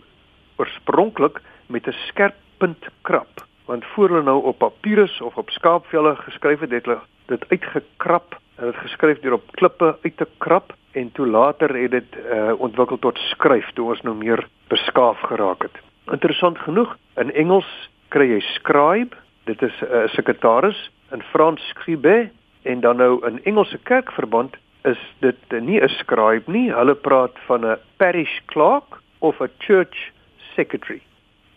oorspronklik 0.55 1.41
met 1.67 1.87
'n 1.87 1.95
skerp 2.07 2.35
punt 2.57 2.87
krap 3.01 3.45
want 3.65 3.85
voor 3.85 4.09
hulle 4.09 4.23
nou 4.23 4.43
op 4.43 4.57
papirus 4.57 5.21
of 5.21 5.35
op 5.37 5.49
skaapvelle 5.49 6.15
geskryf 6.15 6.59
het, 6.59 6.71
het 6.71 6.85
hulle 6.85 6.99
dit 7.25 7.49
uitgekrap 7.49 8.39
en 8.57 8.71
dit 8.71 8.75
geskryf 8.75 9.19
deur 9.19 9.37
op 9.37 9.51
klippe 9.59 9.97
uit 10.03 10.17
te 10.17 10.27
krap 10.37 10.73
en 10.91 11.11
toe 11.11 11.27
later 11.27 11.75
het 11.77 11.91
dit 11.91 12.17
uh, 12.17 12.53
ontwikkel 12.57 12.99
tot 12.99 13.17
skryf 13.17 13.69
toe 13.73 13.89
ons 13.93 14.01
nou 14.01 14.15
meer 14.17 14.47
beskaaf 14.71 15.19
geraak 15.29 15.61
het. 15.61 15.77
Interessant 16.11 16.57
genoeg, 16.65 16.95
in 17.21 17.33
Engels 17.33 17.69
kry 18.09 18.29
jy 18.31 18.39
scribe, 18.55 19.15
dit 19.45 19.61
is 19.61 19.75
'n 19.81 19.85
uh, 19.85 20.03
eh, 20.03 20.09
sekretaris, 20.09 20.79
in 21.11 21.21
Frans 21.21 21.61
scribe 21.69 22.29
en 22.63 22.79
dan 22.79 22.97
nou 22.97 23.27
in 23.27 23.43
Engelse 23.43 23.77
kerkverband 23.77 24.55
is 24.83 24.99
dit 25.19 25.39
nie 25.61 25.81
'n 25.81 25.89
scribe 25.89 26.51
nie, 26.51 26.73
hulle 26.73 26.95
praat 26.95 27.35
van 27.47 27.65
'n 27.65 27.77
parish 27.97 28.39
clerk 28.45 29.01
of 29.19 29.41
'n 29.41 29.51
church 29.57 30.11
secretary. 30.55 31.01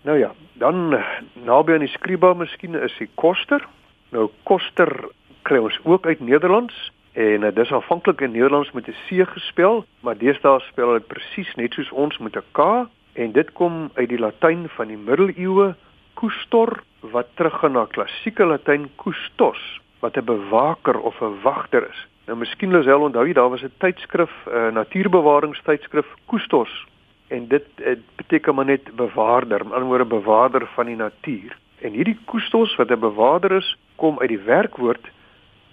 Nou 0.02 0.18
ja, 0.18 0.32
dan 0.52 0.98
naby 1.44 1.72
aan 1.72 1.84
die 1.84 1.88
scriba 1.88 2.34
miskien 2.34 2.74
is 2.74 2.96
die 2.98 3.10
koster. 3.14 3.66
Nou 4.10 4.30
koster 4.42 5.08
kry 5.42 5.58
ons 5.58 5.78
ook 5.84 6.06
uit 6.06 6.20
Nederlands 6.20 6.92
en 7.12 7.42
uh, 7.42 7.54
dis 7.54 7.72
aanvanklik 7.72 8.20
in 8.20 8.32
Nederlands 8.32 8.72
met 8.72 8.88
'n 8.88 8.96
C 9.06 9.26
gespel, 9.28 9.84
maar 10.00 10.18
deesdae 10.18 10.60
spel 10.60 10.86
hulle 10.86 11.00
presies 11.00 11.54
net 11.54 11.72
soos 11.72 11.90
ons 11.90 12.18
met 12.18 12.36
'n 12.36 12.44
K 12.52 12.86
en 13.12 13.32
dit 13.32 13.52
kom 13.52 13.90
uit 13.94 14.08
die 14.08 14.18
Latyn 14.18 14.68
van 14.68 14.88
die 14.88 14.96
middeleeue 14.96 15.74
custor 16.14 16.82
wat 17.00 17.26
teruggaan 17.34 17.72
na 17.72 17.84
klassieke 17.84 18.44
Latyn 18.44 18.90
custos 18.96 19.80
wat 20.00 20.16
'n 20.16 20.24
bewaker 20.24 21.00
of 21.00 21.20
'n 21.20 21.42
wagter 21.42 21.88
is. 21.88 22.06
Nou 22.26 22.38
miskien 22.38 22.70
Lisel 22.70 23.00
onthou 23.00 23.26
jy 23.26 23.32
daar 23.32 23.50
was 23.50 23.62
'n 23.62 23.72
tydskrif, 23.78 24.30
'n 24.46 24.54
uh, 24.54 24.72
natuurbewaringstydskrif 24.72 26.06
Custos 26.28 26.86
en 27.28 27.48
dit 27.48 27.66
uh, 27.78 27.96
beteken 28.16 28.54
maar 28.54 28.64
net 28.64 28.96
bewaarder, 28.96 29.64
met 29.64 29.72
ander 29.72 29.88
woorde 29.88 30.04
bewaarder 30.04 30.66
van 30.74 30.86
die 30.86 30.96
natuur. 30.96 31.56
En 31.80 31.92
hierdie 31.92 32.18
Custos 32.26 32.76
wat 32.76 32.90
'n 32.90 32.98
bewaarder 32.98 33.52
is, 33.52 33.76
kom 33.96 34.20
uit 34.20 34.28
die 34.28 34.44
werkwoord 34.44 35.10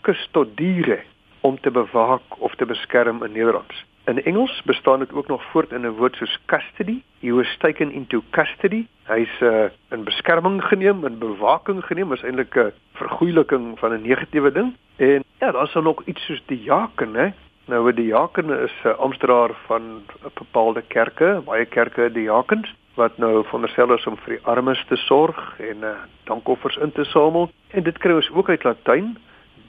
custodire 0.08 1.00
om 1.42 1.60
te 1.60 1.72
bewaak 1.72 2.40
of 2.40 2.56
te 2.56 2.66
beskerm 2.66 3.24
in 3.24 3.32
Nederlands. 3.32 3.86
In 4.06 4.24
Engels 4.24 4.62
bestaan 4.66 5.00
dit 5.00 5.14
ook 5.14 5.28
nog 5.28 5.44
voort 5.52 5.72
in 5.72 5.82
'n 5.82 5.98
woord 6.00 6.16
soos 6.16 6.40
custody. 6.46 7.02
He 7.20 7.32
was 7.32 7.58
taken 7.58 7.92
into 7.92 8.24
custody. 8.30 8.88
Hy's 9.04 9.42
uh, 9.42 9.64
in 9.90 10.04
beskerming 10.04 10.64
geneem, 10.64 11.06
in 11.06 11.18
bewaking 11.20 11.84
geneem, 11.86 12.14
is 12.14 12.24
eintlik 12.24 12.56
'n 12.56 12.72
vergoeiliking 12.94 13.80
van 13.80 13.92
'n 13.94 14.02
negatiewe 14.02 14.52
ding. 14.52 14.76
En 14.96 15.24
ja, 15.40 15.52
daar's 15.52 15.74
dan 15.74 15.84
nog 15.84 16.04
iets 16.06 16.26
soos 16.26 16.44
diaken, 16.46 17.14
hè. 17.14 17.30
Nou 17.66 17.92
'n 17.92 17.96
diaken 17.96 18.50
is 18.50 18.76
'n 18.84 18.98
amptenaar 18.98 19.52
van 19.66 19.82
'n 20.24 20.32
bepaalde 20.34 20.82
kerke, 20.88 21.42
baie 21.46 21.66
kerke 21.66 22.12
diakens 22.12 22.76
wat 22.94 23.18
nou 23.18 23.44
veronderstel 23.44 23.94
is 23.94 24.08
om 24.08 24.18
vir 24.18 24.34
die 24.36 24.46
armes 24.46 24.86
te 24.90 24.96
sorg 24.96 25.60
en 25.60 25.84
uh, 25.86 25.90
dankoffers 26.24 26.78
in 26.78 26.92
te 26.92 27.04
samel. 27.04 27.52
En 27.68 27.84
dit 27.84 27.98
kry 27.98 28.16
ons 28.18 28.32
ook 28.34 28.50
uit 28.50 28.64
Latyn, 28.64 29.18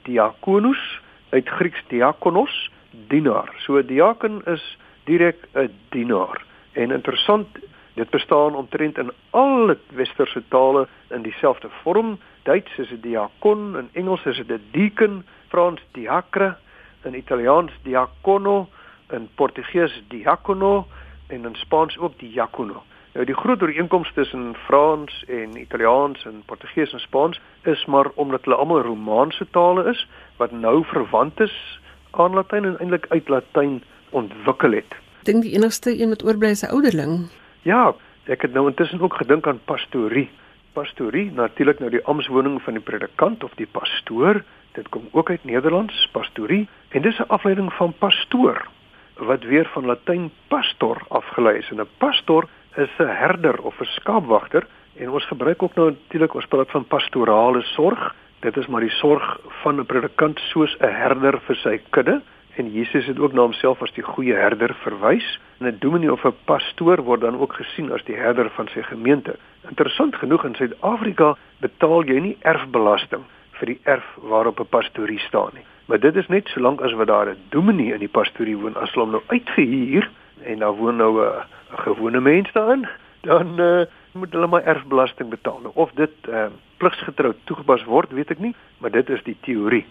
diakonus, 0.09 0.81
uit 1.29 1.49
Grieks 1.49 1.81
diakonos 1.87 2.69
dienaar. 3.07 3.49
So 3.65 3.77
'n 3.77 3.85
diaken 3.85 4.41
is 4.45 4.77
direk 5.05 5.37
'n 5.53 5.69
dienaar. 5.89 6.41
En 6.73 6.91
interessant, 6.91 7.47
dit 7.93 8.09
bestaan 8.09 8.55
omtrent 8.55 8.97
in 8.97 9.11
alle 9.29 9.77
westerse 9.93 10.43
tale 10.47 10.87
in 11.09 11.21
dieselfde 11.21 11.69
vorm. 11.81 12.19
Duits 12.43 12.77
is 12.77 12.89
dit 12.89 13.03
diakon, 13.03 13.77
in 13.77 13.89
Engels 13.91 14.25
is 14.25 14.41
dit 14.47 14.61
deacon, 14.71 15.25
Frans 15.47 15.81
diacre, 15.91 16.55
in 17.03 17.15
Italiaans 17.15 17.71
diacono, 17.83 18.69
in 19.09 19.29
Portugees 19.35 20.03
diacono 20.07 20.87
en 21.27 21.45
in 21.45 21.55
Spaans 21.55 21.97
ook 21.97 22.19
diacono. 22.19 22.83
Nou 23.13 23.25
die 23.25 23.35
groot 23.35 23.61
ooreenkomste 23.61 24.13
tussen 24.21 24.55
Frans 24.67 25.23
en 25.27 25.57
Italiaans 25.57 26.25
en 26.25 26.43
Portugees 26.45 26.91
en 26.93 26.99
Spaans 26.99 27.39
is 27.63 27.85
maar 27.85 28.11
omdat 28.13 28.43
hulle 28.45 28.55
almal 28.55 28.81
Romaanse 28.85 29.47
tale 29.51 29.89
is 29.89 30.07
wat 30.37 30.51
nou 30.51 30.83
verwant 30.85 31.39
is 31.39 31.79
aan 32.11 32.37
Latyn 32.37 32.65
en 32.65 32.77
eintlik 32.79 33.05
uit 33.09 33.29
Latyn 33.29 33.81
ontwikkel 34.09 34.77
het. 34.77 34.93
Dink 35.25 35.41
die 35.41 35.55
enigste 35.57 35.95
een 36.01 36.13
wat 36.13 36.23
oorbly 36.23 36.53
is 36.53 36.61
'n 36.61 36.69
ouderling. 36.69 37.29
Ja, 37.61 37.95
ek 38.25 38.41
het 38.41 38.53
nou 38.53 38.67
intussen 38.67 39.01
ook 39.01 39.17
gedink 39.17 39.47
aan 39.47 39.59
pastorie. 39.65 40.29
Pastorie, 40.73 41.31
natuurlik 41.31 41.79
nou 41.79 41.91
die 41.91 42.05
amptswoning 42.05 42.61
van 42.61 42.73
die 42.73 42.83
predikant 42.83 43.43
of 43.43 43.53
die 43.55 43.67
pastoor. 43.67 44.43
Dit 44.71 44.89
kom 44.89 45.07
ook 45.11 45.29
uit 45.29 45.43
Nederlands, 45.43 46.09
pastorie, 46.11 46.67
en 46.89 47.01
dis 47.01 47.19
'n 47.19 47.27
afleiding 47.27 47.73
van 47.73 47.93
pastoor 47.93 48.67
wat 49.15 49.43
weer 49.43 49.65
van 49.73 49.85
Latyn 49.85 50.31
pastor 50.47 51.01
afgelei 51.07 51.57
is. 51.57 51.69
En 51.69 51.79
'n 51.79 51.87
pastor 51.97 52.47
is 52.75 52.89
'n 52.99 53.07
herder 53.07 53.61
of 53.61 53.79
'n 53.79 53.85
skaapwagter 53.85 54.67
en 54.95 55.09
ons 55.09 55.25
gebruik 55.25 55.63
ook 55.63 55.75
nou 55.75 55.89
natuurlik 55.89 56.33
ons 56.33 56.45
praat 56.45 56.71
van 56.71 56.85
pastorale 56.85 57.61
sorg 57.61 58.15
Dit 58.39 58.57
is 58.57 58.67
maar 58.71 58.85
die 58.85 58.97
sorg 59.01 59.39
van 59.61 59.79
'n 59.79 59.85
predikant 59.85 60.39
soos 60.39 60.75
'n 60.79 60.93
herder 61.01 61.39
vir 61.39 61.55
sy 61.55 61.81
kudde 61.89 62.21
en 62.55 62.71
Jesus 62.71 63.05
het 63.05 63.19
ook 63.19 63.33
na 63.33 63.41
homself 63.41 63.81
as 63.81 63.91
die 63.91 64.03
goeie 64.03 64.33
herder 64.33 64.73
verwys. 64.73 65.39
En 65.59 65.67
'n 65.67 65.77
dominee 65.79 66.11
of 66.11 66.23
'n 66.25 66.35
pastoor 66.45 67.03
word 67.03 67.21
dan 67.21 67.39
ook 67.39 67.53
gesien 67.53 67.91
as 67.91 68.03
die 68.03 68.15
herder 68.15 68.49
van 68.49 68.67
sy 68.67 68.81
gemeente. 68.81 69.35
Interessant 69.67 70.15
genoeg 70.15 70.43
in 70.43 70.55
Suid-Afrika 70.55 71.35
betaal 71.57 72.03
jy 72.03 72.19
nie 72.19 72.37
erfbelasting 72.39 73.23
vir 73.51 73.65
die 73.65 73.79
erf 73.83 74.07
waarop 74.21 74.59
'n 74.59 74.69
pastorie 74.69 75.19
staan 75.19 75.51
nie. 75.53 75.65
Maar 75.85 75.99
dit 75.99 76.15
is 76.15 76.27
net 76.27 76.47
solank 76.47 76.81
as 76.81 76.93
wat 76.93 77.07
daar 77.07 77.29
'n 77.29 77.37
dominee 77.49 77.93
in 77.93 77.99
die 77.99 78.15
pastorie 78.19 78.57
woon, 78.57 78.75
as 78.75 78.93
hulle 78.93 79.05
hom 79.05 79.11
nou 79.11 79.23
uitgehuur 79.27 80.09
en 80.43 80.59
daar 80.59 80.75
woon 80.75 80.95
nou 80.95 81.25
'n 81.25 81.43
gewone 81.69 82.19
mens 82.19 82.51
daarin, 82.51 82.87
dan 83.21 83.59
uh, 83.61 83.85
moet 84.11 84.31
hulle 84.31 84.47
maar 84.47 84.63
erfbelasting 84.63 85.29
betaal. 85.29 85.59
Nou, 85.61 85.71
of 85.73 85.91
dit 85.91 86.11
uh, 86.29 86.45
pligsgetrou 86.77 87.33
toegepas 87.43 87.83
word, 87.83 88.11
weet 88.11 88.31
ek 88.31 88.39
nie, 88.39 88.55
maar 88.77 88.91
dit 88.91 89.09
is 89.09 89.23
die 89.23 89.37
teorie. 89.41 89.85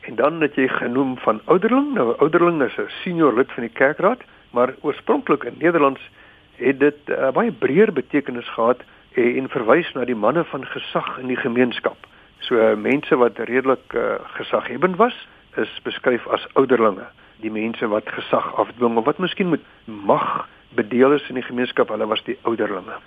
En 0.00 0.14
dan 0.14 0.40
het 0.40 0.54
jy 0.54 0.68
genoem 0.68 1.18
van 1.18 1.40
ouderling. 1.44 1.92
Nou 1.94 2.16
ouderling 2.18 2.62
is 2.62 2.76
'n 2.76 2.88
senior 3.02 3.34
lid 3.34 3.52
van 3.52 3.62
die 3.62 3.72
kerkraad, 3.72 4.22
maar 4.50 4.74
oorspronklik 4.80 5.44
in 5.44 5.54
Nederlands 5.58 6.10
het 6.56 6.78
dit 6.78 6.98
'n 7.06 7.12
uh, 7.12 7.30
baie 7.30 7.52
breër 7.52 7.92
betekenis 7.92 8.48
gehad 8.48 8.80
en, 9.12 9.36
en 9.36 9.48
verwys 9.48 9.92
na 9.92 10.04
die 10.04 10.16
manne 10.16 10.44
van 10.44 10.66
gesag 10.66 11.18
in 11.18 11.26
die 11.26 11.36
gemeenskap. 11.36 11.96
So 12.38 12.54
uh, 12.54 12.76
mense 12.76 13.16
wat 13.16 13.38
redelik 13.38 13.92
uh, 13.94 14.14
gesaghebend 14.24 14.96
was, 14.96 15.28
is 15.56 15.80
beskryf 15.82 16.26
as 16.26 16.46
ouderlinge. 16.52 17.06
Die 17.40 17.50
mense 17.50 17.88
wat 17.88 18.08
gesag 18.08 18.54
afdwing 18.54 18.96
of 18.96 19.04
wat 19.04 19.18
miskien 19.18 19.48
met 19.48 19.60
mag 19.84 20.48
bedeel 20.74 21.12
is 21.12 21.28
in 21.28 21.34
die 21.34 21.46
gemeenskap, 21.46 21.88
hulle 21.88 22.06
was 22.06 22.22
die 22.24 22.38
ouderlinge. 22.42 22.98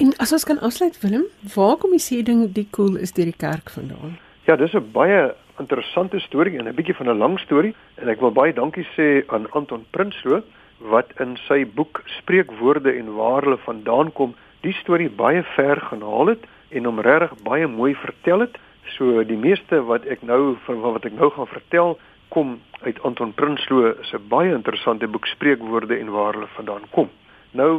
En 0.00 0.12
as 0.16 0.32
ons 0.32 0.44
kan 0.44 0.60
afsluit 0.60 0.96
Willem, 1.00 1.24
waar 1.54 1.76
kom 1.76 1.90
die 1.90 2.00
sê 2.00 2.22
ding 2.24 2.46
die 2.52 2.66
koel 2.70 2.96
is 2.96 3.12
deur 3.12 3.28
die 3.28 3.36
kerk 3.36 3.70
vandaan? 3.70 4.18
Ja, 4.46 4.56
dis 4.56 4.74
'n 4.74 4.90
baie 4.92 5.34
interessante 5.58 6.18
storie 6.20 6.58
en 6.58 6.68
'n 6.68 6.74
bietjie 6.74 6.94
van 6.94 7.08
'n 7.08 7.18
lang 7.18 7.38
storie 7.38 7.74
en 7.94 8.08
ek 8.08 8.20
wil 8.20 8.32
baie 8.32 8.52
dankie 8.52 8.86
sê 8.96 9.22
aan 9.26 9.50
Anton 9.50 9.84
Prinsloo 9.90 10.42
wat 10.78 11.12
in 11.20 11.36
sy 11.46 11.64
boek 11.64 12.02
Spreekwoorde 12.06 12.92
en 12.92 13.14
waar 13.14 13.42
hulle 13.42 13.58
vandaan 13.58 14.12
kom, 14.12 14.34
die 14.60 14.72
storie 14.72 15.10
baie 15.10 15.42
ver 15.42 15.80
gaan 15.80 16.02
haal 16.02 16.26
het 16.26 16.44
en 16.70 16.84
hom 16.84 17.00
regtig 17.00 17.42
baie 17.42 17.66
mooi 17.66 17.94
vertel 17.94 18.40
het. 18.40 18.58
So 18.96 19.24
die 19.24 19.36
meeste 19.36 19.82
wat 19.84 20.04
ek 20.06 20.22
nou 20.22 20.56
van 20.64 20.80
wat 20.80 21.04
ek 21.04 21.12
nou 21.12 21.30
gaan 21.30 21.46
vertel 21.46 21.98
kom 22.32 22.60
uit 22.82 23.02
Anton 23.02 23.32
Prinsloo 23.36 23.92
se 24.08 24.18
baie 24.18 24.54
interessante 24.54 25.08
boek 25.08 25.26
Spreekwoorde 25.26 25.98
en 25.98 26.10
waar 26.10 26.32
hulle 26.32 26.48
vandaan 26.56 26.86
kom. 26.90 27.10
Nou 27.52 27.72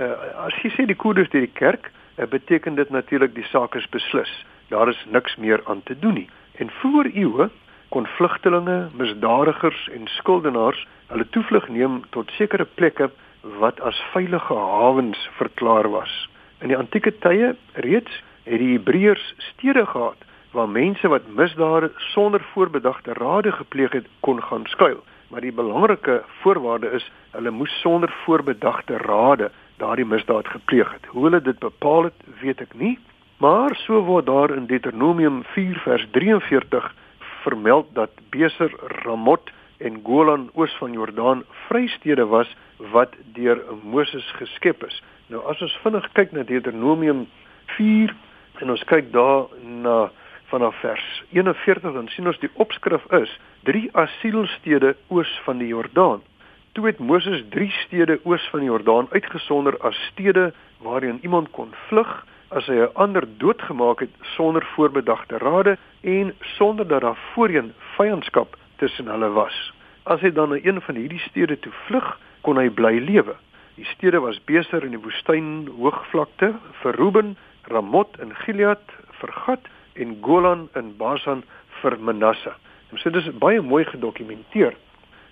uh, 0.00 0.12
as 0.46 0.54
jy 0.62 0.70
sê 0.74 0.86
die 0.86 0.96
kodes 0.96 1.30
deur 1.32 1.44
die 1.44 1.58
kerk, 1.58 1.90
uh, 1.90 2.28
beteken 2.30 2.78
dit 2.78 2.90
natuurlik 2.94 3.34
die 3.34 3.46
saak 3.50 3.74
is 3.74 3.88
beslis. 3.90 4.30
Daar 4.70 4.88
is 4.92 5.00
niks 5.10 5.34
meer 5.36 5.64
aan 5.66 5.82
te 5.82 5.98
doen 5.98 6.14
nie. 6.22 6.28
En 6.62 6.70
voor 6.80 7.10
eeue 7.10 7.50
kon 7.90 8.06
vlugtelinge, 8.16 8.78
misdadigers 8.94 9.88
en 9.94 10.06
skuldenaars 10.20 10.86
hulle 11.10 11.26
toevlug 11.34 11.66
neem 11.68 12.00
tot 12.14 12.30
sekere 12.38 12.68
plekke 12.78 13.10
wat 13.58 13.80
as 13.82 13.98
veilige 14.14 14.54
hawens 14.54 15.18
verklaar 15.40 15.90
was. 15.90 16.12
In 16.62 16.70
die 16.70 16.78
antieke 16.78 17.10
tye 17.24 17.56
reeds 17.74 18.22
het 18.46 18.62
die 18.62 18.76
Hebreërs 18.76 19.32
stede 19.50 19.86
gehad 19.86 20.29
waar 20.52 20.68
mense 20.68 21.08
wat 21.08 21.28
misdade 21.28 21.90
sonder 21.96 22.40
voorbedagte 22.52 23.12
rade 23.12 23.52
gepleeg 23.52 23.92
het 23.92 24.06
kon 24.20 24.42
gaan 24.42 24.66
skuil. 24.66 25.02
Maar 25.28 25.40
die 25.40 25.52
belangrike 25.52 26.22
voorwaarde 26.42 26.90
is 26.90 27.10
hulle 27.30 27.50
moes 27.50 27.80
sonder 27.80 28.12
voorbedagte 28.24 28.96
rade 28.96 29.50
daardie 29.76 30.04
misdaad 30.04 30.48
gepleeg 30.48 30.92
het. 30.92 31.06
Hoe 31.06 31.24
hulle 31.24 31.40
dit 31.42 31.58
bepaal 31.58 32.10
het, 32.10 32.24
weet 32.40 32.60
ek 32.60 32.74
nie, 32.74 32.98
maar 33.40 33.74
so 33.86 34.02
word 34.04 34.26
daar 34.26 34.52
in 34.52 34.66
Deuteronomium 34.66 35.42
4 35.54 35.78
vers 35.84 36.06
43 36.10 36.94
vermeld 37.42 37.94
dat 37.94 38.10
Beser, 38.30 38.74
Ramot 39.04 39.50
en 39.78 40.00
Golan 40.04 40.50
oos 40.54 40.74
van 40.78 40.92
Jordaan 40.92 41.44
vrystede 41.68 42.26
was 42.26 42.50
wat 42.92 43.14
deur 43.32 43.62
Moses 43.82 44.26
geskep 44.36 44.84
is. 44.84 45.02
Nou 45.32 45.40
as 45.48 45.62
ons 45.64 45.78
vinnig 45.84 46.08
kyk 46.12 46.34
na 46.36 46.44
Deuteronomium 46.44 47.24
4 47.78 48.12
en 48.60 48.74
ons 48.74 48.84
kyk 48.92 49.12
daar 49.14 49.46
na 49.64 50.10
vanaf 50.50 50.74
vers 50.80 51.22
41 51.30 51.92
dan 51.92 52.08
sien 52.08 52.26
ons 52.26 52.38
die 52.42 52.50
opskrif 52.62 53.04
is 53.20 53.30
drie 53.68 53.86
asielstede 54.02 54.96
oos 55.08 55.30
van 55.44 55.62
die 55.62 55.70
Jordaan. 55.70 56.22
Toe 56.74 56.86
het 56.86 56.98
Moses 56.98 57.44
3 57.54 57.70
stede 57.84 58.18
oos 58.24 58.48
van 58.50 58.64
die 58.64 58.70
Jordaan 58.70 59.08
uitgesonder 59.10 59.78
as 59.86 59.98
stede 60.10 60.50
waarheen 60.82 61.20
iemand 61.22 61.50
kon 61.54 61.70
vlug 61.88 62.10
as 62.50 62.66
hy 62.66 62.80
'n 62.82 62.94
ander 62.94 63.26
doodgemaak 63.38 64.00
het 64.00 64.14
sonder 64.34 64.66
voorbedagte 64.74 65.38
rade 65.38 65.76
en 66.02 66.34
sonder 66.56 66.86
dat 66.88 67.00
daar 67.00 67.18
voorheen 67.34 67.72
vyandskap 67.96 68.56
tussen 68.76 69.06
hulle 69.06 69.30
was. 69.30 69.72
As 70.02 70.20
hy 70.20 70.32
dan 70.32 70.48
na 70.48 70.58
een 70.62 70.80
van 70.80 70.94
hierdie 70.94 71.22
stede 71.28 71.58
toe 71.58 71.72
vlug, 71.86 72.18
kon 72.40 72.56
hy 72.56 72.70
bly 72.70 72.98
lewe. 72.98 73.36
Die 73.74 73.84
stede 73.84 74.20
was 74.20 74.44
Beser 74.44 74.84
in 74.84 74.90
die 74.90 75.02
woestyn 75.02 75.68
hoogvlakte 75.78 76.54
vir 76.82 76.94
Ruben, 76.94 77.36
Ramot 77.62 78.18
in 78.18 78.34
Gilead 78.34 78.82
vir 79.20 79.32
Gad 79.32 79.68
en 79.94 80.18
Golan 80.22 80.68
in 80.74 80.96
Basan 80.96 81.42
vir 81.80 81.96
Manasse. 81.98 82.52
Ons 82.92 83.02
sê 83.04 83.12
dit 83.12 83.22
is 83.22 83.38
baie 83.42 83.60
mooi 83.62 83.84
gedokumenteer. 83.88 84.74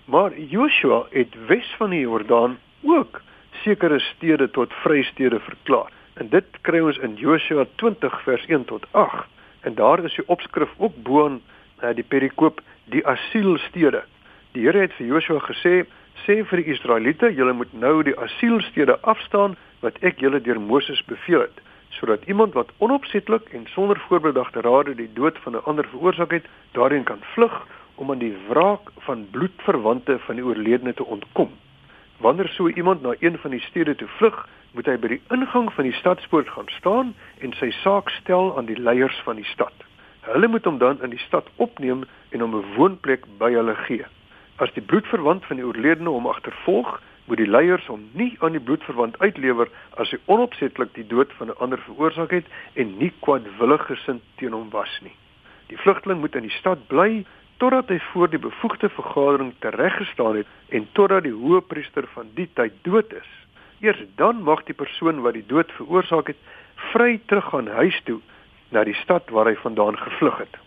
Maar 0.09 0.33
Joshua 0.37 1.03
het 1.11 1.35
wes 1.47 1.67
van 1.77 1.93
die 1.93 2.01
Jordaan 2.01 2.57
ook 2.81 3.21
sekere 3.63 3.99
stede 3.99 4.49
tot 4.49 4.73
vrystede 4.83 5.39
verklaar. 5.39 5.91
En 6.13 6.29
dit 6.29 6.45
kry 6.61 6.79
ons 6.79 6.97
in 7.05 7.15
Joshua 7.15 7.65
20 7.75 8.21
vers 8.23 8.45
1 8.47 8.65
tot 8.65 8.87
8. 8.91 9.27
En 9.61 9.75
daar 9.75 10.03
is 10.03 10.15
die 10.15 10.27
opskrif 10.27 10.71
ook 10.77 10.95
bo-aan 11.03 11.41
uh, 11.83 11.93
die 11.95 12.03
perikoop 12.03 12.61
die 12.91 13.05
asielstede. 13.07 14.03
Die 14.51 14.65
Here 14.65 14.81
het 14.87 14.95
vir 14.97 15.07
Joshua 15.13 15.39
gesê: 15.45 15.85
"Sê 16.25 16.43
vir 16.43 16.63
die 16.63 16.73
Israeliete, 16.73 17.33
julle 17.33 17.53
moet 17.53 17.73
nou 17.73 18.03
die 18.03 18.17
asielstede 18.19 18.97
afstaan 19.01 19.55
wat 19.79 19.99
ek 20.01 20.19
julle 20.19 20.41
deur 20.41 20.59
Moses 20.59 21.03
beveel 21.05 21.41
het." 21.41 21.61
Sodat 21.89 22.23
iemand 22.25 22.53
wat 22.53 22.71
onopsetlik 22.77 23.49
en 23.53 23.65
sonder 23.67 23.99
voorbedagte 24.07 24.61
rade 24.61 24.95
die 24.95 25.13
dood 25.13 25.37
van 25.43 25.55
'n 25.55 25.63
ander 25.65 25.87
veroorsaak 25.87 26.31
het, 26.31 26.45
daarin 26.71 27.03
kan 27.03 27.19
vlug 27.21 27.65
om 27.95 28.11
aan 28.11 28.17
die 28.17 28.37
wraak 28.47 28.91
van 28.97 29.27
bloedverwante 29.31 30.19
van 30.19 30.35
die 30.35 30.45
oorledene 30.45 30.93
te 30.93 31.05
ontkom. 31.05 31.49
Wanneer 32.17 32.47
so 32.47 32.67
iemand 32.67 33.01
na 33.01 33.15
een 33.19 33.37
van 33.37 33.51
die 33.51 33.59
stede 33.61 33.95
toe 33.95 34.07
vlug, 34.07 34.47
moet 34.71 34.85
hy 34.85 34.97
by 34.97 35.07
die 35.07 35.21
ingang 35.33 35.73
van 35.73 35.83
die 35.87 35.93
stadspoort 35.93 36.49
gaan 36.49 36.69
staan 36.77 37.13
en 37.39 37.53
sy 37.53 37.71
saak 37.71 38.09
stel 38.09 38.57
aan 38.57 38.65
die 38.65 38.79
leiers 38.79 39.21
van 39.25 39.35
die 39.35 39.47
stad. 39.53 39.73
Hulle 40.27 40.47
moet 40.47 40.65
hom 40.65 40.77
dan 40.77 41.01
in 41.01 41.09
die 41.09 41.23
stad 41.25 41.47
opneem 41.55 42.03
en 42.29 42.39
hom 42.39 42.55
'n 42.55 42.75
woonplek 42.75 43.25
by 43.37 43.51
hulle 43.51 43.75
gee. 43.75 44.05
As 44.57 44.73
die 44.73 44.83
bloedverwant 44.83 45.45
van 45.45 45.55
die 45.55 45.65
oorledene 45.65 46.09
hom 46.09 46.27
agtervolg, 46.27 47.01
moet 47.29 47.37
die 47.37 47.49
leiers 47.49 47.85
hom 47.85 48.07
nie 48.17 48.31
aan 48.41 48.55
die 48.57 48.63
bloedverwant 48.67 49.17
uitlewer 49.21 49.69
as 50.01 50.09
hy 50.13 50.17
onopsetlik 50.33 50.95
die 50.95 51.05
dood 51.07 51.33
van 51.37 51.51
'n 51.53 51.59
ander 51.63 51.81
veroorsaak 51.85 52.31
het 52.33 52.47
en 52.73 52.97
nie 52.97 53.11
kwaadwillig 53.21 53.85
gesind 53.85 54.21
teen 54.37 54.53
hom 54.57 54.69
was 54.73 54.99
nie. 55.05 55.13
Die 55.69 55.77
vlugteling 55.77 56.19
moet 56.19 56.35
in 56.35 56.47
die 56.47 56.57
stad 56.57 56.87
bly 56.87 57.25
totdat 57.57 57.89
hy 57.89 57.99
voor 58.11 58.29
die 58.29 58.41
bevoegde 58.41 58.89
vergadering 58.89 59.53
tereggestaan 59.59 60.35
het 60.35 60.47
en 60.69 60.87
totdat 60.91 61.23
die 61.23 61.35
hoëpriester 61.35 62.07
van 62.13 62.31
die 62.33 62.49
tyd 62.53 62.73
dood 62.81 63.13
is. 63.13 63.29
Eers 63.79 64.01
dan 64.15 64.41
mag 64.43 64.63
die 64.63 64.75
persoon 64.75 65.21
wat 65.21 65.33
die 65.33 65.45
dood 65.45 65.71
veroorsaak 65.71 66.27
het 66.27 66.41
vry 66.91 67.19
teruggaan 67.25 67.67
huis 67.67 68.01
toe 68.03 68.19
na 68.71 68.83
die 68.83 68.97
stad 69.03 69.29
waar 69.29 69.45
hy 69.45 69.55
vandaan 69.55 69.97
gevlug 69.97 70.37
het. 70.37 70.57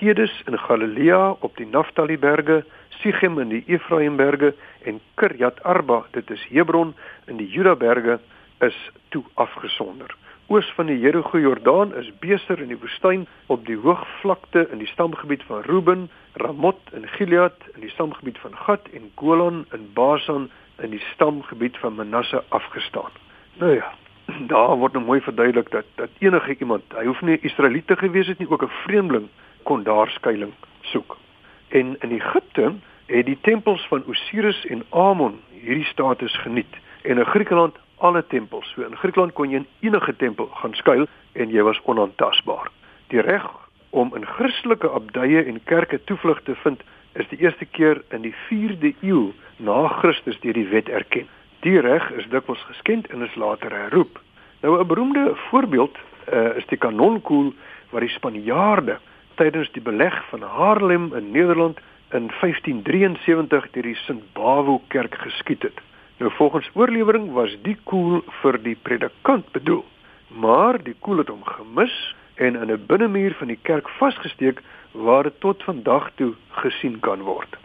Kedes 0.00 0.32
in 0.46 0.58
Galilea 0.58 1.36
op 1.44 1.56
die 1.56 1.66
Naftali 1.66 2.16
berge 2.18 2.62
Sichem 3.02 3.38
in 3.38 3.50
die 3.52 3.60
Efraimberge 3.68 4.54
en 4.88 5.00
Kirjat 5.20 5.58
Arba, 5.62 6.06
dit 6.16 6.30
is 6.32 6.44
Hebron 6.48 6.94
in 7.28 7.36
die 7.36 7.48
Judaberge 7.52 8.16
is 8.64 8.78
toe 9.12 9.20
afgesonder. 9.34 10.14
Oos 10.48 10.70
van 10.78 10.88
die 10.88 10.96
Jerigo 11.02 11.38
Jordaan 11.38 11.92
is 12.00 12.08
Beser 12.22 12.62
in 12.64 12.72
die 12.72 12.78
woestyn 12.80 13.26
op 13.52 13.66
die 13.68 13.76
hoogvlakte 13.76 14.62
in 14.72 14.80
die 14.80 14.88
stamgebied 14.88 15.44
van 15.50 15.68
Ruben, 15.68 16.08
Ramot 16.40 16.80
in 16.96 17.04
Gilead 17.18 17.68
in 17.74 17.84
die 17.84 17.92
stamgebied 17.92 18.40
van 18.40 18.56
Gad 18.56 18.88
en 18.96 19.12
Golan 19.20 19.66
in 19.76 19.84
Basan 19.92 20.48
in 20.80 20.96
die 20.96 21.02
stamgebied 21.10 21.76
van 21.84 22.00
Manasse 22.00 22.40
afgestaan. 22.48 23.12
Nou 23.60 23.74
ja, 23.76 23.92
daar 24.54 24.80
word 24.80 24.96
nou 24.96 25.04
mooi 25.04 25.20
verduidelik 25.20 25.68
dat 25.76 25.92
dat 26.00 26.24
enige 26.24 26.56
iemand, 26.56 26.88
hy 26.96 27.04
hoef 27.04 27.20
nie 27.20 27.36
Israeliete 27.44 28.00
gewees 28.00 28.32
het 28.32 28.40
nie, 28.40 28.48
ook 28.48 28.64
'n 28.64 28.76
vreemdeling 28.88 29.28
kon 29.62 29.82
daar 29.82 30.08
skuilings 30.08 30.56
soek. 30.80 31.16
En 31.68 31.96
in 32.00 32.10
Egipte 32.10 32.74
het 33.06 33.26
die 33.26 33.38
tempels 33.40 33.86
van 33.88 34.04
Osiris 34.06 34.66
en 34.66 34.82
Amon 34.90 35.40
hierdie 35.50 35.84
status 35.84 36.36
geniet 36.42 36.76
en 37.02 37.18
in 37.18 37.24
Griekeland 37.24 37.76
alle 37.96 38.26
tempels. 38.26 38.72
So 38.74 38.82
in 38.82 38.96
Griekeland 38.96 39.32
kon 39.32 39.50
jy 39.50 39.62
in 39.62 39.66
enige 39.80 40.16
tempel 40.16 40.46
gaan 40.62 40.74
skuil 40.74 41.06
en 41.32 41.50
jy 41.50 41.62
was 41.62 41.80
onaantastbaar. 41.84 42.70
Die 43.12 43.20
reg 43.20 43.46
om 43.90 44.14
in 44.16 44.26
Christelike 44.26 44.88
abdye 44.88 45.42
en 45.44 45.60
kerke 45.64 46.00
toevlug 46.04 46.42
te 46.42 46.54
vind 46.62 46.82
is 47.12 47.28
die 47.28 47.40
eerste 47.42 47.64
keer 47.64 48.02
in 48.14 48.22
die 48.22 48.34
4de 48.46 48.94
eeu 49.02 49.32
na 49.58 49.88
Christus 50.00 50.38
deur 50.40 50.54
die 50.54 50.68
wet 50.70 50.88
erken. 50.88 51.26
Die 51.66 51.80
reg 51.80 52.10
is 52.16 52.28
dikwels 52.30 52.62
geskend 52.70 53.10
en 53.10 53.26
is 53.26 53.34
later 53.34 53.74
herroep. 53.74 54.20
Nou 54.62 54.78
'n 54.80 54.86
beroemde 54.86 55.32
voorbeeld 55.50 55.98
uh, 56.32 56.56
is 56.56 56.66
die 56.66 56.78
kanonkoel 56.78 57.52
wat 57.90 58.00
die 58.00 58.14
Spanjaarde 58.14 58.98
tydens 59.40 59.70
die 59.72 59.80
beleg 59.80 60.16
van 60.28 60.42
Haarlem 60.44 61.14
in 61.16 61.30
Nederland 61.32 61.78
in 62.12 62.28
1573 62.40 63.70
deur 63.72 63.86
die 63.88 63.96
Sint 64.02 64.24
Bavo 64.36 64.80
kerk 64.92 65.14
geskiet 65.22 65.62
het. 65.64 65.78
Nou 66.18 66.32
volgens 66.36 66.68
oorlewering 66.76 67.30
was 67.32 67.54
die 67.64 67.76
koel 67.88 68.20
vir 68.42 68.58
die 68.60 68.76
predikant 68.76 69.48
bedoel, 69.54 69.84
maar 70.28 70.76
die 70.84 70.96
koel 71.06 71.22
het 71.22 71.32
hom 71.32 71.44
gemis 71.46 71.94
en 72.36 72.58
in 72.60 72.72
'n 72.72 72.84
binnemuur 72.86 73.34
van 73.38 73.48
die 73.48 73.58
kerk 73.62 73.88
vasgesteek 73.88 74.60
waar 74.92 75.22
dit 75.22 75.40
tot 75.40 75.62
vandag 75.62 76.10
toe 76.14 76.34
gesien 76.50 77.00
kan 77.00 77.22
word. 77.22 77.56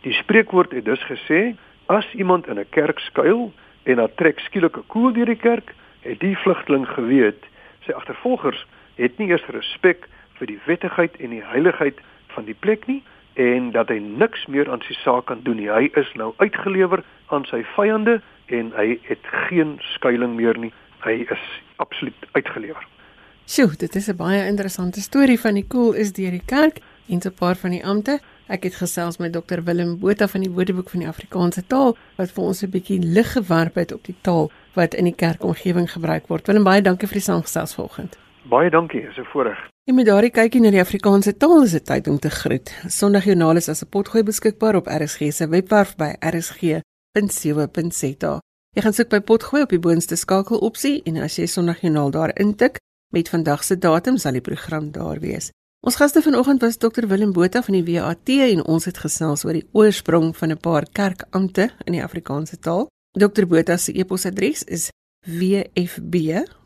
Die 0.00 0.12
spreekwoord 0.12 0.72
het 0.72 0.84
dus 0.84 1.04
gesê: 1.04 1.54
As 1.86 2.08
iemand 2.14 2.46
in 2.46 2.58
'n 2.58 2.70
kerk 2.70 2.98
skuil 2.98 3.52
en 3.82 3.96
dan 3.96 4.14
trek 4.14 4.38
skielik 4.40 4.76
'n 4.76 4.86
koel 4.86 5.12
deur 5.12 5.26
die 5.26 5.42
kerk, 5.50 5.74
het 6.00 6.20
die 6.20 6.36
vlugteling 6.36 6.88
geweet 6.88 7.44
sy 7.84 7.92
agtervolgers 7.92 8.66
het 8.94 9.18
nie 9.18 9.28
eers 9.28 9.46
respek 9.46 10.08
vir 10.38 10.46
die 10.46 10.60
wettigheid 10.66 11.16
en 11.16 11.30
die 11.30 11.44
heiligheid 11.44 12.00
van 12.34 12.44
die 12.44 12.54
plek 12.54 12.86
nie 12.86 13.02
en 13.34 13.70
dat 13.72 13.88
hy 13.88 13.98
niks 13.98 14.46
meer 14.46 14.70
aan 14.70 14.82
sy 14.84 14.94
saak 15.00 15.26
kan 15.30 15.40
doen 15.42 15.56
nie. 15.56 15.70
Hy 15.72 15.88
is 15.96 16.08
nou 16.14 16.32
uitgelewer 16.36 17.04
aan 17.32 17.44
sy 17.48 17.62
vyande 17.76 18.20
en 18.52 18.72
hy 18.76 18.98
het 19.08 19.24
geen 19.48 19.78
skuilings 19.94 20.36
meer 20.36 20.58
nie. 20.58 20.72
Hy 21.04 21.24
is 21.32 21.44
absoluut 21.76 22.28
uitgelewer. 22.32 22.84
Sjoe, 23.46 23.72
dit 23.76 23.94
is 23.96 24.08
'n 24.08 24.16
baie 24.16 24.46
interessante 24.46 25.00
storie 25.00 25.40
van 25.40 25.54
die 25.54 25.66
koel 25.66 25.92
is 25.92 26.12
deur 26.12 26.30
die 26.30 26.46
kerk 26.46 26.78
en 27.08 27.20
'n 27.24 27.34
paar 27.34 27.56
van 27.56 27.70
die 27.70 27.84
ampte. 27.84 28.20
Ek 28.46 28.62
het 28.62 28.74
gesels 28.74 29.18
met 29.18 29.32
Dr 29.32 29.62
Willem 29.64 29.98
Botha 29.98 30.28
van 30.28 30.40
die 30.40 30.50
Woordeboek 30.50 30.90
van 30.90 31.00
die 31.00 31.08
Afrikaanse 31.08 31.66
taal 31.66 31.96
wat 32.16 32.30
vir 32.32 32.44
ons 32.44 32.62
'n 32.62 32.70
bietjie 32.70 32.98
lig 32.98 33.32
gewerp 33.32 33.74
het 33.74 33.92
op 33.92 34.04
die 34.04 34.14
taal 34.20 34.50
wat 34.74 34.94
in 34.94 35.04
die 35.04 35.14
kerkomgewing 35.14 35.90
gebruik 35.90 36.26
word. 36.26 36.46
Willem, 36.46 36.64
baie 36.64 36.82
dankie 36.82 37.08
vir 37.08 37.14
die 37.14 37.22
saamgesels 37.22 37.74
vanoggend. 37.74 38.18
Baie 38.50 38.70
dankie, 38.70 39.00
is 39.00 39.16
'n 39.18 39.24
voorreg. 39.24 39.70
En 39.84 39.94
met 39.94 40.06
daardie 40.06 40.30
kykie 40.30 40.60
na 40.60 40.70
die 40.70 40.80
Afrikaanse 40.80 41.36
taal 41.36 41.62
is 41.62 41.70
dit 41.70 41.84
tyd 41.86 42.08
om 42.08 42.18
te 42.18 42.30
groet. 42.30 42.82
Sondagjoernaal 42.86 43.56
is 43.56 43.68
as 43.68 43.82
'n 43.82 43.88
potgooi 43.88 44.22
beskikbaar 44.22 44.74
op 44.76 44.86
RSG 44.86 45.32
se 45.32 45.48
webwerf 45.48 45.96
by 45.96 46.14
rsg.co.za. 46.20 46.80
Jy 48.74 48.82
gaan 48.82 48.92
soek 48.92 49.08
by 49.08 49.20
potgooi 49.20 49.62
op 49.62 49.68
die 49.68 49.78
boonste 49.78 50.16
skakel 50.16 50.58
opsie 50.58 51.02
en 51.04 51.16
as 51.16 51.36
jy 51.36 51.46
Sondagjoernaal 51.46 52.10
daar 52.10 52.38
intik 52.38 52.78
met 53.10 53.28
vandag 53.28 53.64
se 53.64 53.78
datum 53.78 54.16
sal 54.16 54.32
die 54.32 54.40
program 54.40 54.90
daar 54.90 55.20
wees. 55.20 55.50
Ons 55.80 55.96
gaste 55.96 56.22
vanoggend 56.22 56.60
was 56.60 56.76
Dr 56.76 57.06
Willem 57.06 57.32
Botha 57.32 57.62
van 57.62 57.74
die 57.74 57.84
WAT 57.94 58.28
en 58.28 58.64
ons 58.64 58.84
het 58.84 58.98
gesels 58.98 59.44
oor 59.44 59.52
die 59.52 59.68
oorsprong 59.72 60.36
van 60.36 60.50
'n 60.50 60.58
paar 60.58 60.86
kerkampte 60.92 61.70
in 61.84 61.92
die 61.92 62.02
Afrikaanse 62.02 62.58
taal. 62.58 62.86
Dr 63.12 63.46
Botha 63.46 63.76
se 63.76 63.92
e-posadres 63.92 64.64
is 64.64 64.90
wfb@sun.ac 65.26 66.60